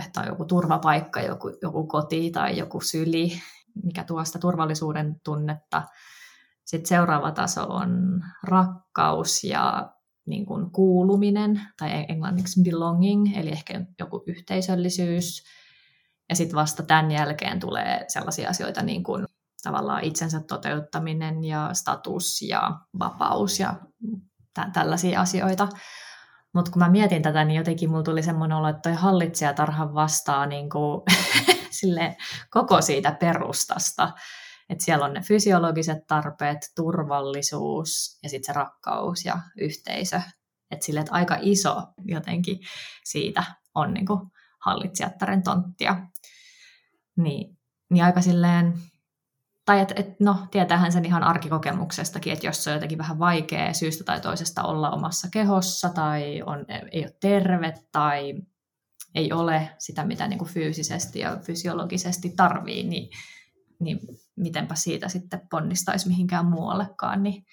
että 0.07 0.21
on 0.21 0.27
joku 0.27 0.45
turvapaikka, 0.45 1.21
joku, 1.21 1.59
joku 1.63 1.87
koti 1.87 2.31
tai 2.31 2.59
joku 2.59 2.81
syli, 2.81 3.33
mikä 3.85 4.05
tuo 4.05 4.25
sitä 4.25 4.39
turvallisuuden 4.39 5.21
tunnetta. 5.25 5.83
Sitten 6.65 6.89
seuraava 6.89 7.33
taso 7.33 7.63
on 7.63 8.23
rakkaus 8.43 9.45
ja 9.45 9.93
niin 10.27 10.47
kuin 10.47 10.71
kuuluminen, 10.71 11.61
tai 11.79 12.07
englanniksi 12.09 12.63
belonging, 12.63 13.37
eli 13.37 13.51
ehkä 13.51 13.85
joku 13.99 14.23
yhteisöllisyys. 14.27 15.43
Ja 16.29 16.37
sitten 16.37 16.57
vasta 16.57 16.83
tämän 16.83 17.11
jälkeen 17.11 17.61
tulee 17.61 18.05
sellaisia 18.09 18.49
asioita 18.49 18.83
niin 18.83 19.03
kuin 19.03 19.27
tavallaan 19.63 20.05
itsensä 20.05 20.41
toteuttaminen 20.41 21.45
ja 21.45 21.71
status 21.73 22.43
ja 22.43 22.71
vapaus 22.99 23.61
ja 23.61 23.75
tä- 24.55 24.71
tällaisia 24.73 25.21
asioita. 25.21 25.69
Mutta 26.55 26.71
kun 26.71 26.79
mä 26.79 26.89
mietin 26.89 27.23
tätä, 27.23 27.45
niin 27.45 27.57
jotenkin 27.57 27.91
mulla 27.91 28.03
tuli 28.03 28.23
semmoinen 28.23 28.57
olo, 28.57 28.69
että 28.69 28.83
toi 28.83 28.95
hallitsijatarhan 28.95 29.95
vastaa 29.95 30.47
niin 30.47 30.71
kuin, 30.71 31.03
sille 31.81 32.17
koko 32.51 32.83
siitä 32.83 33.17
perustasta. 33.21 34.13
Että 34.69 34.85
siellä 34.85 35.05
on 35.05 35.13
ne 35.13 35.21
fysiologiset 35.21 35.99
tarpeet, 36.07 36.59
turvallisuus 36.77 38.19
ja 38.23 38.29
sitten 38.29 38.55
se 38.55 38.59
rakkaus 38.59 39.25
ja 39.25 39.39
yhteisö. 39.57 40.21
Että 40.71 40.87
sille, 40.87 41.01
että 41.01 41.13
aika 41.13 41.37
iso 41.41 41.83
jotenkin 42.05 42.59
siitä 43.05 43.45
on 43.75 43.95
niin 43.95 44.07
kuin 44.07 44.21
hallitsijattaren 44.65 45.43
tonttia. 45.43 45.97
Niin, 47.17 47.59
niin 47.91 48.05
aika 48.05 48.21
silleen, 48.21 48.75
tai 49.65 49.81
että 49.81 49.95
et, 49.97 50.21
no, 50.21 50.37
tietäähän 50.51 50.93
sen 50.93 51.05
ihan 51.05 51.23
arkikokemuksestakin, 51.23 52.33
että 52.33 52.47
jos 52.47 52.65
se 52.65 52.71
on 52.71 52.75
jotenkin 52.75 52.99
vähän 52.99 53.19
vaikea 53.19 53.73
syystä 53.73 54.05
tai 54.05 54.21
toisesta 54.21 54.63
olla 54.63 54.91
omassa 54.91 55.29
kehossa 55.33 55.89
tai 55.89 56.43
on, 56.47 56.65
ei 56.93 57.05
ole 57.05 57.17
terve 57.21 57.75
tai 57.93 58.35
ei 59.15 59.33
ole 59.33 59.71
sitä, 59.79 60.05
mitä 60.05 60.29
niin 60.29 60.39
kuin 60.39 60.51
fyysisesti 60.51 61.19
ja 61.19 61.39
fysiologisesti 61.47 62.33
tarvii, 62.37 62.85
niin, 62.85 63.11
niin 63.81 64.01
mitenpä 64.37 64.75
siitä 64.75 65.09
sitten 65.09 65.41
ponnistaisi 65.51 66.09
mihinkään 66.09 66.47
muuallekaan, 66.47 67.23
niin, 67.23 67.45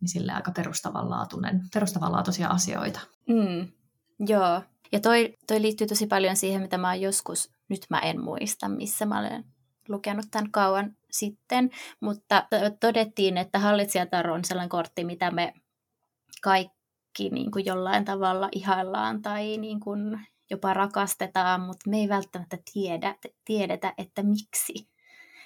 niin 0.00 0.08
sille 0.08 0.32
aika 0.32 0.50
perustavanlaatuinen, 0.50 1.60
perustavanlaatuisia 1.74 2.48
asioita. 2.48 3.00
Mm, 3.28 3.68
joo, 4.28 4.62
ja 4.92 5.00
toi, 5.00 5.34
toi 5.46 5.62
liittyy 5.62 5.86
tosi 5.86 6.06
paljon 6.06 6.36
siihen, 6.36 6.62
mitä 6.62 6.78
mä 6.78 6.88
oon 6.88 7.00
joskus, 7.00 7.55
nyt 7.68 7.86
mä 7.90 7.98
en 7.98 8.20
muista, 8.20 8.68
missä 8.68 9.06
mä 9.06 9.18
olen 9.18 9.44
lukenut 9.88 10.26
tämän 10.30 10.50
kauan 10.50 10.96
sitten, 11.10 11.70
mutta 12.00 12.46
todettiin, 12.80 13.36
että 13.36 13.58
hallitsijatar 13.58 14.30
on 14.30 14.44
sellainen 14.44 14.68
kortti, 14.68 15.04
mitä 15.04 15.30
me 15.30 15.54
kaikki 16.42 17.30
niin 17.30 17.50
kuin 17.50 17.64
jollain 17.64 18.04
tavalla 18.04 18.48
ihaillaan 18.52 19.22
tai 19.22 19.56
niin 19.58 19.80
kuin 19.80 20.20
jopa 20.50 20.74
rakastetaan, 20.74 21.60
mutta 21.60 21.90
me 21.90 21.96
ei 21.96 22.08
välttämättä 22.08 22.58
tiedä, 22.72 23.14
tiedetä, 23.44 23.94
että 23.98 24.22
miksi. 24.22 24.88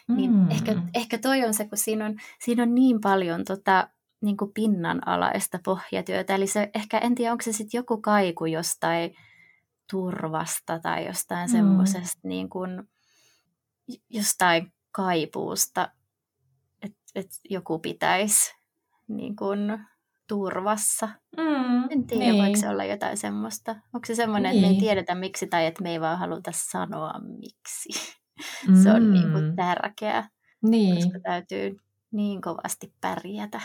Niin 0.08 0.32
mm. 0.32 0.50
ehkä, 0.50 0.82
ehkä 0.94 1.18
toi 1.18 1.44
on 1.44 1.54
se, 1.54 1.68
kun 1.68 1.78
siinä 1.78 2.06
on, 2.06 2.16
siinä 2.44 2.62
on 2.62 2.74
niin 2.74 3.00
paljon 3.00 3.44
tota, 3.44 3.88
niin 4.22 4.36
kuin 4.36 4.52
pinnanalaista 4.52 5.58
pohjatyötä. 5.64 6.34
Eli 6.34 6.46
se, 6.46 6.70
ehkä 6.74 6.98
en 6.98 7.14
tiedä, 7.14 7.32
onko 7.32 7.42
se 7.42 7.52
sitten 7.52 7.78
joku 7.78 8.00
kaiku 8.00 8.46
jostain 8.46 9.14
turvasta 9.90 10.78
tai 10.78 11.06
jostain 11.06 11.48
mm. 11.48 11.52
semmoisesta 11.52 12.28
niin 12.28 12.48
kuin, 12.48 12.88
jostain 14.10 14.72
kaipuusta, 14.92 15.92
että 16.82 17.00
et 17.14 17.26
joku 17.50 17.78
pitäisi 17.78 18.54
niin 19.08 19.36
kuin, 19.36 19.78
turvassa. 20.30 21.08
Mm, 21.36 21.90
en 21.90 22.06
tiedä, 22.06 22.24
niin. 22.24 22.42
voiko 22.42 22.56
se 22.56 22.68
olla 22.68 22.84
jotain 22.84 23.16
semmoista. 23.16 23.70
Onko 23.70 24.06
se 24.06 24.14
semmoinen, 24.14 24.52
niin. 24.52 24.58
että 24.58 24.66
me 24.66 24.66
ei 24.66 24.72
niin. 24.72 24.80
tiedetä 24.80 25.14
miksi 25.14 25.46
tai 25.46 25.66
että 25.66 25.82
me 25.82 25.90
ei 25.90 26.00
vaan 26.00 26.18
haluta 26.18 26.50
sanoa 26.54 27.12
miksi. 27.18 28.16
Mm. 28.68 28.76
se 28.82 28.90
on 28.92 29.12
niin 29.12 29.32
kuin 29.32 29.56
tärkeää, 29.56 30.28
niin. 30.62 30.96
koska 30.96 31.20
täytyy 31.20 31.76
niin 32.12 32.40
kovasti 32.40 32.94
pärjätä. 33.00 33.60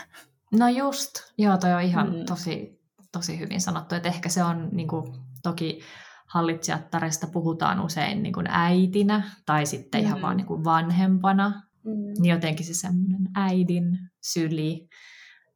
No 0.51 0.67
just, 0.67 1.11
joo, 1.37 1.57
toi 1.57 1.73
on 1.73 1.81
ihan 1.81 2.15
mm. 2.15 2.25
tosi, 2.25 2.81
tosi 3.11 3.39
hyvin 3.39 3.61
sanottu, 3.61 3.95
että 3.95 4.09
ehkä 4.09 4.29
se 4.29 4.43
on 4.43 4.69
niin 4.71 4.87
kuin, 4.87 5.13
toki 5.43 5.79
hallitsijattaresta 6.25 7.27
puhutaan 7.27 7.81
usein 7.81 8.23
niin 8.23 8.33
kuin 8.33 8.47
äitinä 8.49 9.31
tai 9.45 9.65
sitten 9.65 10.01
mm. 10.01 10.07
ihan 10.07 10.21
vaan 10.21 10.37
niin 10.37 10.47
kuin 10.47 10.63
vanhempana, 10.63 11.49
mm. 11.83 11.91
niin 11.93 12.33
jotenkin 12.33 12.65
se 12.65 12.73
semmoinen 12.73 13.29
äidin 13.35 13.99
syli, 14.21 14.87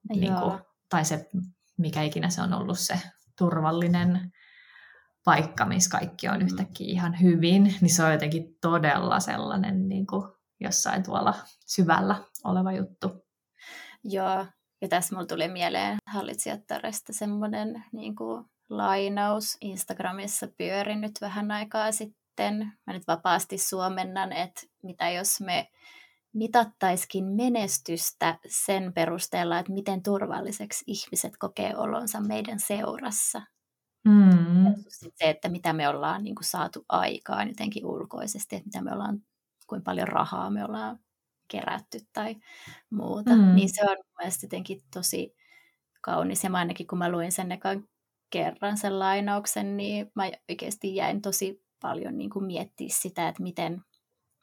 niin 0.09 0.33
kuin, 0.33 0.59
tai 0.89 1.05
se, 1.05 1.29
mikä 1.77 2.01
ikinä 2.03 2.29
se 2.29 2.41
on 2.41 2.53
ollut 2.53 2.79
se 2.79 2.99
turvallinen 3.37 4.31
paikka, 5.25 5.65
missä 5.65 5.89
kaikki 5.89 6.27
on 6.27 6.39
mm. 6.39 6.45
yhtäkkiä 6.45 6.87
ihan 6.87 7.21
hyvin, 7.21 7.75
niin 7.81 7.95
se 7.95 8.03
on 8.03 8.11
jotenkin 8.11 8.57
todella 8.61 9.19
sellainen 9.19 9.89
niin 9.89 10.07
kuin 10.07 10.23
jossain 10.59 11.03
tuolla 11.03 11.33
syvällä 11.65 12.15
oleva 12.43 12.71
juttu. 12.71 13.25
Joo, 14.03 14.45
ja 14.81 14.87
tässä 14.89 15.15
mulla 15.15 15.27
tuli 15.27 15.47
mieleen 15.47 15.97
hallitsijattaresta 16.05 17.13
semmoinen 17.13 17.83
niin 17.91 18.15
kuin 18.15 18.45
lainaus 18.69 19.57
Instagramissa 19.61 20.47
pyörin 20.57 21.01
nyt 21.01 21.21
vähän 21.21 21.51
aikaa 21.51 21.91
sitten. 21.91 22.73
Mä 22.87 22.93
nyt 22.93 23.07
vapaasti 23.07 23.57
suomennan, 23.57 24.33
että 24.33 24.61
mitä 24.83 25.09
jos 25.09 25.41
me 25.41 25.69
mitattaiskin 26.33 27.25
menestystä 27.25 28.39
sen 28.47 28.93
perusteella, 28.93 29.59
että 29.59 29.71
miten 29.71 30.03
turvalliseksi 30.03 30.83
ihmiset 30.87 31.33
kokee 31.37 31.77
olonsa 31.77 32.21
meidän 32.21 32.59
seurassa. 32.59 33.41
Mm. 34.05 34.73
Se, 34.89 35.29
että 35.29 35.49
mitä 35.49 35.73
me 35.73 35.89
ollaan 35.89 36.23
niin 36.23 36.35
kuin, 36.35 36.45
saatu 36.45 36.85
aikaan 36.89 37.47
jotenkin 37.47 37.85
ulkoisesti, 37.85 38.55
että 38.55 38.67
mitä 38.67 38.81
me 38.81 38.93
ollaan, 38.93 39.21
kuinka 39.67 39.83
paljon 39.83 40.07
rahaa 40.07 40.49
me 40.49 40.65
ollaan 40.65 40.99
kerätty 41.47 41.99
tai 42.13 42.35
muuta. 42.89 43.35
Mm. 43.35 43.55
Niin 43.55 43.69
se 43.69 43.81
on 43.83 43.97
mielestäni 44.17 44.47
jotenkin 44.47 44.81
tosi 44.93 45.35
kaunis. 46.01 46.43
Ja 46.43 46.49
mä 46.49 46.57
ainakin 46.57 46.87
kun 46.87 46.97
mä 46.97 47.11
luin 47.11 47.31
sen 47.31 47.51
ekan 47.51 47.87
kerran 48.29 48.77
sen 48.77 48.99
lainauksen, 48.99 49.77
niin 49.77 50.11
mä 50.15 50.31
oikeasti 50.49 50.95
jäin 50.95 51.21
tosi 51.21 51.63
paljon 51.81 52.17
niin 52.17 52.29
kuin 52.29 52.45
miettiä 52.45 52.87
sitä, 52.91 53.27
että 53.27 53.43
miten, 53.43 53.81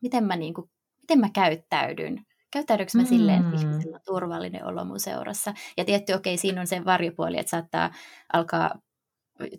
miten, 0.03 0.25
mä, 0.25 0.37
niin 0.37 0.55
kuin, 0.55 0.71
miten 1.03 1.21
mä 1.21 1.31
käyttäydyn. 1.35 2.27
Käyttäydykö 2.53 2.91
mä 2.95 3.03
mm. 3.03 3.09
silleen, 3.09 3.45
että 3.45 3.61
ihmisellä 3.61 3.97
on 3.97 4.01
turvallinen 4.07 4.65
olo 4.67 4.85
mun 4.85 5.01
seurassa? 5.01 5.55
Ja 5.77 5.85
tietty, 5.85 6.13
okei, 6.13 6.35
okay, 6.35 6.41
siinä 6.41 6.61
on 6.61 6.67
se 6.67 6.85
varjopuoli, 6.85 7.39
että 7.39 7.51
saattaa 7.51 7.91
alkaa 8.33 8.79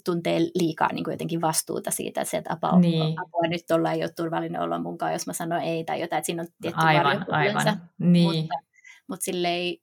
tuntee 0.05 0.39
liikaa 0.39 0.93
niin 0.93 1.03
kuin 1.03 1.13
jotenkin 1.13 1.41
vastuuta 1.41 1.91
siitä, 1.91 2.21
että, 2.21 2.32
se, 2.32 2.38
että 2.38 2.53
apua, 2.53 2.80
niin. 2.80 3.19
apua 3.19 3.47
nyt 3.49 3.61
tuolla 3.67 3.91
ei 3.91 4.03
ole 4.03 4.11
turvallinen 4.15 4.61
olla 4.61 4.80
munkaan, 4.80 5.13
jos 5.13 5.28
mä 5.28 5.34
sanon 5.34 5.61
ei 5.61 5.84
tai 5.84 6.01
jotain, 6.01 6.17
että 6.17 6.25
siinä 6.25 6.41
on 6.41 6.47
tietty 6.61 6.82
aivan, 6.82 7.25
aivan. 7.30 7.82
Niin. 7.99 8.36
Mutta, 8.36 8.55
mutta 9.07 9.23
silleen 9.23 9.75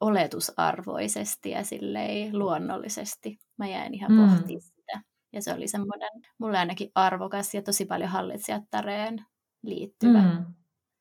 oletusarvoisesti 0.00 1.50
ja 1.50 1.64
silleen 1.64 2.38
luonnollisesti. 2.38 3.38
Mä 3.58 3.66
jäin 3.66 3.94
ihan 3.94 4.12
mm. 4.12 4.18
pohtimaan 4.18 4.60
sitä. 4.60 5.00
Ja 5.32 5.42
se 5.42 5.54
oli 5.54 5.68
semmoinen, 5.68 6.10
mulle 6.38 6.58
ainakin 6.58 6.90
arvokas 6.94 7.54
ja 7.54 7.62
tosi 7.62 7.84
paljon 7.84 8.10
hallitsijattareen 8.10 9.24
liittyvä 9.62 10.22
mm. 10.22 10.44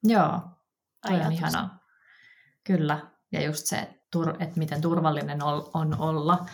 Joo, 0.04 0.42
toi 1.08 1.22
on 1.22 1.32
ihanaa. 1.32 1.80
Kyllä, 2.64 3.12
ja 3.32 3.46
just 3.46 3.66
se, 3.66 3.78
että 4.40 4.60
miten 4.60 4.82
turvallinen 4.82 5.44
on 5.74 6.00
olla 6.00 6.46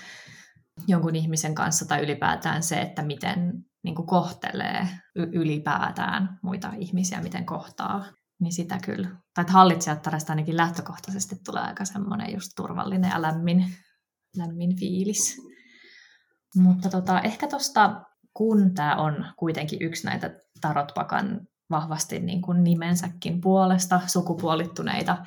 jonkun 0.87 1.15
ihmisen 1.15 1.55
kanssa 1.55 1.87
tai 1.87 2.03
ylipäätään 2.03 2.63
se, 2.63 2.81
että 2.81 3.01
miten 3.01 3.65
niin 3.83 3.95
kuin 3.95 4.07
kohtelee 4.07 4.87
ylipäätään 5.15 6.39
muita 6.41 6.73
ihmisiä, 6.77 7.21
miten 7.21 7.45
kohtaa, 7.45 8.05
niin 8.39 8.53
sitä 8.53 8.79
kyllä. 8.85 9.07
Tai 9.07 9.41
että 9.41 9.53
hallitsijattaresta 9.53 10.31
ainakin 10.33 10.57
lähtökohtaisesti 10.57 11.35
tulee 11.45 11.63
aika 11.63 11.85
semmoinen 11.85 12.33
just 12.33 12.51
turvallinen 12.55 13.11
ja 13.11 13.21
lämmin, 13.21 13.65
lämmin 14.37 14.75
fiilis. 14.79 15.50
Mutta 16.55 16.89
tota, 16.89 17.21
ehkä 17.21 17.47
tuosta, 17.47 18.01
kun 18.33 18.73
tämä 18.73 18.95
on 18.95 19.25
kuitenkin 19.37 19.81
yksi 19.81 20.07
näitä 20.07 20.31
tarotpakan 20.61 21.41
vahvasti 21.69 22.19
niin 22.19 22.41
kuin 22.41 22.63
nimensäkin 22.63 23.41
puolesta 23.41 24.01
sukupuolittuneita 24.07 25.17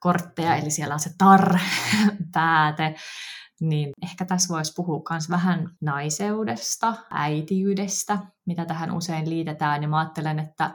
kortteja, 0.00 0.56
eli 0.56 0.70
siellä 0.70 0.94
on 0.94 1.00
se 1.00 1.10
tar-pääte, 1.18 2.94
niin 3.60 3.90
ehkä 4.02 4.24
tässä 4.24 4.54
voisi 4.54 4.72
puhua 4.76 5.02
myös 5.10 5.30
vähän 5.30 5.70
naiseudesta, 5.80 6.94
äitiydestä, 7.10 8.18
mitä 8.46 8.64
tähän 8.64 8.92
usein 8.92 9.30
liitetään. 9.30 9.82
Ja 9.82 9.88
mä 9.88 9.98
ajattelen, 9.98 10.38
että, 10.38 10.70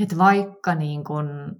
että 0.00 0.18
vaikka 0.18 0.74
niin 0.74 1.04
kun 1.04 1.56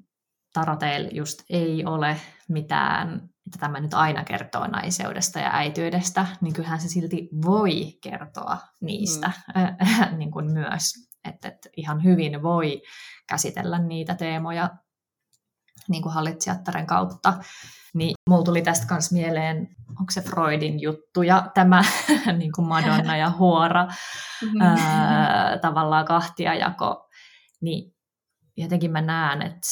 taroteilla 0.53 1.09
just 1.13 1.43
ei 1.51 1.85
ole 1.85 2.21
mitään, 2.49 3.29
että 3.47 3.59
tämä 3.59 3.81
nyt 3.81 3.95
aina 3.95 4.25
kertoo 4.25 4.67
naiseudesta 4.67 5.39
ja 5.39 5.51
äityydestä, 5.53 6.27
niin 6.41 6.55
kyllähän 6.55 6.81
se 6.81 6.89
silti 6.89 7.29
voi 7.45 7.99
kertoa 8.03 8.59
niistä 8.81 9.31
mm. 9.55 10.19
niin 10.19 10.31
kuin 10.31 10.53
myös. 10.53 10.93
Että, 11.29 11.49
että 11.49 11.69
ihan 11.77 12.05
hyvin 12.05 12.43
voi 12.43 12.83
käsitellä 13.29 13.79
niitä 13.79 14.15
teemoja 14.15 14.71
niin 15.89 16.03
kuin 16.03 16.13
hallitsijattaren 16.13 16.87
kautta. 16.87 17.35
Niin 17.95 18.15
mulla 18.31 18.45
tuli 18.45 18.63
tästä 18.63 18.95
myös 18.95 19.13
mieleen, 19.13 19.69
onko 19.89 20.11
se 20.11 20.21
Freudin 20.21 20.81
juttu 20.81 21.23
ja 21.23 21.51
tämä 21.55 21.83
niin 22.39 22.53
kuin 22.53 22.69
Madonna 22.69 23.17
ja 23.17 23.31
Huora 23.31 23.85
mm-hmm. 24.43 24.61
ää, 24.61 25.59
tavallaan 25.59 26.05
kahtiajako, 26.05 27.09
niin 27.61 27.96
jotenkin 28.57 28.93
mä 28.93 29.01
näen, 29.01 29.43
että, 29.43 29.69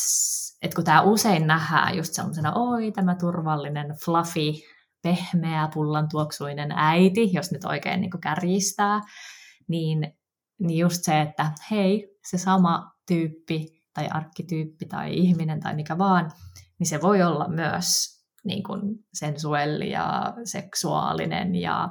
että 0.62 0.74
kun 0.74 0.84
tämä 0.84 1.02
usein 1.02 1.46
nähdään 1.46 1.96
just 1.96 2.12
sellaisena, 2.12 2.52
oi 2.54 2.92
tämä 2.92 3.14
turvallinen, 3.14 3.86
fluffy, 4.04 4.52
pehmeä, 5.02 5.68
pullan 5.74 6.08
tuoksuinen 6.08 6.72
äiti, 6.76 7.30
jos 7.32 7.52
nyt 7.52 7.64
oikein 7.64 8.00
niin 8.00 8.20
kärjistää, 8.20 9.00
niin, 9.68 10.14
niin 10.58 10.78
just 10.78 11.02
se, 11.02 11.20
että 11.20 11.50
hei, 11.70 12.18
se 12.26 12.38
sama 12.38 12.92
tyyppi 13.06 13.66
tai 13.94 14.08
arkkityyppi 14.08 14.86
tai 14.86 15.14
ihminen 15.14 15.60
tai 15.60 15.74
mikä 15.74 15.98
vaan, 15.98 16.30
niin 16.78 16.86
se 16.86 17.02
voi 17.02 17.22
olla 17.22 17.48
myös 17.48 18.14
niin 18.44 18.62
kuin 18.62 18.80
sensuelli 19.14 19.90
ja 19.90 20.34
seksuaalinen 20.44 21.54
ja 21.54 21.88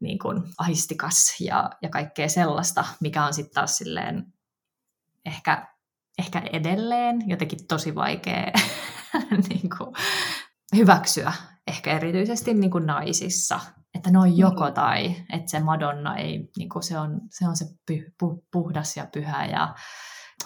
niin 0.00 0.18
kuin 0.18 0.42
aistikas 0.58 1.40
ja, 1.40 1.70
ja 1.82 1.88
kaikkea 1.88 2.28
sellaista, 2.28 2.84
mikä 3.00 3.24
on 3.24 3.34
sitten 3.34 3.54
taas 3.54 3.76
silleen 3.76 4.32
ehkä, 5.26 5.73
ehkä 6.18 6.42
edelleen 6.52 7.28
jotenkin 7.28 7.66
tosi 7.68 7.94
vaikea 7.94 8.52
niin 9.48 9.70
kuin 9.78 9.94
hyväksyä, 10.76 11.32
ehkä 11.66 11.92
erityisesti 11.92 12.54
niin 12.54 12.70
kuin 12.70 12.86
naisissa, 12.86 13.60
että 13.94 14.10
ne 14.10 14.18
on 14.18 14.38
joko 14.38 14.68
mm. 14.68 14.74
tai, 14.74 15.16
että 15.32 15.50
se 15.50 15.60
Madonna 15.60 16.16
ei, 16.16 16.48
niin 16.56 16.68
kuin 16.68 16.82
se, 16.82 16.98
on, 16.98 17.20
se 17.30 17.48
on 17.48 17.56
se 17.56 17.64
py, 17.86 18.12
pu, 18.20 18.44
puhdas 18.52 18.96
ja 18.96 19.06
pyhä 19.12 19.46
ja 19.46 19.74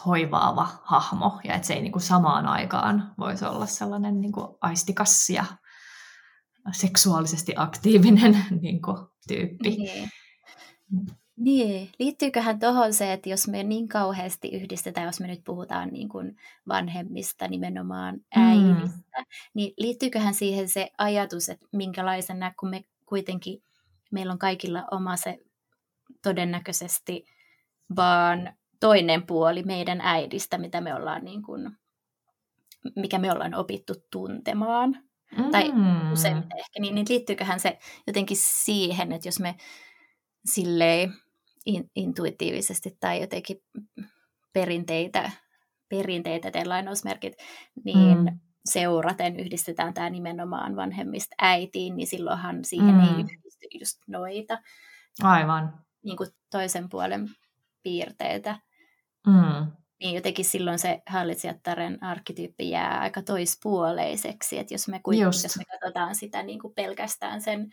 hoivaava 0.07 0.69
hahmo, 0.85 1.41
ja 1.45 1.55
että 1.55 1.67
se 1.67 1.75
ei 1.75 1.83
niin 1.83 1.93
kuin 1.93 2.03
samaan 2.03 2.47
aikaan 2.47 3.15
voisi 3.19 3.45
olla 3.45 3.67
sellainen 3.67 4.21
niin 4.21 4.33
kuin 4.33 4.47
aistikas 4.61 5.31
ja 5.31 5.45
seksuaalisesti 6.73 7.53
aktiivinen 7.57 8.45
niin 8.63 8.83
kuin, 8.83 8.97
tyyppi. 9.29 9.71
Niin. 9.71 10.09
Niin, 11.39 11.91
liittyyköhän 11.99 12.59
tuohon 12.59 12.93
se, 12.93 13.13
että 13.13 13.29
jos 13.29 13.49
me 13.49 13.63
niin 13.63 13.89
kauheasti 13.89 14.49
yhdistetään, 14.49 15.07
jos 15.07 15.21
me 15.21 15.27
nyt 15.27 15.45
puhutaan 15.45 15.89
niin 15.89 16.09
kuin 16.09 16.37
vanhemmista, 16.69 17.49
nimenomaan 17.49 18.21
äidistä, 18.37 19.19
mm. 19.19 19.25
niin 19.55 19.75
liittyyköhän 19.77 20.35
siihen 20.35 20.69
se 20.69 20.91
ajatus, 20.99 21.49
että 21.49 21.67
minkälaisena, 21.73 22.53
kun 22.61 22.71
me 22.71 22.85
kuitenkin, 23.07 23.63
meillä 24.11 24.33
on 24.33 24.39
kaikilla 24.39 24.85
oma 24.91 25.17
se 25.17 25.39
todennäköisesti 26.23 27.25
vaan 27.97 28.53
toinen 28.81 29.27
puoli 29.27 29.63
meidän 29.63 30.01
äidistä, 30.01 30.59
mitä 30.59 30.81
me 30.81 30.95
ollaan 30.95 31.25
niin 31.25 31.43
kuin, 31.43 31.71
mikä 32.97 33.19
me 33.19 33.33
ollaan 33.33 33.55
opittu 33.55 33.95
tuntemaan, 34.11 34.99
mm. 35.39 35.51
tai 35.51 35.73
usein 36.13 36.37
ehkä, 36.37 36.81
niin, 36.81 36.95
niin 36.95 37.07
liittyyköhän 37.09 37.61
se 37.61 37.79
jotenkin 38.07 38.37
siihen, 38.41 39.13
että 39.13 39.29
jos 39.29 39.41
me 39.41 39.55
silleen 40.45 41.15
in, 41.67 41.91
intuitiivisesti 41.97 42.97
tai 43.01 43.21
jotenkin 43.21 43.57
perinteitä, 44.53 45.31
perinteitä 45.89 46.51
teen 46.51 46.69
lainausmerkit, 46.69 47.33
niin 47.85 48.19
mm. 48.19 48.41
seuraten 48.65 49.41
yhdistetään 49.41 49.95
tämä 49.95 50.11
nimenomaan 50.11 50.77
vanhemmista 50.77 51.35
äitiin, 51.39 51.97
niin 51.97 52.07
silloinhan 52.07 52.65
siihen 52.65 52.95
mm. 52.95 53.01
ei 53.01 53.21
yhdisty 53.21 53.67
just 53.81 53.99
noita. 54.07 54.59
Aivan. 55.23 55.81
Niin 56.05 56.17
kuin 56.17 56.31
toisen 56.51 56.89
puolen 56.89 57.29
piirteitä. 57.83 58.59
Mm. 59.27 59.73
Niin 60.01 60.15
jotenkin 60.15 60.45
silloin 60.45 60.79
se 60.79 61.03
hallitsijattaren 61.07 62.03
arkkityyppi 62.03 62.71
jää 62.71 63.01
aika 63.01 63.23
toispuoleiseksi, 63.23 64.59
että 64.59 64.75
jos 64.75 64.89
me, 64.89 65.01
kuitenkin, 65.03 65.43
jos 65.43 65.59
me 65.59 65.65
katsotaan 65.65 66.15
sitä 66.15 66.43
niin 66.43 66.61
kuin 66.61 66.75
pelkästään 66.75 67.41
sen, 67.41 67.71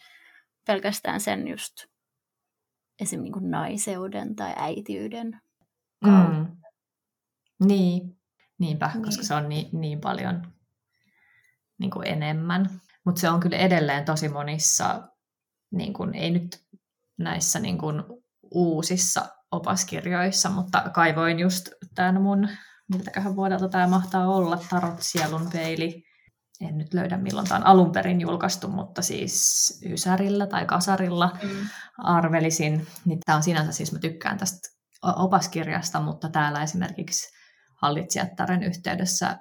pelkästään 0.68 1.20
sen 1.20 1.48
just 1.48 1.74
esimerkiksi 3.00 3.18
niin 3.18 3.34
kuin 3.34 3.52
naiseuden 3.52 4.36
tai 4.36 4.54
äitiyden 4.58 5.42
kautta. 6.04 6.40
Mm. 6.40 6.58
Niin, 7.66 8.18
niinpä, 8.58 8.92
niin. 8.94 9.04
koska 9.04 9.24
se 9.24 9.34
on 9.34 9.50
niin, 9.50 9.70
niin 9.72 10.02
paljon 10.02 10.48
niin 11.78 11.92
kuin 11.92 12.08
enemmän. 12.08 12.82
Mutta 13.06 13.22
se 13.22 13.30
on 13.30 13.40
kyllä 13.40 13.58
edelleen 13.58 14.06
tosi 14.06 14.30
monissa, 14.30 15.08
niin 15.72 15.94
kuin, 15.94 16.16
ei 16.16 16.32
nyt 16.32 16.66
näissä 17.18 17.60
niin 17.60 17.78
kuin 17.78 18.04
uusissa 18.52 19.26
opaskirjoissa, 19.52 20.50
mutta 20.50 20.90
kaivoin 20.94 21.40
just 21.40 21.70
tämän 21.96 22.22
mun, 22.22 22.50
miltäköhän 22.90 23.36
vuodelta 23.36 23.70
tämä 23.70 23.88
mahtaa 23.88 24.28
olla, 24.28 24.58
Tarot 24.70 24.96
sielun 25.00 25.50
peili. 25.54 26.04
En 26.62 26.78
nyt 26.78 26.94
löydä 26.94 27.18
milloin 27.18 27.48
tämä 27.48 27.58
on 27.58 27.66
alun 27.66 27.92
perin 27.92 28.22
julkaistu, 28.22 28.68
mutta 28.68 29.02
siis 29.02 29.80
Ysärillä 29.86 30.48
tai 30.48 30.66
Kasarilla 30.66 31.38
mm. 31.44 31.50
arvelisin. 31.98 32.88
Niin 33.06 33.20
tämä 33.26 33.36
on 33.36 33.44
sinänsä, 33.44 33.72
siis 33.72 33.92
mä 33.92 34.00
tykkään 34.00 34.38
tästä 34.38 34.70
opaskirjasta, 35.04 36.02
mutta 36.02 36.30
täällä 36.30 36.64
esimerkiksi 36.64 37.36
hallitsijattaren 37.82 38.64
yhteydessä 38.64 39.38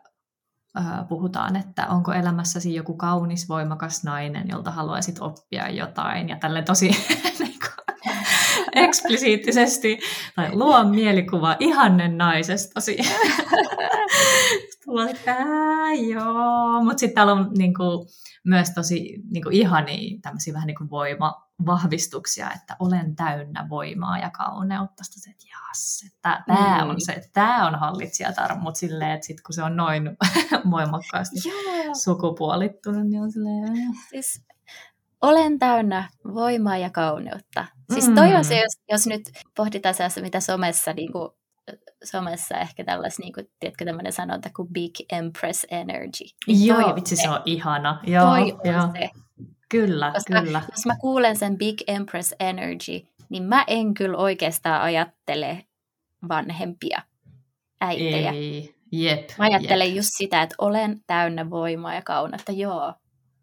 puhutaan, 1.09 1.57
että 1.57 1.87
onko 1.87 2.13
elämässäsi 2.13 2.75
joku 2.75 2.97
kaunis, 2.97 3.49
voimakas 3.49 4.05
nainen, 4.05 4.49
jolta 4.49 4.71
haluaisit 4.71 5.19
oppia 5.21 5.69
jotain. 5.69 6.29
Ja 6.29 6.37
tälle 6.39 6.63
tosi 6.63 6.91
eksplisiittisesti, 8.85 9.99
tai 10.37 10.53
luo 10.53 10.85
mielikuva 10.85 11.57
ihannen 11.61 12.19
naisestasi. 12.19 12.99
joo. 16.09 16.85
Mutta 16.85 17.01
sitten 17.01 17.15
täällä 17.15 17.33
on 17.33 17.51
niinku, 17.59 18.07
myös 18.45 18.71
tosi 18.75 19.23
niinku, 19.31 19.49
ihania 19.53 20.19
tämmöisiä 20.23 20.55
vähän 20.55 20.67
niinku 20.67 20.91
voimavahvistuksia, 20.91 22.51
että 22.53 22.77
olen 22.79 23.17
täynnä 23.17 23.67
voimaa 23.69 24.19
ja 24.19 24.31
kauneutta. 24.31 25.05
Sitten 25.05 25.31
että 25.31 25.45
jas, 25.49 26.05
että 26.07 26.45
tämä 26.47 26.85
mm. 26.85 26.91
on 26.91 27.01
se, 27.01 27.31
tämä 27.33 27.67
on 27.67 27.75
hallitsijatar, 27.75 28.59
mutta 28.59 28.79
silleen, 28.79 29.11
että 29.11 29.27
sit 29.27 29.41
kun 29.41 29.55
se 29.55 29.63
on 29.63 29.77
noin 29.77 30.17
voimakkaasti 30.71 31.37
sukupuolittunut, 32.03 33.07
niin 33.07 33.23
on 33.23 33.33
silleen... 33.33 33.95
Siis 34.11 34.45
olen 35.25 35.59
täynnä 35.59 36.09
voimaa 36.35 36.77
ja 36.77 36.91
kauneutta. 36.91 37.65
Siis 37.93 38.11
toi 38.15 38.35
on 38.35 38.45
se, 38.45 38.55
mm. 38.55 38.61
jos, 38.61 38.73
jos 38.91 39.07
nyt 39.07 39.23
pohditaan 39.57 39.95
sellaista, 39.95 40.21
mitä 40.21 40.41
somessa, 40.41 40.93
niin 40.93 41.13
kuin, 41.13 41.31
somessa 42.05 42.57
ehkä 42.57 42.85
tällaista, 42.85 43.23
niin 43.23 43.33
kuin, 43.33 43.47
tiedätkö, 43.61 43.85
tämmöinen 43.85 44.13
sanonta 44.13 44.51
kuin 44.57 44.69
Big 44.69 44.95
Empress 45.13 45.67
Energy. 45.71 46.25
Niin 46.47 46.67
joo, 46.67 46.95
vitsi 46.97 47.17
se 47.17 47.31
on 47.31 47.41
ihana. 47.45 48.01
Joo, 48.07 48.27
toi. 48.27 48.53
On 48.83 48.93
se. 48.93 49.11
Kyllä, 49.69 50.13
Koska 50.15 50.43
kyllä. 50.43 50.63
Jos 50.71 50.87
mä 50.87 50.97
kuulen 51.01 51.37
sen 51.37 51.59
Big 51.59 51.81
Empress 51.87 52.35
Energy, 52.41 53.07
niin 53.29 53.43
mä 53.43 53.65
en 53.67 53.95
kyllä 53.95 54.19
oikeastaan 54.19 54.83
ajattele 54.83 55.65
vanhempia 56.29 57.03
äitejä. 57.81 58.31
Ei, 58.31 58.75
jep. 58.93 59.31
Mä 59.39 59.45
ajattelen 59.45 59.89
jep. 59.89 59.97
just 59.97 60.11
sitä, 60.19 60.43
että 60.43 60.55
olen 60.59 61.01
täynnä 61.07 61.51
voimaa 61.51 61.95
ja 61.95 62.03
kauneutta, 62.03 62.53
joo. 62.53 62.95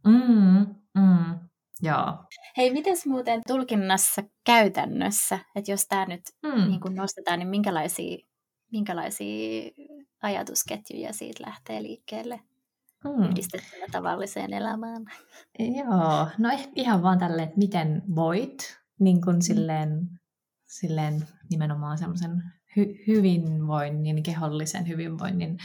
Mm, 0.08 0.76
mm. 0.98 1.51
Joo. 1.82 2.26
Hei, 2.58 2.74
miten 2.74 2.98
muuten 3.06 3.42
tulkinnassa 3.48 4.24
käytännössä, 4.46 5.40
että 5.56 5.72
jos 5.72 5.86
tämä 5.90 6.06
nyt 6.06 6.22
mm. 6.44 6.68
niin 6.68 6.82
kun 6.82 6.96
nostetaan, 6.96 7.40
niin 7.40 7.50
minkälaisia, 7.50 8.18
minkälaisia 8.72 9.72
ajatusketjuja 10.22 11.14
siitä 11.14 11.44
lähtee 11.46 11.84
liikkeelle 11.84 12.40
mm. 13.04 13.30
yhdistettynä 13.30 13.86
tavalliseen 13.92 14.54
elämään? 14.54 15.06
Joo, 15.60 16.28
no 16.38 16.50
ehkä 16.50 16.72
ihan 16.76 17.04
vaan 17.04 17.20
tälle, 17.20 17.44
että 17.44 17.58
miten 17.58 18.02
voit, 18.16 18.78
niin 19.00 19.22
kuin 19.22 19.36
mm. 19.36 19.42
silleen, 19.42 20.10
silleen 20.68 21.28
nimenomaan 21.50 21.98
semmoisen 21.98 22.32
hy- 22.78 23.08
hyvinvoinnin, 23.08 24.24
kehollisen 24.24 24.88
hyvinvoinnin 24.88 25.58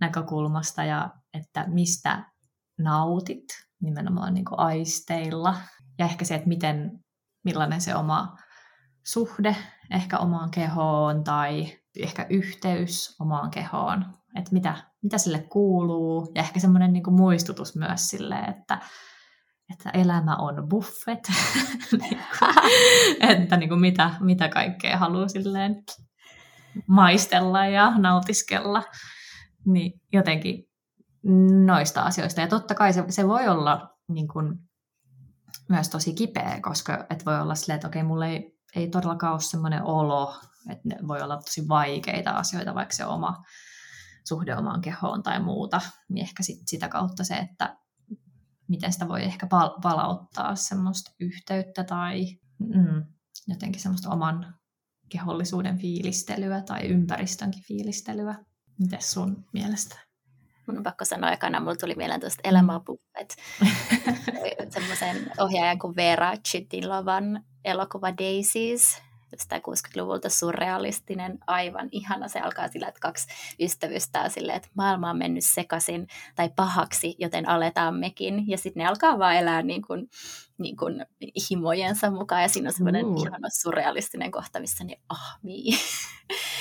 näkökulmasta 0.00 0.84
ja 0.84 1.10
että 1.34 1.64
mistä 1.68 2.24
nautit 2.78 3.44
nimenomaan 3.82 4.34
niin 4.34 4.44
kuin 4.44 4.58
aisteilla. 4.58 5.54
Ja 5.98 6.04
ehkä 6.04 6.24
se, 6.24 6.34
että 6.34 6.48
miten, 6.48 6.90
millainen 7.44 7.80
se 7.80 7.94
oma 7.94 8.36
suhde 9.06 9.56
ehkä 9.90 10.18
omaan 10.18 10.50
kehoon 10.50 11.24
tai 11.24 11.72
ehkä 12.02 12.26
yhteys 12.30 13.16
omaan 13.20 13.50
kehoon, 13.50 14.04
että 14.38 14.52
mitä, 14.52 14.76
mitä 15.02 15.18
sille 15.18 15.38
kuuluu. 15.38 16.32
Ja 16.34 16.42
ehkä 16.42 16.60
semmoinen 16.60 16.92
niin 16.92 17.14
muistutus 17.14 17.76
myös 17.76 18.08
sille, 18.08 18.38
että, 18.38 18.78
että 19.72 19.90
elämä 19.90 20.36
on 20.36 20.68
buffet, 20.68 21.28
että 23.30 23.56
niin 23.56 23.68
kuin 23.68 23.80
mitä, 23.80 24.10
mitä 24.20 24.48
kaikkea 24.48 24.98
haluaa 24.98 25.28
silleen 25.28 25.82
maistella 26.86 27.66
ja 27.66 27.98
nautiskella. 27.98 28.82
Niin 29.66 30.00
jotenkin 30.12 30.64
noista 31.66 32.02
asioista. 32.02 32.40
Ja 32.40 32.48
totta 32.48 32.74
kai 32.74 32.92
se, 32.92 33.04
se 33.08 33.28
voi 33.28 33.48
olla 33.48 33.96
niin 34.08 34.28
kuin, 34.28 34.58
myös 35.68 35.88
tosi 35.88 36.14
kipeä, 36.14 36.60
koska 36.62 37.06
et 37.10 37.26
voi 37.26 37.40
olla 37.40 37.54
silleen, 37.54 37.74
että 37.74 37.88
okei, 37.88 38.02
mulle 38.02 38.28
ei, 38.28 38.58
ei 38.76 38.88
todellakaan 38.88 39.32
ole 39.32 39.40
semmoinen 39.40 39.82
olo, 39.82 40.34
että 40.70 40.88
ne 40.88 40.96
voi 41.08 41.22
olla 41.22 41.36
tosi 41.36 41.68
vaikeita 41.68 42.30
asioita, 42.30 42.74
vaikka 42.74 42.96
se 42.96 43.06
oma 43.06 43.44
suhde 44.28 44.56
omaan 44.56 44.80
kehoon 44.80 45.22
tai 45.22 45.42
muuta, 45.42 45.80
niin 46.08 46.22
ehkä 46.22 46.42
sit 46.42 46.58
sitä 46.66 46.88
kautta 46.88 47.24
se, 47.24 47.34
että 47.34 47.76
miten 48.68 48.92
sitä 48.92 49.08
voi 49.08 49.22
ehkä 49.22 49.46
pal- 49.46 49.80
palauttaa 49.82 50.56
semmoista 50.56 51.10
yhteyttä 51.20 51.84
tai 51.84 52.26
mm, 52.58 53.04
jotenkin 53.48 53.82
semmoista 53.82 54.10
oman 54.10 54.54
kehollisuuden 55.08 55.78
fiilistelyä 55.78 56.62
tai 56.62 56.86
ympäristönkin 56.86 57.62
fiilistelyä. 57.62 58.44
Miten 58.78 59.02
sun 59.02 59.44
mielestä? 59.52 60.05
Mun 60.66 60.76
on 60.76 60.82
pakko 60.82 61.04
sanoa 61.04 61.32
ekana, 61.32 61.60
mulla 61.60 61.76
tuli 61.76 61.94
mieleen 61.94 62.20
tuosta 62.20 62.48
elämäpuppet. 62.48 63.36
Semmoisen 64.74 65.30
ohjaajan 65.38 65.78
kuin 65.78 65.96
Vera 65.96 66.36
Chitilovan 66.36 67.44
elokuva 67.64 68.16
Daisies, 68.16 69.02
jostain 69.32 69.62
60-luvulta 69.62 70.28
surrealistinen, 70.28 71.38
aivan 71.46 71.88
ihana. 71.92 72.28
Se 72.28 72.40
alkaa 72.40 72.68
sillä, 72.68 72.88
että 72.88 73.00
kaksi 73.00 73.26
ystävystää 73.60 74.28
silleen, 74.28 74.56
että 74.56 74.68
maailma 74.74 75.10
on 75.10 75.18
mennyt 75.18 75.44
sekaisin 75.44 76.06
tai 76.34 76.50
pahaksi, 76.56 77.14
joten 77.18 77.48
aletaan 77.48 77.94
mekin. 77.94 78.48
Ja 78.48 78.58
sitten 78.58 78.80
ne 78.80 78.88
alkaa 78.88 79.18
vaan 79.18 79.36
elää 79.36 79.62
niin 79.62 79.82
kuin, 79.82 80.10
niin 80.58 80.76
kuin 80.76 81.06
himojensa 81.50 82.10
mukaan. 82.10 82.42
Ja 82.42 82.48
siinä 82.48 82.68
on 82.68 82.72
semmoinen 82.72 83.06
uh. 83.06 83.22
ihana 83.22 83.48
surrealistinen 83.62 84.30
kohta, 84.30 84.60
missä 84.60 84.84
ne 84.84 84.96
ahmii. 85.08 85.72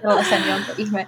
sellaisen 0.00 0.48
jonkun 0.48 0.74
ihme, 0.78 1.06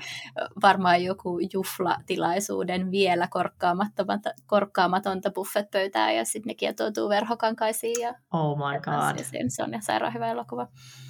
varmaan 0.62 1.04
joku 1.04 1.38
juhlatilaisuuden 1.52 2.90
vielä 2.90 3.28
korkkaamatonta, 3.30 4.30
korkkaamatonta 4.46 5.30
buffetpöytää 5.30 6.12
ja 6.12 6.24
sitten 6.24 6.50
ne 6.50 6.54
kietoutuu 6.54 7.08
verhokankaisiin. 7.08 8.00
Ja 8.00 8.14
oh 8.32 8.58
my 8.58 8.80
god. 8.80 9.24
Se 9.48 9.62
on 9.62 9.70
sairaan 9.82 10.14
hyvä 10.14 10.30
elokuva. 10.30 10.68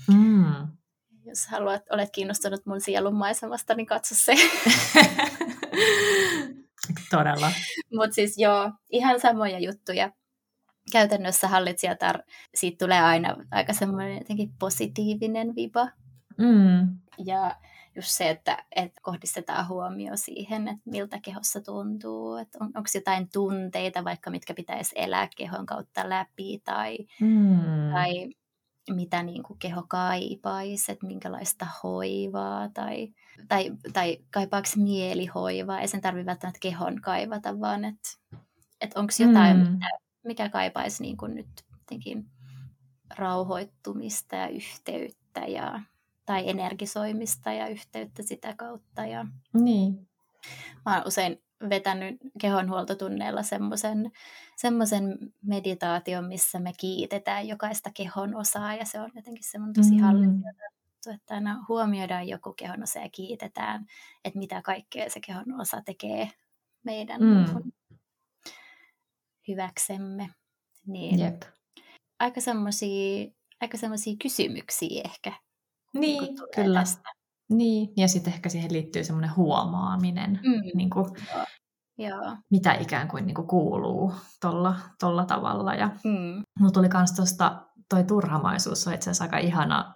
Mm. 0.09 0.69
Jos 1.25 1.47
haluat, 1.47 1.83
olet 1.91 2.11
kiinnostunut 2.13 2.67
mun 2.67 2.81
sielun 2.81 3.15
maisemasta, 3.15 3.75
niin 3.75 3.87
katso 3.87 4.15
se. 4.15 4.35
Todella. 7.11 7.53
Mutta 7.95 8.15
siis 8.15 8.39
joo, 8.39 8.73
ihan 8.91 9.21
samoja 9.21 9.59
juttuja. 9.59 10.13
käytännössä 10.93 11.49
hallitsijatar, 11.49 12.23
siitä 12.55 12.85
tulee 12.85 13.01
aina 13.01 13.37
aika 13.51 13.73
semmoinen 13.73 14.19
jotenkin 14.19 14.53
positiivinen 14.59 15.55
viba. 15.57 15.89
Mm. 16.41 16.97
Ja 17.25 17.57
just 17.97 18.09
se, 18.09 18.31
että, 18.31 18.65
että 18.77 19.01
kohdistetaan 19.03 19.69
huomio 19.69 20.13
siihen, 20.17 20.69
että 20.69 20.83
miltä 20.91 21.19
kehossa 21.23 21.61
tuntuu, 21.61 22.37
että 22.37 22.59
on, 22.61 22.67
onko 22.67 22.89
jotain 22.95 23.29
tunteita 23.33 24.05
vaikka, 24.05 24.31
mitkä 24.31 24.55
pitäisi 24.55 24.93
elää 24.99 25.29
kehon 25.37 25.67
kautta 25.67 26.09
läpi 26.09 26.61
tai, 26.65 26.99
Mm. 27.21 27.61
tai 27.93 28.31
mitä 28.91 29.23
niin 29.23 29.43
kuin 29.43 29.59
keho 29.59 29.85
kaipaisi, 29.89 30.93
että 30.93 31.07
minkälaista 31.07 31.67
hoivaa 31.83 32.69
tai, 32.69 33.15
tai, 33.49 33.71
tai 33.93 34.19
kaipaako 34.31 34.69
mieli 34.77 35.27
hoivaa. 35.27 35.81
Ei 35.81 35.89
sen 35.89 36.01
tarvitse 36.01 36.27
välttämättä 36.27 36.59
kehon 36.63 37.01
kaivata, 37.01 37.61
vaan 37.61 37.85
että, 37.85 38.09
että 38.81 39.01
onko 39.01 39.13
jotain, 39.19 39.57
Mm. 39.57 39.73
mitä, 39.73 39.87
mikä 40.25 40.49
kaipaisi 40.49 41.03
niin 41.03 41.17
kuin 41.17 41.35
nyt 41.35 41.49
jotenkin 41.79 42.27
rauhoittumista 43.17 44.37
ja 44.37 44.49
yhteyttä 44.49 45.41
ja, 45.41 45.81
tai 46.31 46.49
energisoimista 46.49 47.53
ja 47.53 47.69
yhteyttä 47.69 48.23
sitä 48.23 48.55
kautta. 48.57 49.07
Ja 49.07 49.27
Niin. 49.55 50.09
mä 50.87 50.97
oon 50.99 51.07
usein 51.07 51.43
vetänyt 51.69 52.17
kehonhuoltotunneilla 52.41 53.43
semmoisen 53.43 54.11
semmoisen 54.57 55.19
meditaation, 55.43 56.25
missä 56.25 56.59
me 56.61 56.73
kiitetään 56.81 57.49
jokaista 57.49 57.91
kehon 57.95 58.35
osaa 58.35 58.75
ja 58.75 58.85
se 58.85 59.01
on 59.01 59.11
jotenkin 59.15 59.45
semmoinen 59.45 59.75
tosi 59.75 59.95
Mm. 59.95 60.25
juttu, 60.25 61.11
että 61.15 61.35
aina 61.35 61.65
huomioidaan 61.69 62.29
joku 62.29 62.53
kehon 62.53 62.83
osa 62.83 62.99
ja 62.99 63.09
kiitetään, 63.13 63.87
että 64.25 64.39
mitä 64.39 64.63
kaikkea 64.63 65.11
se 65.11 65.21
kehon 65.27 65.61
osa 65.61 65.83
tekee 65.85 66.31
meidän 66.85 67.21
Mm. 67.21 67.71
hyväksemme. 69.49 70.29
Niin 70.87 71.19
Jep. 71.21 71.43
aika 72.19 72.41
semmoisia 72.41 73.31
aika 73.61 73.77
semmoisia 73.77 74.15
kysymyksiä 74.23 75.03
ehkä 75.05 75.33
Niin, 75.95 76.37
tulee 76.37 76.49
kyllä. 76.55 76.81
tästä. 76.81 77.11
Niin, 77.51 77.89
ja 77.97 78.09
sitten 78.09 78.33
ehkä 78.33 78.49
siihen 78.49 78.73
liittyy 78.73 79.05
semmoinen 79.05 79.37
huomaaminen, 79.37 80.41
Mm. 80.43 80.63
niin 80.79 80.91
kuin, 80.91 81.07
Joo. 81.99 82.37
mitä 82.51 82.73
ikään 82.75 83.09
kuin, 83.09 83.27
niin 83.27 83.35
kuin 83.35 83.47
kuuluu 83.49 84.15
tolla, 84.41 84.77
tolla 85.01 85.25
tavalla. 85.25 85.75
Ja 85.75 85.87
Mm. 86.05 86.43
mulla 86.59 86.73
tuli 86.73 86.89
myös 86.95 87.13
tuosta, 87.13 87.67
toi 87.89 88.05
turhamaisuus 88.05 88.87
on 88.87 88.95
itse 88.95 89.11
asiassa 89.11 89.25
aika 89.25 89.39
ihana, 89.39 89.95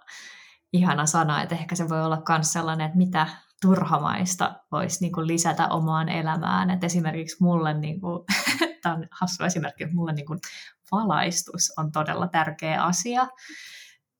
ihana 0.73 1.05
sana, 1.05 1.41
että 1.41 1.55
ehkä 1.55 1.75
se 1.75 1.89
voi 1.89 2.01
olla 2.05 2.21
myös 2.29 2.53
sellainen, 2.53 2.85
että 2.85 2.97
mitä 2.97 3.27
turhamaista 3.61 4.59
voisi 4.71 5.01
niin 5.01 5.11
kuin 5.13 5.27
lisätä 5.27 5.67
omaan 5.67 6.09
elämään. 6.09 6.69
Et 6.69 6.83
esimerkiksi 6.83 7.37
mulle, 7.39 7.73
niin 7.79 8.01
kuin, 8.01 8.19
tämä 8.83 8.95
on 8.95 9.07
hassu 9.11 9.43
esimerkki, 9.43 9.83
että 9.83 9.95
mulle 9.95 10.13
niin 10.13 10.25
kuin 10.25 10.39
valaistus 10.91 11.73
on 11.77 11.91
todella 11.91 12.27
tärkeä 12.27 12.83
asia. 12.83 13.27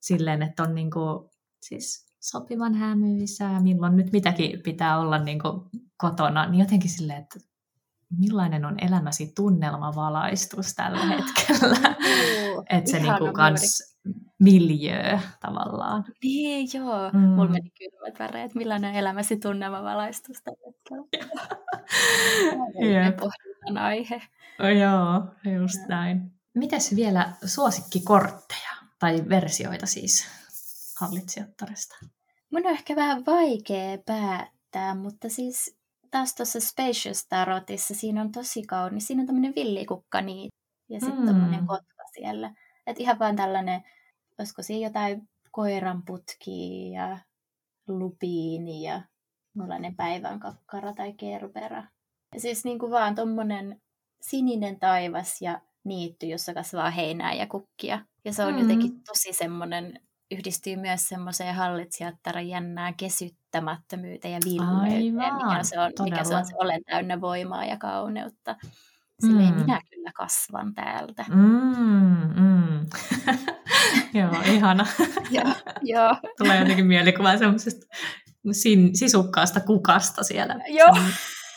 Silleen, 0.00 0.42
että 0.42 0.62
on 0.62 0.74
niin 0.74 0.90
kuin, 0.90 1.30
siis 1.68 2.06
sopivan 2.20 2.74
hämyisää, 2.74 3.60
milloin 3.60 3.96
nyt 3.96 4.12
mitäkin 4.12 4.62
pitää 4.62 4.98
olla 4.98 5.18
niin 5.18 5.38
kuin 5.38 5.60
kotona, 5.96 6.46
niin 6.46 6.60
jotenkin 6.60 6.90
silleen, 6.90 7.22
että 7.22 7.38
millainen 8.18 8.64
on 8.64 8.74
elämäsi 8.80 9.32
tunnelmavalaistus 9.36 10.74
tällä 10.74 11.06
hetkellä. 11.06 11.96
Juu, 12.46 12.64
että 12.70 12.90
se 12.90 12.98
niinku 12.98 13.32
kans 13.32 13.96
miljöö 14.38 15.18
tavallaan. 15.40 16.04
Niin, 16.22 16.68
joo. 16.74 17.10
Mm. 17.12 17.18
Mulla 17.18 17.50
meni 17.50 17.70
kylmät 17.70 18.18
väreet. 18.18 18.54
Millainen 18.54 18.90
on 18.90 18.96
elämäsi 18.96 19.36
tunnelmavalaistus 19.36 20.36
tällä 20.44 20.58
hetkellä? 20.66 21.06
Pohdinnan 23.20 23.84
aihe. 23.84 24.22
Oh, 24.60 24.68
joo, 24.68 25.22
just 25.60 25.80
näin. 25.88 26.32
Mitäs 26.54 26.96
vielä 26.96 27.32
suosikkikortteja 27.44 28.70
tai 28.98 29.24
versioita 29.28 29.86
siis 29.86 30.26
hallitsijattaresta? 31.00 31.96
Mun 32.52 32.66
on 32.66 32.72
ehkä 32.72 32.96
vähän 32.96 33.26
vaikea 33.26 33.98
päättää, 34.06 34.94
mutta 34.94 35.28
siis 35.28 35.76
taas 36.10 36.34
tuossa 36.34 36.60
Spacious 36.60 37.26
Tarotissa 37.28 37.94
siinä 37.94 38.20
on 38.20 38.32
tosi 38.32 38.62
kaunis. 38.62 39.06
Siinä 39.06 39.20
on 39.20 39.26
tämmöinen 39.26 39.52
villikukka 39.56 40.20
niin 40.20 40.48
ja 40.90 41.00
sitten 41.00 41.18
Mm. 41.18 41.22
mm. 41.22 41.26
tämmöinen 41.26 41.66
kotka 41.66 42.02
siellä. 42.14 42.54
Että 42.86 43.02
ihan 43.02 43.18
vaan 43.18 43.36
tällainen, 43.36 43.82
olisiko 44.38 44.62
siinä 44.62 44.86
jotain 44.86 45.28
koiranputkia 45.50 46.92
ja 46.92 47.18
lupiini 47.88 48.82
ja 48.82 49.02
millainen 49.54 49.96
päivän 49.96 50.40
kakkara 50.40 50.92
tai 50.92 51.12
kerbera. 51.12 51.84
Ja 52.34 52.40
siis 52.40 52.64
niin 52.64 52.78
kuin 52.78 52.92
vaan 52.92 53.14
tommonen 53.14 53.80
sininen 54.20 54.78
taivas 54.78 55.42
ja 55.42 55.60
niitty, 55.84 56.26
jossa 56.26 56.54
kasvaa 56.54 56.90
heinää 56.90 57.34
ja 57.34 57.46
kukkia. 57.46 58.04
Ja 58.24 58.32
se 58.32 58.44
on 58.44 58.54
mm. 58.54 58.60
jotenkin 58.60 59.02
tosi 59.02 59.32
semmoinen, 59.32 60.05
yhdistyy 60.30 60.76
myös 60.76 61.08
semmoiseen 61.08 61.54
hallitsijattaran 61.54 62.48
jännään 62.48 62.94
kesyttämättömyyteen 62.96 64.34
ja 64.34 64.40
vilmeyteen, 64.44 65.14
mikä 65.14 65.62
se 65.62 65.80
on, 65.80 65.92
mikä 66.04 66.24
se 66.24 66.36
on 66.36 66.46
se 66.46 66.54
olen 66.58 66.80
täynnä 66.90 67.20
voimaa 67.20 67.64
ja 67.64 67.76
kauneutta. 67.78 68.56
Silleen 69.20 69.54
Mm. 69.54 69.60
minä 69.60 69.80
kyllä 69.90 70.10
kasvan 70.14 70.74
täältä. 70.74 71.24
Mm, 71.28 72.16
mm. 72.36 72.86
joo, 74.20 74.42
ihana. 74.54 74.86
Joo, 75.30 75.52
joo. 75.82 76.16
Tulee 76.38 76.58
jotenkin 76.58 76.86
mielikuva 76.86 77.36
semmoisesta 77.36 77.86
sin- 78.52 78.96
sisukkaasta 78.96 79.60
kukasta 79.60 80.22
siellä. 80.24 80.54
Joo. 80.68 80.96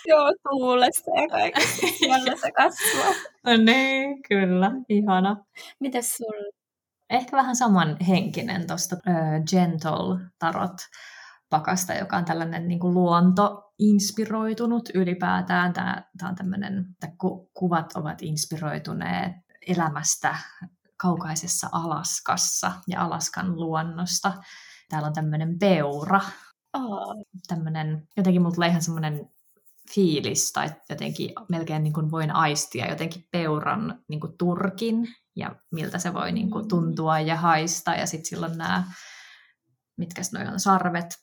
Joo, 0.06 0.34
tuulessa 0.50 1.12
ja 1.22 1.28
kaikessa. 1.28 1.88
Se 2.42 2.52
kasvaa. 2.52 3.14
No 3.46 3.58
niin, 3.58 4.24
kyllä, 4.24 4.72
ihana. 4.90 5.38
Mites 5.80 6.14
sulla? 6.14 6.59
Ehkä 7.10 7.38
vähän 7.38 7.55
samanhenkinen 7.55 8.68
tuosta 8.68 8.95
uh, 8.95 9.45
Gentle 9.49 10.30
Tarot 10.39 10.78
pakasta, 11.49 11.93
joka 11.93 12.18
on 12.18 12.26
tällainen 12.26 12.68
niin 12.68 12.80
kuin 12.80 12.93
luonto-inspiroitunut 12.93 14.89
ylipäätään. 14.93 15.74
Tämä, 15.74 16.03
tämä 16.18 16.30
on 16.30 16.36
tämmöinen, 16.36 16.86
että 16.91 17.16
ku, 17.18 17.51
kuvat 17.53 17.95
ovat 17.95 18.22
inspiroituneet 18.22 19.32
elämästä 19.68 20.38
kaukaisessa 20.97 21.70
Alaskassa 21.72 22.72
ja 22.88 23.03
Alaskan 23.03 23.55
luonnosta. 23.55 24.34
Täällä 24.89 25.07
on 25.07 25.14
tämmöinen 25.14 25.60
peura, 25.60 26.22
Oh, 26.74 27.26
tämmöinen, 27.47 28.07
jotenkin 28.18 28.41
mulla 28.41 28.55
tulee 28.55 28.70
ihan 28.70 28.82
semmoinen 28.82 29.30
fiilis, 29.94 30.52
tai 30.52 30.70
jotenkin 30.90 31.32
melkein 31.50 31.84
niin 31.84 31.94
kuin 31.94 32.12
voin 32.12 32.32
aistia 32.32 32.90
jotenkin 32.90 33.28
peuran 33.32 34.04
niin 34.08 34.20
kuin 34.20 34.38
turkin, 34.38 35.08
ja 35.36 35.56
miltä 35.72 36.00
se 36.00 36.14
voi 36.14 36.32
niin 36.32 36.52
kuin 36.52 36.68
tuntua 36.68 37.20
ja 37.20 37.38
haista, 37.38 37.96
ja 37.96 38.06
sitten 38.06 38.26
silloin 38.26 38.58
nämä, 38.58 38.84
mitkä 39.98 40.22
noi 40.34 40.48
on, 40.48 40.60
sarvet, 40.60 41.16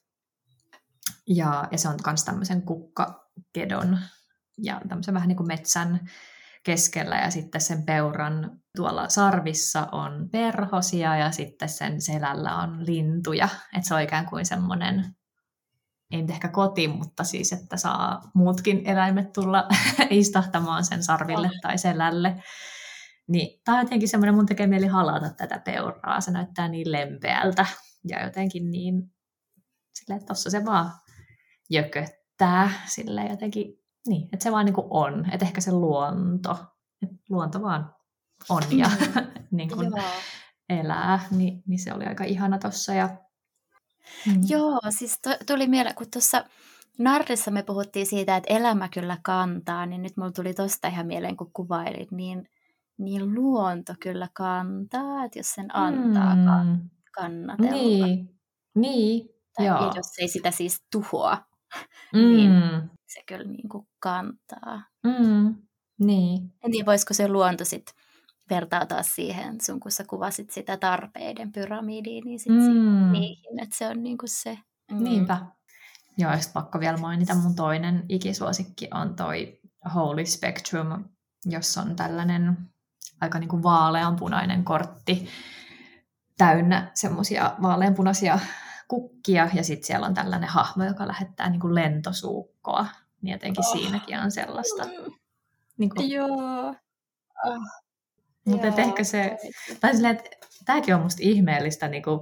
ja, 1.27 1.69
ja 1.71 1.79
se 1.79 1.89
on 1.89 1.97
myös 2.07 2.25
tämmöisen 2.25 2.62
kukkakedon, 2.62 3.99
ja 4.59 4.81
tämmöisen 4.89 5.14
vähän 5.14 5.29
niin 5.29 5.37
kuin 5.37 5.47
metsän 5.47 6.09
keskellä, 6.64 7.17
ja 7.17 7.31
sitten 7.31 7.61
sen 7.61 7.83
peuran 7.83 8.61
tuolla 8.77 9.09
sarvissa 9.09 9.89
on 9.93 10.29
perhosia, 10.33 11.17
ja 11.17 11.31
sitten 11.31 11.69
sen 11.69 12.01
selällä 12.01 12.57
on 12.57 12.87
lintuja, 12.87 13.49
että 13.77 13.89
se 13.89 13.95
on 13.95 14.03
ikään 14.03 14.27
kuin 14.27 14.47
semmoinen 14.47 15.17
ei 16.11 16.23
nyt 16.23 16.31
ehkä 16.31 16.49
koti, 16.49 16.89
mutta 16.89 17.25
siis, 17.25 17.53
että 17.53 17.77
saa 17.77 18.31
muutkin 18.35 18.83
eläimet 18.87 19.33
tulla 19.33 19.69
istahtamaan 20.11 20.85
sen 20.85 21.03
sarville 21.03 21.51
tai 21.63 21.79
selälle. 21.79 22.43
Niin, 23.29 23.61
tämä 23.65 23.79
on 23.79 23.85
jotenkin 23.85 24.09
semmoinen, 24.09 24.35
mun 24.35 24.47
tekee 24.47 24.67
mieli 24.67 24.87
halata 24.87 25.31
tätä 25.31 25.59
peuraa. 25.59 26.21
Se 26.21 26.31
näyttää 26.31 26.69
niin 26.69 26.93
lempeältä 26.93 27.67
ja 28.09 28.25
jotenkin 28.25 28.71
niin, 28.71 29.03
silleen, 29.95 30.19
että 30.21 30.27
tossa 30.27 30.51
se 30.51 30.65
vaan 30.65 30.91
jököttää 31.71 32.71
sille 32.87 33.27
jotenkin, 33.27 33.75
niin, 34.07 34.29
että 34.33 34.45
se 34.45 34.53
vaan 34.53 34.65
niin 34.65 34.75
kuin 34.75 34.87
on. 34.91 35.33
Että 35.33 35.47
ehkä 35.47 35.61
se 35.61 35.73
luonto, 35.73 36.59
että 37.03 37.17
luonto 37.29 37.63
vaan 37.63 37.95
on 38.49 38.63
ja 38.71 38.91
niin 39.51 39.71
kuin 39.77 39.91
joo. 39.97 40.05
elää, 40.69 41.21
niin, 41.31 41.63
niin 41.67 41.79
se 41.79 41.95
oli 41.95 42.05
aika 42.05 42.25
ihana 42.25 42.59
tossa. 42.59 42.95
Ja, 42.95 43.26
mm. 44.27 44.41
Joo, 44.49 44.81
siis 44.99 45.19
to, 45.23 45.31
tuli 45.47 45.67
mieleen, 45.67 45.95
kun 45.95 46.11
tuossa 46.13 46.45
Narrissa 46.99 47.51
me 47.51 47.63
puhuttiin 47.63 48.07
siitä, 48.07 48.37
että 48.37 48.55
elämä 48.55 48.89
kyllä 48.89 49.19
kantaa, 49.23 49.87
niin 49.87 50.03
nyt 50.03 50.17
mulla 50.17 50.31
tuli 50.33 50.55
tosta 50.55 50.89
ihan 50.89 51.07
mieleen, 51.07 51.37
kun 51.37 51.51
kuvailit, 51.53 52.11
niin, 52.13 52.49
niin 52.99 53.35
luonto 53.35 53.95
kyllä 54.01 54.29
kantaa, 54.33 55.25
että 55.25 55.39
jos 55.39 55.47
sen 55.55 55.77
antaa 55.77 56.35
mm. 56.65 56.69
Mm. 56.71 56.91
kannatella. 57.15 57.71
Niin, 57.73 58.31
niin, 58.75 59.29
tai 59.57 59.67
joo. 59.67 59.93
jos 59.97 60.07
ei 60.19 60.29
sitä 60.29 60.51
siis 60.51 60.85
tuhoa, 60.93 61.39
niin- 62.13 62.51
Mm. 62.51 62.89
se 63.07 63.21
kyllä 63.27 63.45
niin 63.45 63.69
kuin 63.69 63.87
kantaa. 63.99 64.83
Mm. 65.05 65.55
Niin. 65.99 66.53
En 66.65 66.71
tiedä, 66.73 66.87
voisiko 66.87 67.15
se 67.15 67.29
luonto 67.29 67.65
sitten 67.65 67.95
vertautua 68.51 69.03
siihen, 69.03 69.61
sun 69.61 69.81
kun 69.81 69.91
sä 69.91 70.05
kuvasit 70.05 70.51
sitä 70.51 70.77
tarpeiden 70.77 71.53
pyramidiin, 71.53 72.25
niin 72.25 72.39
sit 72.39 72.53
mm. 72.53 72.73
Mm. 72.73 73.13
niihin, 73.13 73.63
että 73.63 73.77
se 73.79 73.89
on 73.89 74.03
niin 74.03 74.19
kuin 74.19 74.29
se. 74.29 74.59
Mm. 74.91 75.05
Niinpä. 75.05 75.47
Joo, 76.19 76.33
ja 76.33 76.39
pakko 76.53 76.81
vielä 76.81 76.97
mainita, 76.97 77.35
mun 77.35 77.55
toinen 77.55 78.05
ikisuosikki 78.09 78.89
on 78.95 79.17
toi 79.17 79.61
Holy 79.95 80.27
Spectrum, 80.27 81.05
jossa 81.45 81.83
on 81.83 81.97
tällainen 81.97 82.59
aika 83.21 83.39
niin 83.39 83.49
kuin 83.49 83.63
vaaleanpunainen 83.63 84.65
kortti 84.65 85.29
täynnä 86.39 86.91
semmoisia 86.95 87.57
vaaleanpunaisia 87.63 88.39
kukkia 88.89 89.49
ja 89.55 89.65
sitten 89.65 89.87
siellä 89.87 90.07
on 90.07 90.15
tällainen 90.15 90.49
hahmo, 90.49 90.85
joka 90.85 91.09
lähettää 91.09 91.51
niin 91.51 91.61
kuin 91.61 91.75
lentosuukkoa. 91.75 92.87
Niin 93.23 93.33
jotenkin 93.33 93.65
oh. 93.67 93.73
siinäkin 93.73 94.19
on 94.19 94.31
sellaista. 94.31 94.85
Niin 95.79 95.91
kuin... 95.91 96.11
Joo. 96.11 96.75
Oh. 97.45 97.86
Mutta 98.47 98.67
ehkä 98.67 99.05
se, 99.05 99.37
tai 99.81 99.95
silleen, 99.95 100.17
että 100.17 100.31
tämäkin 100.65 100.95
on 100.95 101.03
musta 101.03 101.23
ihmeellistä 101.23 101.89
niin 101.89 102.03
kuin, 102.03 102.21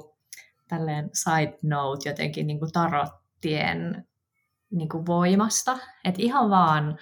tälleen 0.69 1.11
side 1.13 1.59
note 1.63 2.09
jotenkin 2.09 2.47
niin 2.47 2.59
kuin 2.59 2.73
tarottien 2.73 4.07
niin 4.71 4.89
kuin 4.89 5.07
voimasta. 5.07 5.79
Että 6.05 6.23
ihan 6.23 6.51
vaan, 6.51 6.99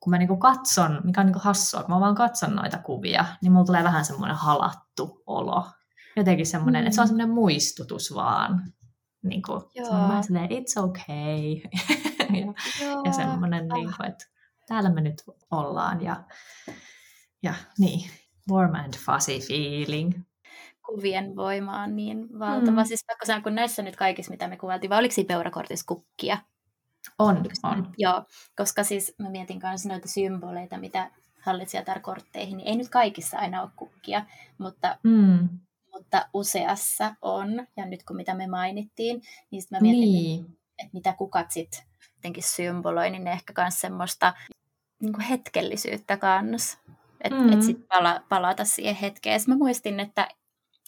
kun 0.00 0.10
mä 0.10 0.18
niin 0.18 0.28
kuin 0.28 0.40
katson, 0.40 1.00
mikä 1.04 1.20
on 1.20 1.26
niin 1.26 1.32
kuin 1.32 1.42
hassua, 1.42 1.82
kun 1.82 1.94
mä 1.94 2.00
vaan 2.00 2.14
katson 2.14 2.56
noita 2.56 2.78
kuvia, 2.78 3.24
niin 3.42 3.52
mulla 3.52 3.66
tulee 3.66 3.84
vähän 3.84 4.04
semmoinen 4.04 4.36
halattu 4.36 5.22
olo. 5.26 5.66
Jotenkin 6.16 6.46
semmoinen, 6.46 6.82
mm. 6.82 6.86
että 6.86 6.94
se 6.94 7.00
on 7.00 7.06
semmoinen 7.08 7.34
muistutus 7.34 8.14
vaan. 8.14 8.62
Niin 9.22 9.42
kuin, 9.42 9.62
se 9.74 9.90
on 9.90 10.08
vaan 10.08 10.24
silleen, 10.24 10.50
it's 10.50 10.82
okay. 10.82 11.70
ja, 12.40 13.02
ja 13.04 13.12
semmoinen, 13.12 13.68
niin 13.68 13.92
kuin, 13.96 14.08
että 14.08 14.24
täällä 14.68 14.90
me 14.90 15.00
nyt 15.00 15.22
ollaan. 15.50 16.00
Ja, 16.00 16.24
ja 17.42 17.54
niin, 17.78 18.10
warm 18.50 18.74
and 18.74 18.94
fuzzy 18.96 19.38
feeling 19.48 20.14
kuvien 20.88 21.36
voima 21.36 21.82
on 21.82 21.96
niin 21.96 22.38
valtava. 22.38 22.80
Mm. 22.80 22.86
Siis 22.86 23.04
pakko 23.06 23.26
sanoa, 23.26 23.42
kun 23.42 23.54
näissä 23.54 23.82
nyt 23.82 23.96
kaikissa, 23.96 24.30
mitä 24.30 24.48
me 24.48 24.56
kuvailtiin, 24.56 24.90
vai 24.90 24.98
oliko 24.98 25.14
siinä 25.14 25.28
peurakortissa 25.28 25.86
kukkia? 25.86 26.38
On, 27.18 27.44
on. 27.62 27.92
Joo, 27.98 28.24
koska 28.56 28.84
siis 28.84 29.14
mä 29.18 29.30
mietin 29.30 29.60
kanssa 29.60 29.88
noita 29.88 30.08
symboleita, 30.08 30.78
mitä 30.78 31.10
hallitsijatar-kortteihin, 31.40 32.56
niin 32.56 32.68
ei 32.68 32.76
nyt 32.76 32.88
kaikissa 32.88 33.38
aina 33.38 33.62
ole 33.62 33.70
kukkia, 33.76 34.26
mutta, 34.58 34.98
mm. 35.02 35.48
mutta 35.92 36.28
useassa 36.34 37.14
on. 37.22 37.66
Ja 37.76 37.86
nyt 37.86 38.02
kun 38.02 38.16
mitä 38.16 38.34
me 38.34 38.46
mainittiin, 38.46 39.22
niin 39.50 39.62
mä 39.70 39.80
mietin, 39.80 40.00
niin. 40.00 40.40
että, 40.40 40.56
että 40.78 40.90
mitä 40.92 41.12
kukat 41.12 41.50
sitten 41.50 41.80
jotenkin 42.16 42.42
symboloi, 42.42 43.10
niin 43.10 43.24
ne 43.24 43.32
ehkä 43.32 43.52
myös 43.56 43.80
semmoista 43.80 44.34
niin 45.02 45.12
kuin 45.12 45.24
hetkellisyyttä 45.24 46.16
kanssa. 46.16 46.78
Että 47.24 47.40
mm. 47.40 47.52
et 47.52 47.62
sitten 47.62 47.86
pala, 47.88 48.20
palata 48.28 48.64
siihen 48.64 48.94
hetkeen. 48.94 49.40
mä 49.46 49.56
muistin, 49.56 50.00
että 50.00 50.28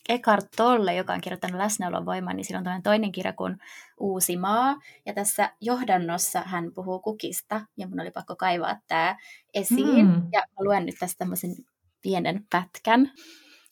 Eckhart 0.09 0.47
Tolle, 0.57 0.95
joka 0.95 1.13
on 1.13 1.21
kirjoittanut 1.21 1.57
läsnäolon 1.57 2.07
voiman, 2.07 2.37
niin 2.37 2.45
silloin 2.45 2.69
on 2.69 2.83
toinen 2.83 3.13
kirja 3.13 3.33
kuin 3.33 3.57
Uusi 4.01 4.37
maa. 4.37 4.77
Ja 5.07 5.15
tässä 5.15 5.53
johdannossa 5.61 6.41
hän 6.41 6.73
puhuu 6.75 7.01
kukista, 7.01 7.61
ja 7.77 7.89
mun 7.89 8.01
oli 8.01 8.11
pakko 8.11 8.37
kaivaa 8.37 8.77
tämä 8.89 9.17
esiin. 9.55 10.07
Mm. 10.07 10.29
Ja 10.33 10.41
mä 10.41 10.65
luen 10.65 10.87
nyt 10.87 10.95
tästä 11.01 11.19
tämmöisen 11.19 11.51
pienen 12.03 12.47
pätkän. 12.51 13.11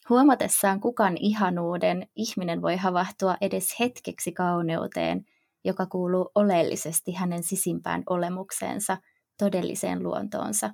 Huomatessaan 0.09 0.79
kukan 0.79 1.17
ihanuuden, 1.19 2.07
ihminen 2.15 2.61
voi 2.61 2.75
havahtua 2.75 3.37
edes 3.41 3.79
hetkeksi 3.79 4.31
kauneuteen, 4.31 5.25
joka 5.63 5.85
kuuluu 5.85 6.31
oleellisesti 6.35 7.11
hänen 7.11 7.43
sisimpään 7.43 8.03
olemukseensa, 8.09 8.97
todelliseen 9.37 10.03
luontoonsa. 10.03 10.69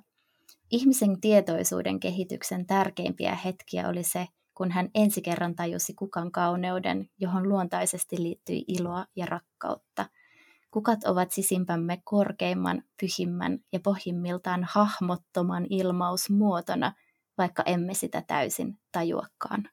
Ihmisen 0.70 1.20
tietoisuuden 1.20 2.00
kehityksen 2.00 2.66
tärkeimpiä 2.66 3.34
hetkiä 3.34 3.88
oli 3.88 4.02
se, 4.02 4.28
kun 4.54 4.70
hän 4.70 4.88
ensi 4.94 5.22
kerran 5.22 5.54
tajusi 5.54 5.94
kukan 5.94 6.32
kauneuden, 6.32 7.10
johon 7.18 7.48
luontaisesti 7.48 8.22
liittyi 8.22 8.64
iloa 8.68 9.06
ja 9.16 9.26
rakkautta. 9.26 10.06
Kukat 10.70 11.04
ovat 11.04 11.32
sisimpämme 11.32 12.02
korkeimman, 12.04 12.82
pyhimmän 13.00 13.58
ja 13.72 13.80
pohjimmiltaan 13.80 14.66
hahmottoman 14.70 15.66
ilmausmuotona, 15.70 16.92
vaikka 17.38 17.62
emme 17.66 17.94
sitä 17.94 18.22
täysin 18.26 18.78
tajuakaan. 18.92 19.68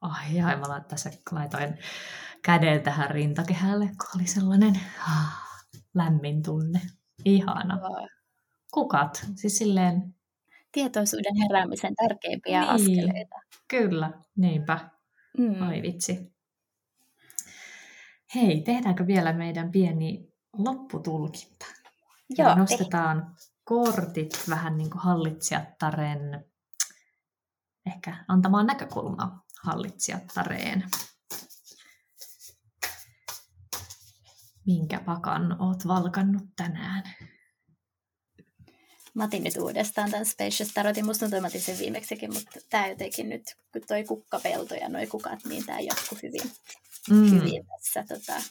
Ai, 0.00 0.40
ai, 0.40 0.56
mä 0.56 0.80
tässä 0.88 1.10
laitoin 1.30 1.78
käden 2.42 2.82
tähän 2.82 3.10
rintakehälle, 3.10 3.84
kun 3.86 4.20
oli 4.20 4.26
sellainen 4.26 4.80
ah, 5.00 5.42
lämmin 5.94 6.42
tunne. 6.42 6.80
Ihana. 7.24 7.78
Kukat, 8.72 9.26
siis 9.34 9.58
silleen 9.58 10.14
tietoisuuden 10.72 11.36
heräämisen 11.42 11.94
tärkeimpiä 11.94 12.60
niin, 12.60 12.70
askeleita. 12.70 13.36
Kyllä, 13.68 14.12
niinpä. 14.36 14.90
Mm. 15.38 15.62
Ai 15.62 15.82
vitsi. 15.82 16.32
Hei, 18.34 18.60
tehdäänkö 18.60 19.06
vielä 19.06 19.32
meidän 19.32 19.70
pieni 19.70 20.32
lopputulkinta? 20.58 21.66
Joo, 22.38 22.54
nostetaan 22.54 23.26
tehty. 23.26 23.52
kortit 23.64 24.44
vähän 24.48 24.78
niin 24.78 24.90
kuin 24.90 25.02
hallitsijattaren, 25.02 26.44
ehkä 27.86 28.24
antamaan 28.28 28.66
näkökulmaa 28.66 29.44
hallitsijattareen. 29.62 30.84
Minkä 34.68 35.00
pakan 35.00 35.62
oot 35.62 35.86
valkannut 35.86 36.42
tänään? 36.56 37.02
Mä 39.14 39.24
otin 39.24 39.44
nyt 39.44 39.56
uudestaan 39.56 40.10
tämän 40.10 40.26
Spacious 40.26 40.72
Tarotin. 40.74 41.06
Musta 41.06 41.20
tuntuu, 41.20 41.40
mä 41.40 41.48
sen 41.48 41.78
viimeksikin, 41.78 42.34
mutta 42.34 42.60
tämä 42.70 42.86
jotenkin 42.86 43.28
nyt, 43.28 43.56
kun 43.72 43.82
toi 43.88 44.04
kukkapelto 44.04 44.74
ja 44.74 44.88
noi 44.88 45.06
kukat, 45.06 45.38
niin 45.44 45.66
tämä 45.66 45.80
jatkuu 45.80 46.18
hyvin, 46.22 46.52
mm. 47.10 47.30
hyvin 47.30 47.66
tässä. 47.66 48.04
Tota. 48.08 48.42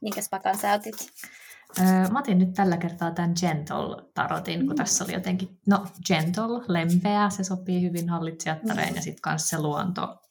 Minkäs 0.00 0.28
pakan 0.28 0.58
sä 0.58 0.72
otit? 0.72 1.12
Mä 2.12 2.18
otin 2.18 2.38
nyt 2.38 2.52
tällä 2.52 2.76
kertaa 2.76 3.10
tämän 3.10 3.32
Gentle 3.40 4.10
Tarotin, 4.14 4.60
kun 4.60 4.68
mm. 4.68 4.76
tässä 4.76 5.04
oli 5.04 5.12
jotenkin, 5.12 5.58
no 5.66 5.86
Gentle, 6.06 6.64
lempeä, 6.68 7.30
se 7.30 7.44
sopii 7.44 7.82
hyvin 7.82 8.08
hallitsijattareen 8.08 8.90
mm. 8.90 8.96
ja 8.96 9.02
sitten 9.02 9.22
kanssa 9.22 9.48
se 9.48 9.62
luonto 9.62 10.22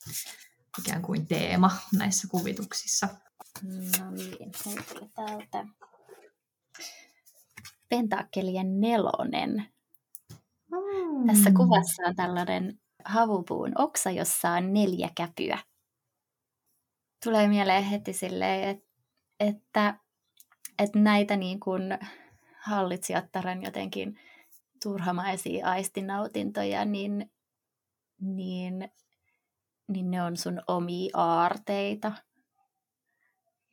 ikään 0.79 1.01
kuin 1.01 1.27
teema 1.27 1.71
näissä 1.97 2.27
kuvituksissa. 2.27 3.07
No 3.63 4.11
niin, 4.11 4.51
täältä 5.15 5.65
pentakkelien 7.91 8.81
nelonen. 8.81 9.65
Mm. 10.71 11.27
Tässä 11.27 11.51
kuvassa 11.51 12.03
on 12.07 12.15
tällainen 12.15 12.79
havupuun 13.05 13.71
oksa, 13.77 14.11
jossa 14.11 14.49
on 14.49 14.73
neljä 14.73 15.09
käpyä. 15.15 15.59
Tulee 17.23 17.47
mieleen 17.47 17.83
heti 17.83 18.13
silleen, 18.13 18.69
että, 18.69 18.85
että, 19.39 19.99
että 20.79 20.99
näitä 20.99 21.37
niin 21.37 21.59
kuin 21.59 21.99
hallitsijattaren 22.59 23.63
jotenkin 23.63 24.19
turhamaisia 24.83 25.67
aistinautintoja, 25.67 26.85
niin, 26.85 27.31
niin, 28.19 28.91
niin 29.91 30.11
ne 30.11 30.23
on 30.23 30.37
sun 30.37 30.61
omia 30.67 31.09
aarteita. 31.13 32.11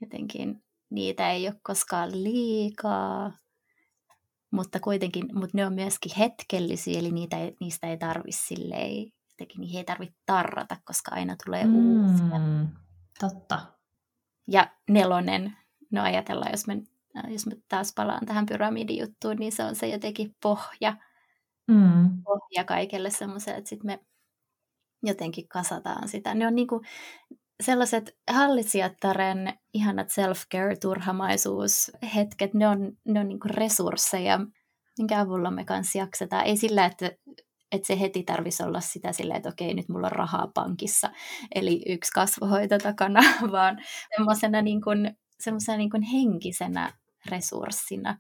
Jotenkin 0.01 0.65
niitä 0.91 1.31
ei 1.31 1.49
ole 1.49 1.61
koskaan 1.63 2.25
liikaa 2.25 3.33
mutta 4.51 4.81
kuitenkin, 4.81 5.25
mutta 5.33 5.57
ne 5.57 5.67
on 5.67 5.73
myöskin 5.73 6.13
hetkellisiä, 6.19 6.99
eli 6.99 7.13
niitä, 7.13 7.37
niistä 7.61 7.87
ei 7.87 7.99
tarvitse 7.99 8.47
silleen, 8.47 9.13
jotenkin 9.31 9.61
niihin 9.61 9.79
ei 9.79 9.85
tarvitse 9.85 10.17
tarrata, 10.27 10.77
koska 10.85 11.11
aina 11.15 11.37
tulee 11.45 11.65
mm, 11.65 11.75
uusia. 11.75 12.41
Totta. 13.21 13.61
Ja 14.47 14.71
nelonen, 14.91 15.57
no 15.91 16.03
ajatellaan, 16.03 16.53
jos 16.53 16.67
me, 16.67 16.83
jos 17.29 17.47
me 17.47 17.57
taas 17.69 17.93
palaan 17.97 18.27
tähän 18.27 18.47
pyramidijuttuun, 18.47 19.37
niin 19.37 19.53
se 19.53 19.65
on 19.65 19.75
se 19.75 19.89
jotenkin 19.89 20.37
pohja, 20.43 20.97
mm. 21.69 22.23
pohja 22.23 22.65
kaikelle 22.65 23.11
semmoiselle, 23.11 23.59
että 23.59 23.69
sitten 23.69 23.87
me 23.87 24.01
jotenkin 25.03 25.49
kasataan 25.49 26.09
sitä. 26.09 26.35
Ne 26.35 26.47
on 26.47 26.55
niinku, 26.55 26.83
sellaiset 27.63 28.17
hallitsijattaren 28.31 29.59
ihanat 29.75 30.09
self-care, 30.09 30.77
hetket, 32.15 32.55
ne 32.55 32.69
on, 32.69 32.93
ne 33.05 33.21
on 33.21 33.29
niinku 33.29 33.49
resursseja, 33.51 34.41
minkä 34.99 35.21
avulla 35.21 35.51
me 35.51 35.65
kanssa 35.65 35.99
jaksetaan. 35.99 36.45
Ei 36.45 36.57
sillä, 36.57 36.85
että, 36.85 37.07
että 37.73 37.87
se 37.87 38.01
heti 38.01 38.23
tarvisi 38.23 38.63
olla 38.63 38.81
sitä 38.81 39.13
sillä, 39.13 39.35
että 39.35 39.49
okei, 39.49 39.75
nyt 39.75 39.89
mulla 39.89 40.07
on 40.07 40.13
rahaa 40.13 40.51
pankissa, 40.55 41.11
eli 41.55 41.83
yksi 41.87 42.13
kasvohoito 42.13 42.79
takana, 42.79 43.21
vaan 43.53 43.79
semmoisena 44.17 44.63
niin 44.63 44.83
kuin, 44.83 45.17
niin 45.77 45.91
kuin 45.91 46.03
henkisenä 46.03 46.93
resurssina. 47.31 48.19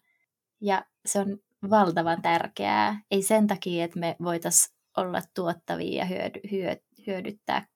Ja 0.61 0.85
se 1.07 1.19
on 1.21 1.39
valtavan 1.71 2.23
tärkeää. 2.23 3.01
Ei 3.11 3.23
sen 3.23 3.47
takia, 3.47 3.85
että 3.85 4.01
me 4.01 4.17
voitaisiin 4.23 4.78
olla 4.99 5.23
tuottavia 5.35 5.99
ja 5.99 6.05
hyödy, 6.05 6.41
hyödyttää 7.07 7.67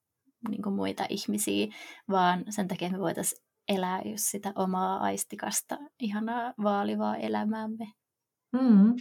niin 0.49 0.62
kuin 0.62 0.75
muita 0.75 1.07
ihmisiä, 1.09 1.66
vaan 2.11 2.45
sen 2.51 2.68
takia 2.68 2.91
me 2.91 2.99
voitaisiin 2.99 3.45
elää 3.68 4.01
just 4.05 4.25
sitä 4.25 4.53
omaa 4.55 5.01
aistikasta, 5.01 5.79
ihanaa 6.01 6.55
vaalivaa 6.62 7.16
elämäämme. 7.16 7.93
Mm. 8.53 8.95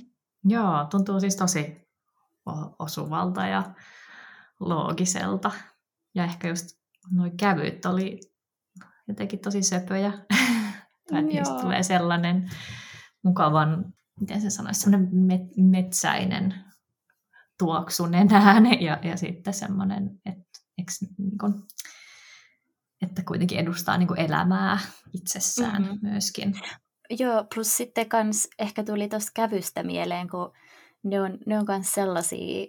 Joo, 0.43 0.85
tuntuu 0.89 1.19
siis 1.19 1.35
tosi 1.35 1.87
osuvalta 2.79 3.47
ja 3.47 3.63
loogiselta. 4.59 5.51
Ja 6.15 6.23
ehkä 6.23 6.47
just 6.47 6.65
noin 7.11 7.37
kävyt 7.37 7.85
oli 7.85 8.19
jotenkin 9.07 9.39
tosi 9.39 9.63
söpöjä. 9.63 10.13
tai 11.09 11.23
niistä 11.23 11.55
tulee 11.61 11.83
sellainen 11.83 12.49
mukavan, 13.23 13.93
miten 14.19 14.41
se 14.41 14.49
sanoisi, 14.49 14.81
sellainen 14.81 15.09
met- 15.09 15.63
metsäinen 15.63 16.70
tuoksu 17.61 18.05
nenään 18.05 18.65
ja, 18.87 18.99
ja 19.03 19.17
sitten 19.17 19.53
semmoinen, 19.53 20.21
että, 20.25 20.59
niin 21.17 21.37
kuin, 21.39 21.53
että 23.01 23.23
kuitenkin 23.27 23.59
edustaa 23.59 23.97
niin 23.97 24.07
kuin 24.07 24.19
elämää 24.19 24.79
itsessään 25.13 25.81
mm-hmm. 25.81 25.99
myöskin. 26.01 26.53
Joo, 27.09 27.45
plus 27.55 27.77
sitten 27.77 28.09
kans 28.09 28.47
ehkä 28.59 28.83
tuli 28.83 29.07
tuosta 29.07 29.31
kävystä 29.35 29.83
mieleen, 29.83 30.29
kun 30.29 30.51
ne 31.03 31.21
on, 31.21 31.37
ne 31.45 31.59
on 31.59 31.65
kans 31.65 31.91
sellaisia 31.91 32.67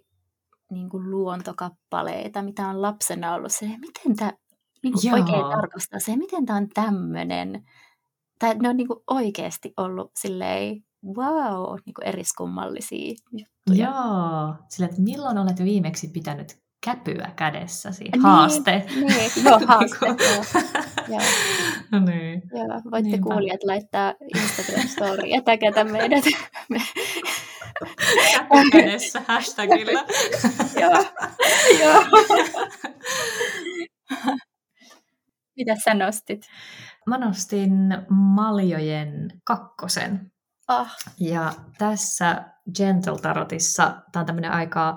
niin 0.71 0.89
kuin 0.89 1.11
luontokappaleita, 1.11 2.43
mitä 2.43 2.69
on 2.69 2.83
lapsena 2.83 3.35
ollut 3.35 3.53
se, 3.53 3.67
miten 3.67 4.17
tämä 4.17 4.33
niin 4.83 5.15
oikein 5.15 5.51
tarkastaa 5.51 6.01
se, 6.01 6.17
miten 6.17 6.47
tämä 6.47 6.57
on 6.57 6.69
tämmöinen. 6.69 7.63
Tai 8.39 8.55
ne 8.55 8.69
on 8.69 8.77
niin 8.77 8.89
kuin 8.89 9.01
oikeasti 9.07 9.73
ollut 9.77 10.11
silleen, 10.19 10.85
wow, 11.07 11.79
niin 11.87 11.95
kuin 11.95 12.09
eriskummallisia 12.09 13.15
juttuja. 13.69 13.89
Joo, 13.89 14.55
sillä 14.69 14.89
että 14.89 15.03
milloin 15.03 15.39
olet 15.39 15.65
viimeksi 15.65 16.09
pitänyt 16.09 16.57
käpyä 16.85 17.33
kädessäsi? 17.37 18.05
Niin, 18.05 18.23
haaste. 18.23 18.85
Niin, 18.95 19.31
joo, 19.45 19.61
haaste. 19.67 20.07
joo. 21.13 21.21
No 21.93 22.01
niin. 22.01 22.43
Joo, 22.53 22.81
voitte 22.91 23.11
Niinpä. 23.11 23.23
kuulijat 23.23 23.65
laittaa 23.65 24.15
Instagram-story 24.37 25.27
ja 25.27 25.43
täkätä 25.43 25.85
meidät. 25.85 26.25
Käpy 28.33 28.71
kädessä 28.73 29.23
hashtagilla. 29.29 30.01
joo, 30.81 31.05
joo. 31.81 32.05
Mitä 35.57 35.77
sä 35.85 35.95
nostit? 35.95 36.43
Mä 37.07 37.19
nostin 37.19 37.71
Maljojen 38.11 39.29
kakkosen. 39.45 40.33
Oh. 40.69 40.89
Ja 41.21 41.53
tässä 41.79 42.45
Gentle 42.77 43.19
Tarotissa, 43.19 44.03
tämä 44.13 44.21
on 44.21 44.27
tämmöinen 44.27 44.53
aika 44.53 44.97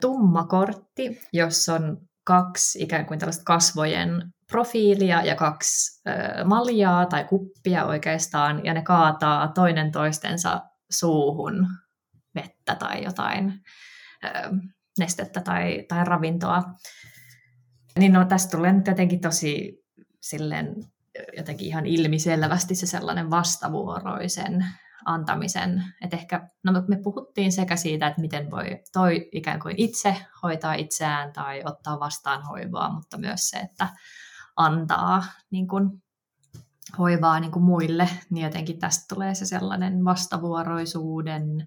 tumma 0.00 0.44
kortti, 0.44 1.20
jossa 1.32 1.74
on 1.74 1.98
kaksi 2.24 2.82
ikään 2.82 3.06
kuin 3.06 3.18
tällaista 3.18 3.44
kasvojen 3.44 4.32
profiilia 4.50 5.22
ja 5.22 5.34
kaksi 5.34 6.02
ö, 6.08 6.44
maljaa 6.44 7.06
tai 7.06 7.24
kuppia 7.24 7.84
oikeastaan, 7.84 8.64
ja 8.64 8.74
ne 8.74 8.82
kaataa 8.82 9.48
toinen 9.48 9.92
toistensa 9.92 10.60
suuhun 10.90 11.66
vettä 12.34 12.74
tai 12.74 13.04
jotain 13.04 13.62
ö, 14.24 14.28
nestettä 14.98 15.40
tai, 15.40 15.84
tai 15.88 16.04
ravintoa. 16.04 16.62
Niin 17.98 18.12
no, 18.12 18.24
tästä 18.24 18.56
tulee 18.56 18.72
nyt 18.72 18.86
jotenkin 18.86 19.20
tosi 19.20 19.82
silleen, 20.20 20.74
jotenkin 21.36 21.66
ihan 21.66 21.86
ilmiselvästi 21.86 22.74
se 22.74 22.86
sellainen 22.86 23.30
vastavuoroisen 23.30 24.66
antamisen. 25.04 25.84
Että 26.04 26.16
ehkä, 26.16 26.48
no 26.64 26.72
me 26.88 26.96
puhuttiin 27.02 27.52
sekä 27.52 27.76
siitä, 27.76 28.06
että 28.06 28.20
miten 28.20 28.50
voi 28.50 28.82
toi 28.92 29.28
ikään 29.32 29.60
kuin 29.60 29.74
itse 29.78 30.16
hoitaa 30.42 30.74
itseään 30.74 31.32
tai 31.32 31.62
ottaa 31.64 32.00
vastaan 32.00 32.42
hoivaa, 32.42 32.92
mutta 32.94 33.18
myös 33.18 33.48
se, 33.50 33.58
että 33.58 33.88
antaa 34.56 35.24
niin 35.50 35.68
kuin, 35.68 36.02
hoivaa 36.98 37.40
niin 37.40 37.52
kuin 37.52 37.64
muille, 37.64 38.08
niin 38.30 38.44
jotenkin 38.44 38.78
tästä 38.78 39.14
tulee 39.14 39.34
se 39.34 39.46
sellainen 39.46 40.04
vastavuoroisuuden, 40.04 41.66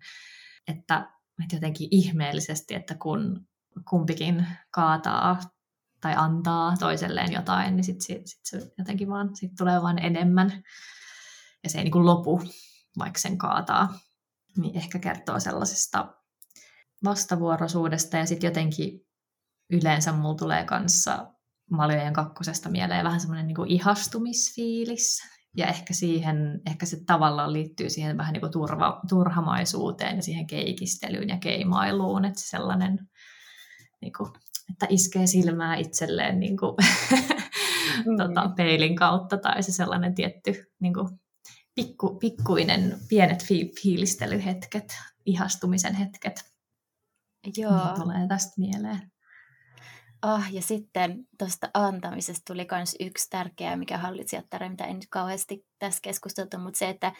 että, 0.67 1.09
että 1.43 1.55
jotenkin 1.55 1.87
ihmeellisesti, 1.91 2.75
että 2.75 2.95
kun 2.95 3.47
kumpikin 3.89 4.47
kaataa 4.71 5.39
tai 6.01 6.13
antaa 6.17 6.77
toiselleen 6.79 7.31
jotain, 7.31 7.75
niin 7.75 7.83
sitten 7.83 8.01
sit, 8.01 8.27
sit 8.27 8.39
se 8.43 8.71
jotenkin 8.77 9.09
vaan 9.09 9.35
sit 9.35 9.51
tulee 9.57 9.81
vaan 9.81 9.99
enemmän. 9.99 10.63
Ja 11.63 11.69
se 11.69 11.77
ei 11.77 11.83
niin 11.83 11.91
kuin 11.91 12.05
lopu 12.05 12.41
vaikka 12.99 13.19
sen 13.19 13.37
kaataa, 13.37 13.99
niin 14.57 14.77
ehkä 14.77 14.99
kertoo 14.99 15.39
sellaisesta 15.39 16.13
vastavuoroisuudesta. 17.03 18.17
Ja 18.17 18.25
sitten 18.25 18.47
jotenkin 18.47 19.01
yleensä 19.69 20.11
mulla 20.11 20.35
tulee 20.35 20.65
kanssa 20.65 21.31
Maljojen 21.71 22.13
kakkosesta 22.13 22.69
mieleen 22.69 23.05
vähän 23.05 23.19
semmoinen 23.19 23.47
niin 23.47 23.67
ihastumisfiilis. 23.67 25.21
Ja 25.57 25.67
ehkä 25.67 25.93
siihen, 25.93 26.61
ehkä 26.65 26.85
se 26.85 26.97
tavallaan 27.05 27.53
liittyy 27.53 27.89
siihen 27.89 28.17
vähän 28.17 28.33
niin 28.33 28.41
kuin 28.41 28.51
turva, 28.51 29.01
turhamaisuuteen 29.09 30.15
ja 30.15 30.21
siihen 30.21 30.47
keikistelyyn 30.47 31.29
ja 31.29 31.37
keimailuun, 31.37 32.25
että 32.25 32.39
se 32.41 32.47
sellainen, 32.47 32.99
niin 34.01 34.13
kuin, 34.17 34.31
että 34.71 34.87
iskee 34.89 35.27
silmää 35.27 35.75
itselleen 35.75 36.39
niin 36.39 36.57
kuin, 36.57 36.75
mm. 38.05 38.17
tota, 38.17 38.49
peilin 38.57 38.95
kautta 38.95 39.37
tai 39.37 39.63
se 39.63 39.71
sellainen 39.71 40.15
tietty 40.15 40.71
niin 40.79 40.93
kuin, 40.93 41.07
pikku, 41.75 42.19
pikkuinen 42.19 42.97
pienet 43.09 43.43
fi- 43.43 43.71
fiilistelyhetket, 43.81 44.97
ihastumisen 45.25 45.95
hetket. 45.95 46.55
Joo. 47.57 47.85
Niin 47.85 48.01
tulee 48.01 48.27
tästä 48.27 48.53
mieleen. 48.57 49.11
Ah, 50.21 50.53
ja 50.53 50.61
sitten 50.61 51.27
tuosta 51.37 51.69
antamisesta 51.73 52.53
tuli 52.53 52.67
myös 52.71 52.95
yksi 52.99 53.29
tärkeä, 53.29 53.75
mikä 53.75 53.97
hallitsijattare, 53.97 54.69
mitä 54.69 54.85
en 54.85 54.95
nyt 54.95 55.07
kauheasti 55.09 55.65
tässä 55.79 55.99
keskusteltu, 56.01 56.57
mutta 56.57 56.77
se, 56.77 56.89
että, 56.89 57.11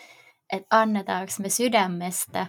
että 0.53 0.67
annetaanko 0.69 1.31
me 1.39 1.49
sydämestä 1.49 2.47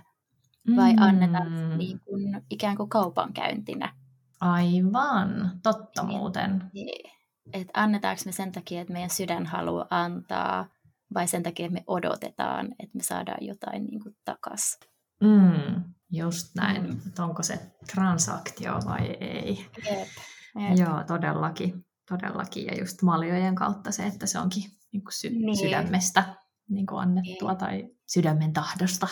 vai 0.77 0.93
mm. 0.93 1.03
annetaan 1.03 1.79
niin 1.79 2.01
kuin, 2.01 2.43
ikään 2.51 2.77
kuin 2.77 2.89
kaupankäyntinä. 2.89 3.93
Aivan, 4.41 5.61
totta 5.63 6.05
muuten. 6.05 6.71
Niin. 6.73 7.13
Että 7.53 7.81
annetaanko 7.81 8.23
me 8.27 8.33
sen 8.33 8.53
takia, 8.53 8.81
että 8.81 8.93
meidän 8.93 9.11
sydän 9.11 9.47
haluaa 9.47 9.87
antaa, 9.91 10.69
vai 11.15 11.29
sen 11.29 11.43
takia, 11.43 11.67
että 11.67 11.75
me 11.79 11.85
odotetaan, 11.87 12.67
että 12.67 12.97
me 12.99 13.03
saadaan 13.03 13.47
jotain 13.47 13.85
niin 13.85 14.03
kuin 14.03 14.17
takas. 14.25 14.79
Mm, 15.21 15.85
just 16.11 16.55
näin. 16.55 16.83
Mm. 16.83 17.01
Että 17.07 17.25
onko 17.25 17.43
se 17.43 17.61
transaktio 17.95 18.73
vai 18.87 19.07
ei. 19.21 19.67
Jep, 19.77 20.09
jep. 20.55 20.79
Joo, 20.79 21.05
todellakin. 21.07 21.87
todellakin. 22.09 22.67
Ja 22.67 22.79
just 22.79 23.03
maljojen 23.03 23.55
kautta 23.55 23.93
se, 23.93 24.07
että 24.07 24.27
se 24.27 24.39
onkin 24.39 24.63
niin 24.93 25.05
kuin 25.05 25.13
sy- 25.13 25.31
niin. 25.31 25.57
sydämestä 25.57 26.25
niin 26.69 26.87
kuin 26.87 27.01
annettua 27.01 27.51
niin. 27.51 27.59
tai 27.59 27.89
sydämen 28.07 28.53
tahdosta 28.53 29.09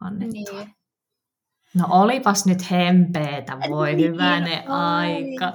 annettua. 0.00 0.58
Niin. 0.58 0.74
No 1.74 1.86
olipas 1.90 2.46
nyt 2.46 2.70
hempeetä, 2.70 3.58
voi 3.70 3.94
niin, 3.94 4.12
hyvänen 4.12 4.70
aika. 4.70 5.48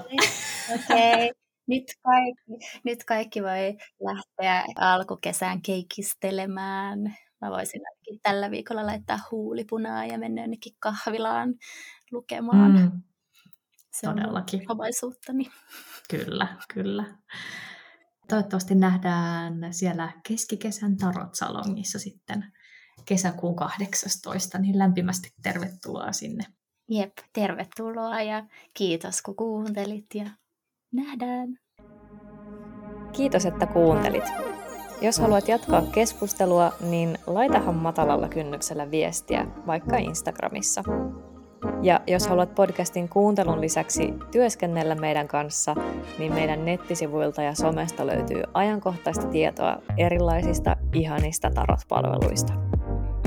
Okei. 0.74 1.14
Okay 1.14 1.43
nyt 1.68 1.84
kaikki, 2.04 2.80
nyt 2.86 3.04
kaikki 3.04 3.44
voi 3.44 3.78
lähteä 4.04 4.64
alkukesään 4.80 5.62
keikistelemään. 5.62 7.00
Mä 7.42 7.50
voisin 7.50 7.82
ainakin 7.88 8.20
tällä 8.24 8.52
viikolla 8.52 8.86
laittaa 8.86 9.20
huulipunaa 9.32 10.06
ja 10.06 10.18
mennä 10.18 10.42
jonnekin 10.42 10.74
kahvilaan 10.80 11.54
lukemaan. 12.12 12.72
Mm, 12.72 13.02
Se 13.92 14.08
todellakin. 14.08 14.60
on 14.60 14.66
omaisuuttani. 14.72 15.46
Kyllä, 16.10 16.48
kyllä. 16.74 17.04
Toivottavasti 18.30 18.76
nähdään 18.76 19.54
siellä 19.72 20.12
keskikesän 20.28 20.98
Tarot-salongissa 20.98 22.00
sitten 22.00 22.46
kesäkuun 23.06 23.56
18, 23.56 24.60
niin 24.60 24.80
lämpimästi 24.80 25.30
tervetuloa 25.44 26.12
sinne. 26.12 26.44
Jep, 26.90 27.12
tervetuloa 27.34 28.22
ja 28.22 28.46
kiitos 28.74 29.22
kun 29.22 29.36
kuuntelit 29.36 30.06
ja 30.16 30.30
Nähdään! 30.94 31.58
Kiitos, 33.12 33.46
että 33.46 33.66
kuuntelit. 33.66 34.24
Jos 35.02 35.20
haluat 35.20 35.48
jatkaa 35.48 35.82
keskustelua, 35.82 36.72
niin 36.90 37.18
laitahan 37.28 37.76
matalalla 37.76 38.28
kynnyksellä 38.30 38.92
viestiä, 38.92 39.48
vaikka 39.68 39.98
Instagramissa. 39.98 40.84
Ja 41.82 42.02
jos 42.08 42.28
haluat 42.28 42.56
podcastin 42.56 43.10
kuuntelun 43.10 43.62
lisäksi 43.62 44.14
työskennellä 44.32 44.96
meidän 44.96 45.28
kanssa, 45.28 45.76
niin 46.20 46.34
meidän 46.34 46.66
nettisivuilta 46.66 47.42
ja 47.42 47.56
somesta 47.56 48.08
löytyy 48.08 48.44
ajankohtaista 48.54 49.28
tietoa 49.28 49.78
erilaisista 49.98 50.76
ihanista 50.94 51.50
tarot-palveluista. 51.50 52.54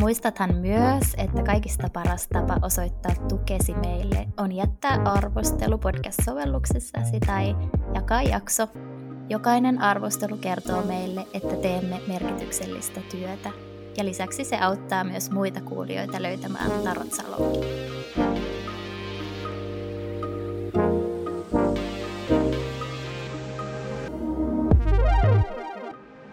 Muistathan 0.01 0.55
myös, 0.55 1.15
että 1.17 1.43
kaikista 1.43 1.89
paras 1.93 2.29
tapa 2.29 2.57
osoittaa 2.63 3.15
tukesi 3.29 3.75
meille 3.75 4.27
on 4.37 4.53
jättää 4.53 5.03
arvostelu 5.05 5.79
podcast-sovelluksessasi 5.79 7.21
tai 7.27 7.57
jakaa 7.95 8.23
jakso. 8.23 8.69
Jokainen 9.29 9.81
arvostelu 9.81 10.37
kertoo 10.37 10.83
meille, 10.83 11.27
että 11.35 11.57
teemme 11.57 12.01
merkityksellistä 12.09 13.01
työtä. 13.11 13.51
Ja 13.97 14.05
lisäksi 14.05 14.45
se 14.45 14.59
auttaa 14.59 15.05
myös 15.05 15.31
muita 15.31 15.61
kuulijoita 15.61 16.23
löytämään 16.23 16.71
Tarot 16.85 17.13
Salonkin. 17.13 18.56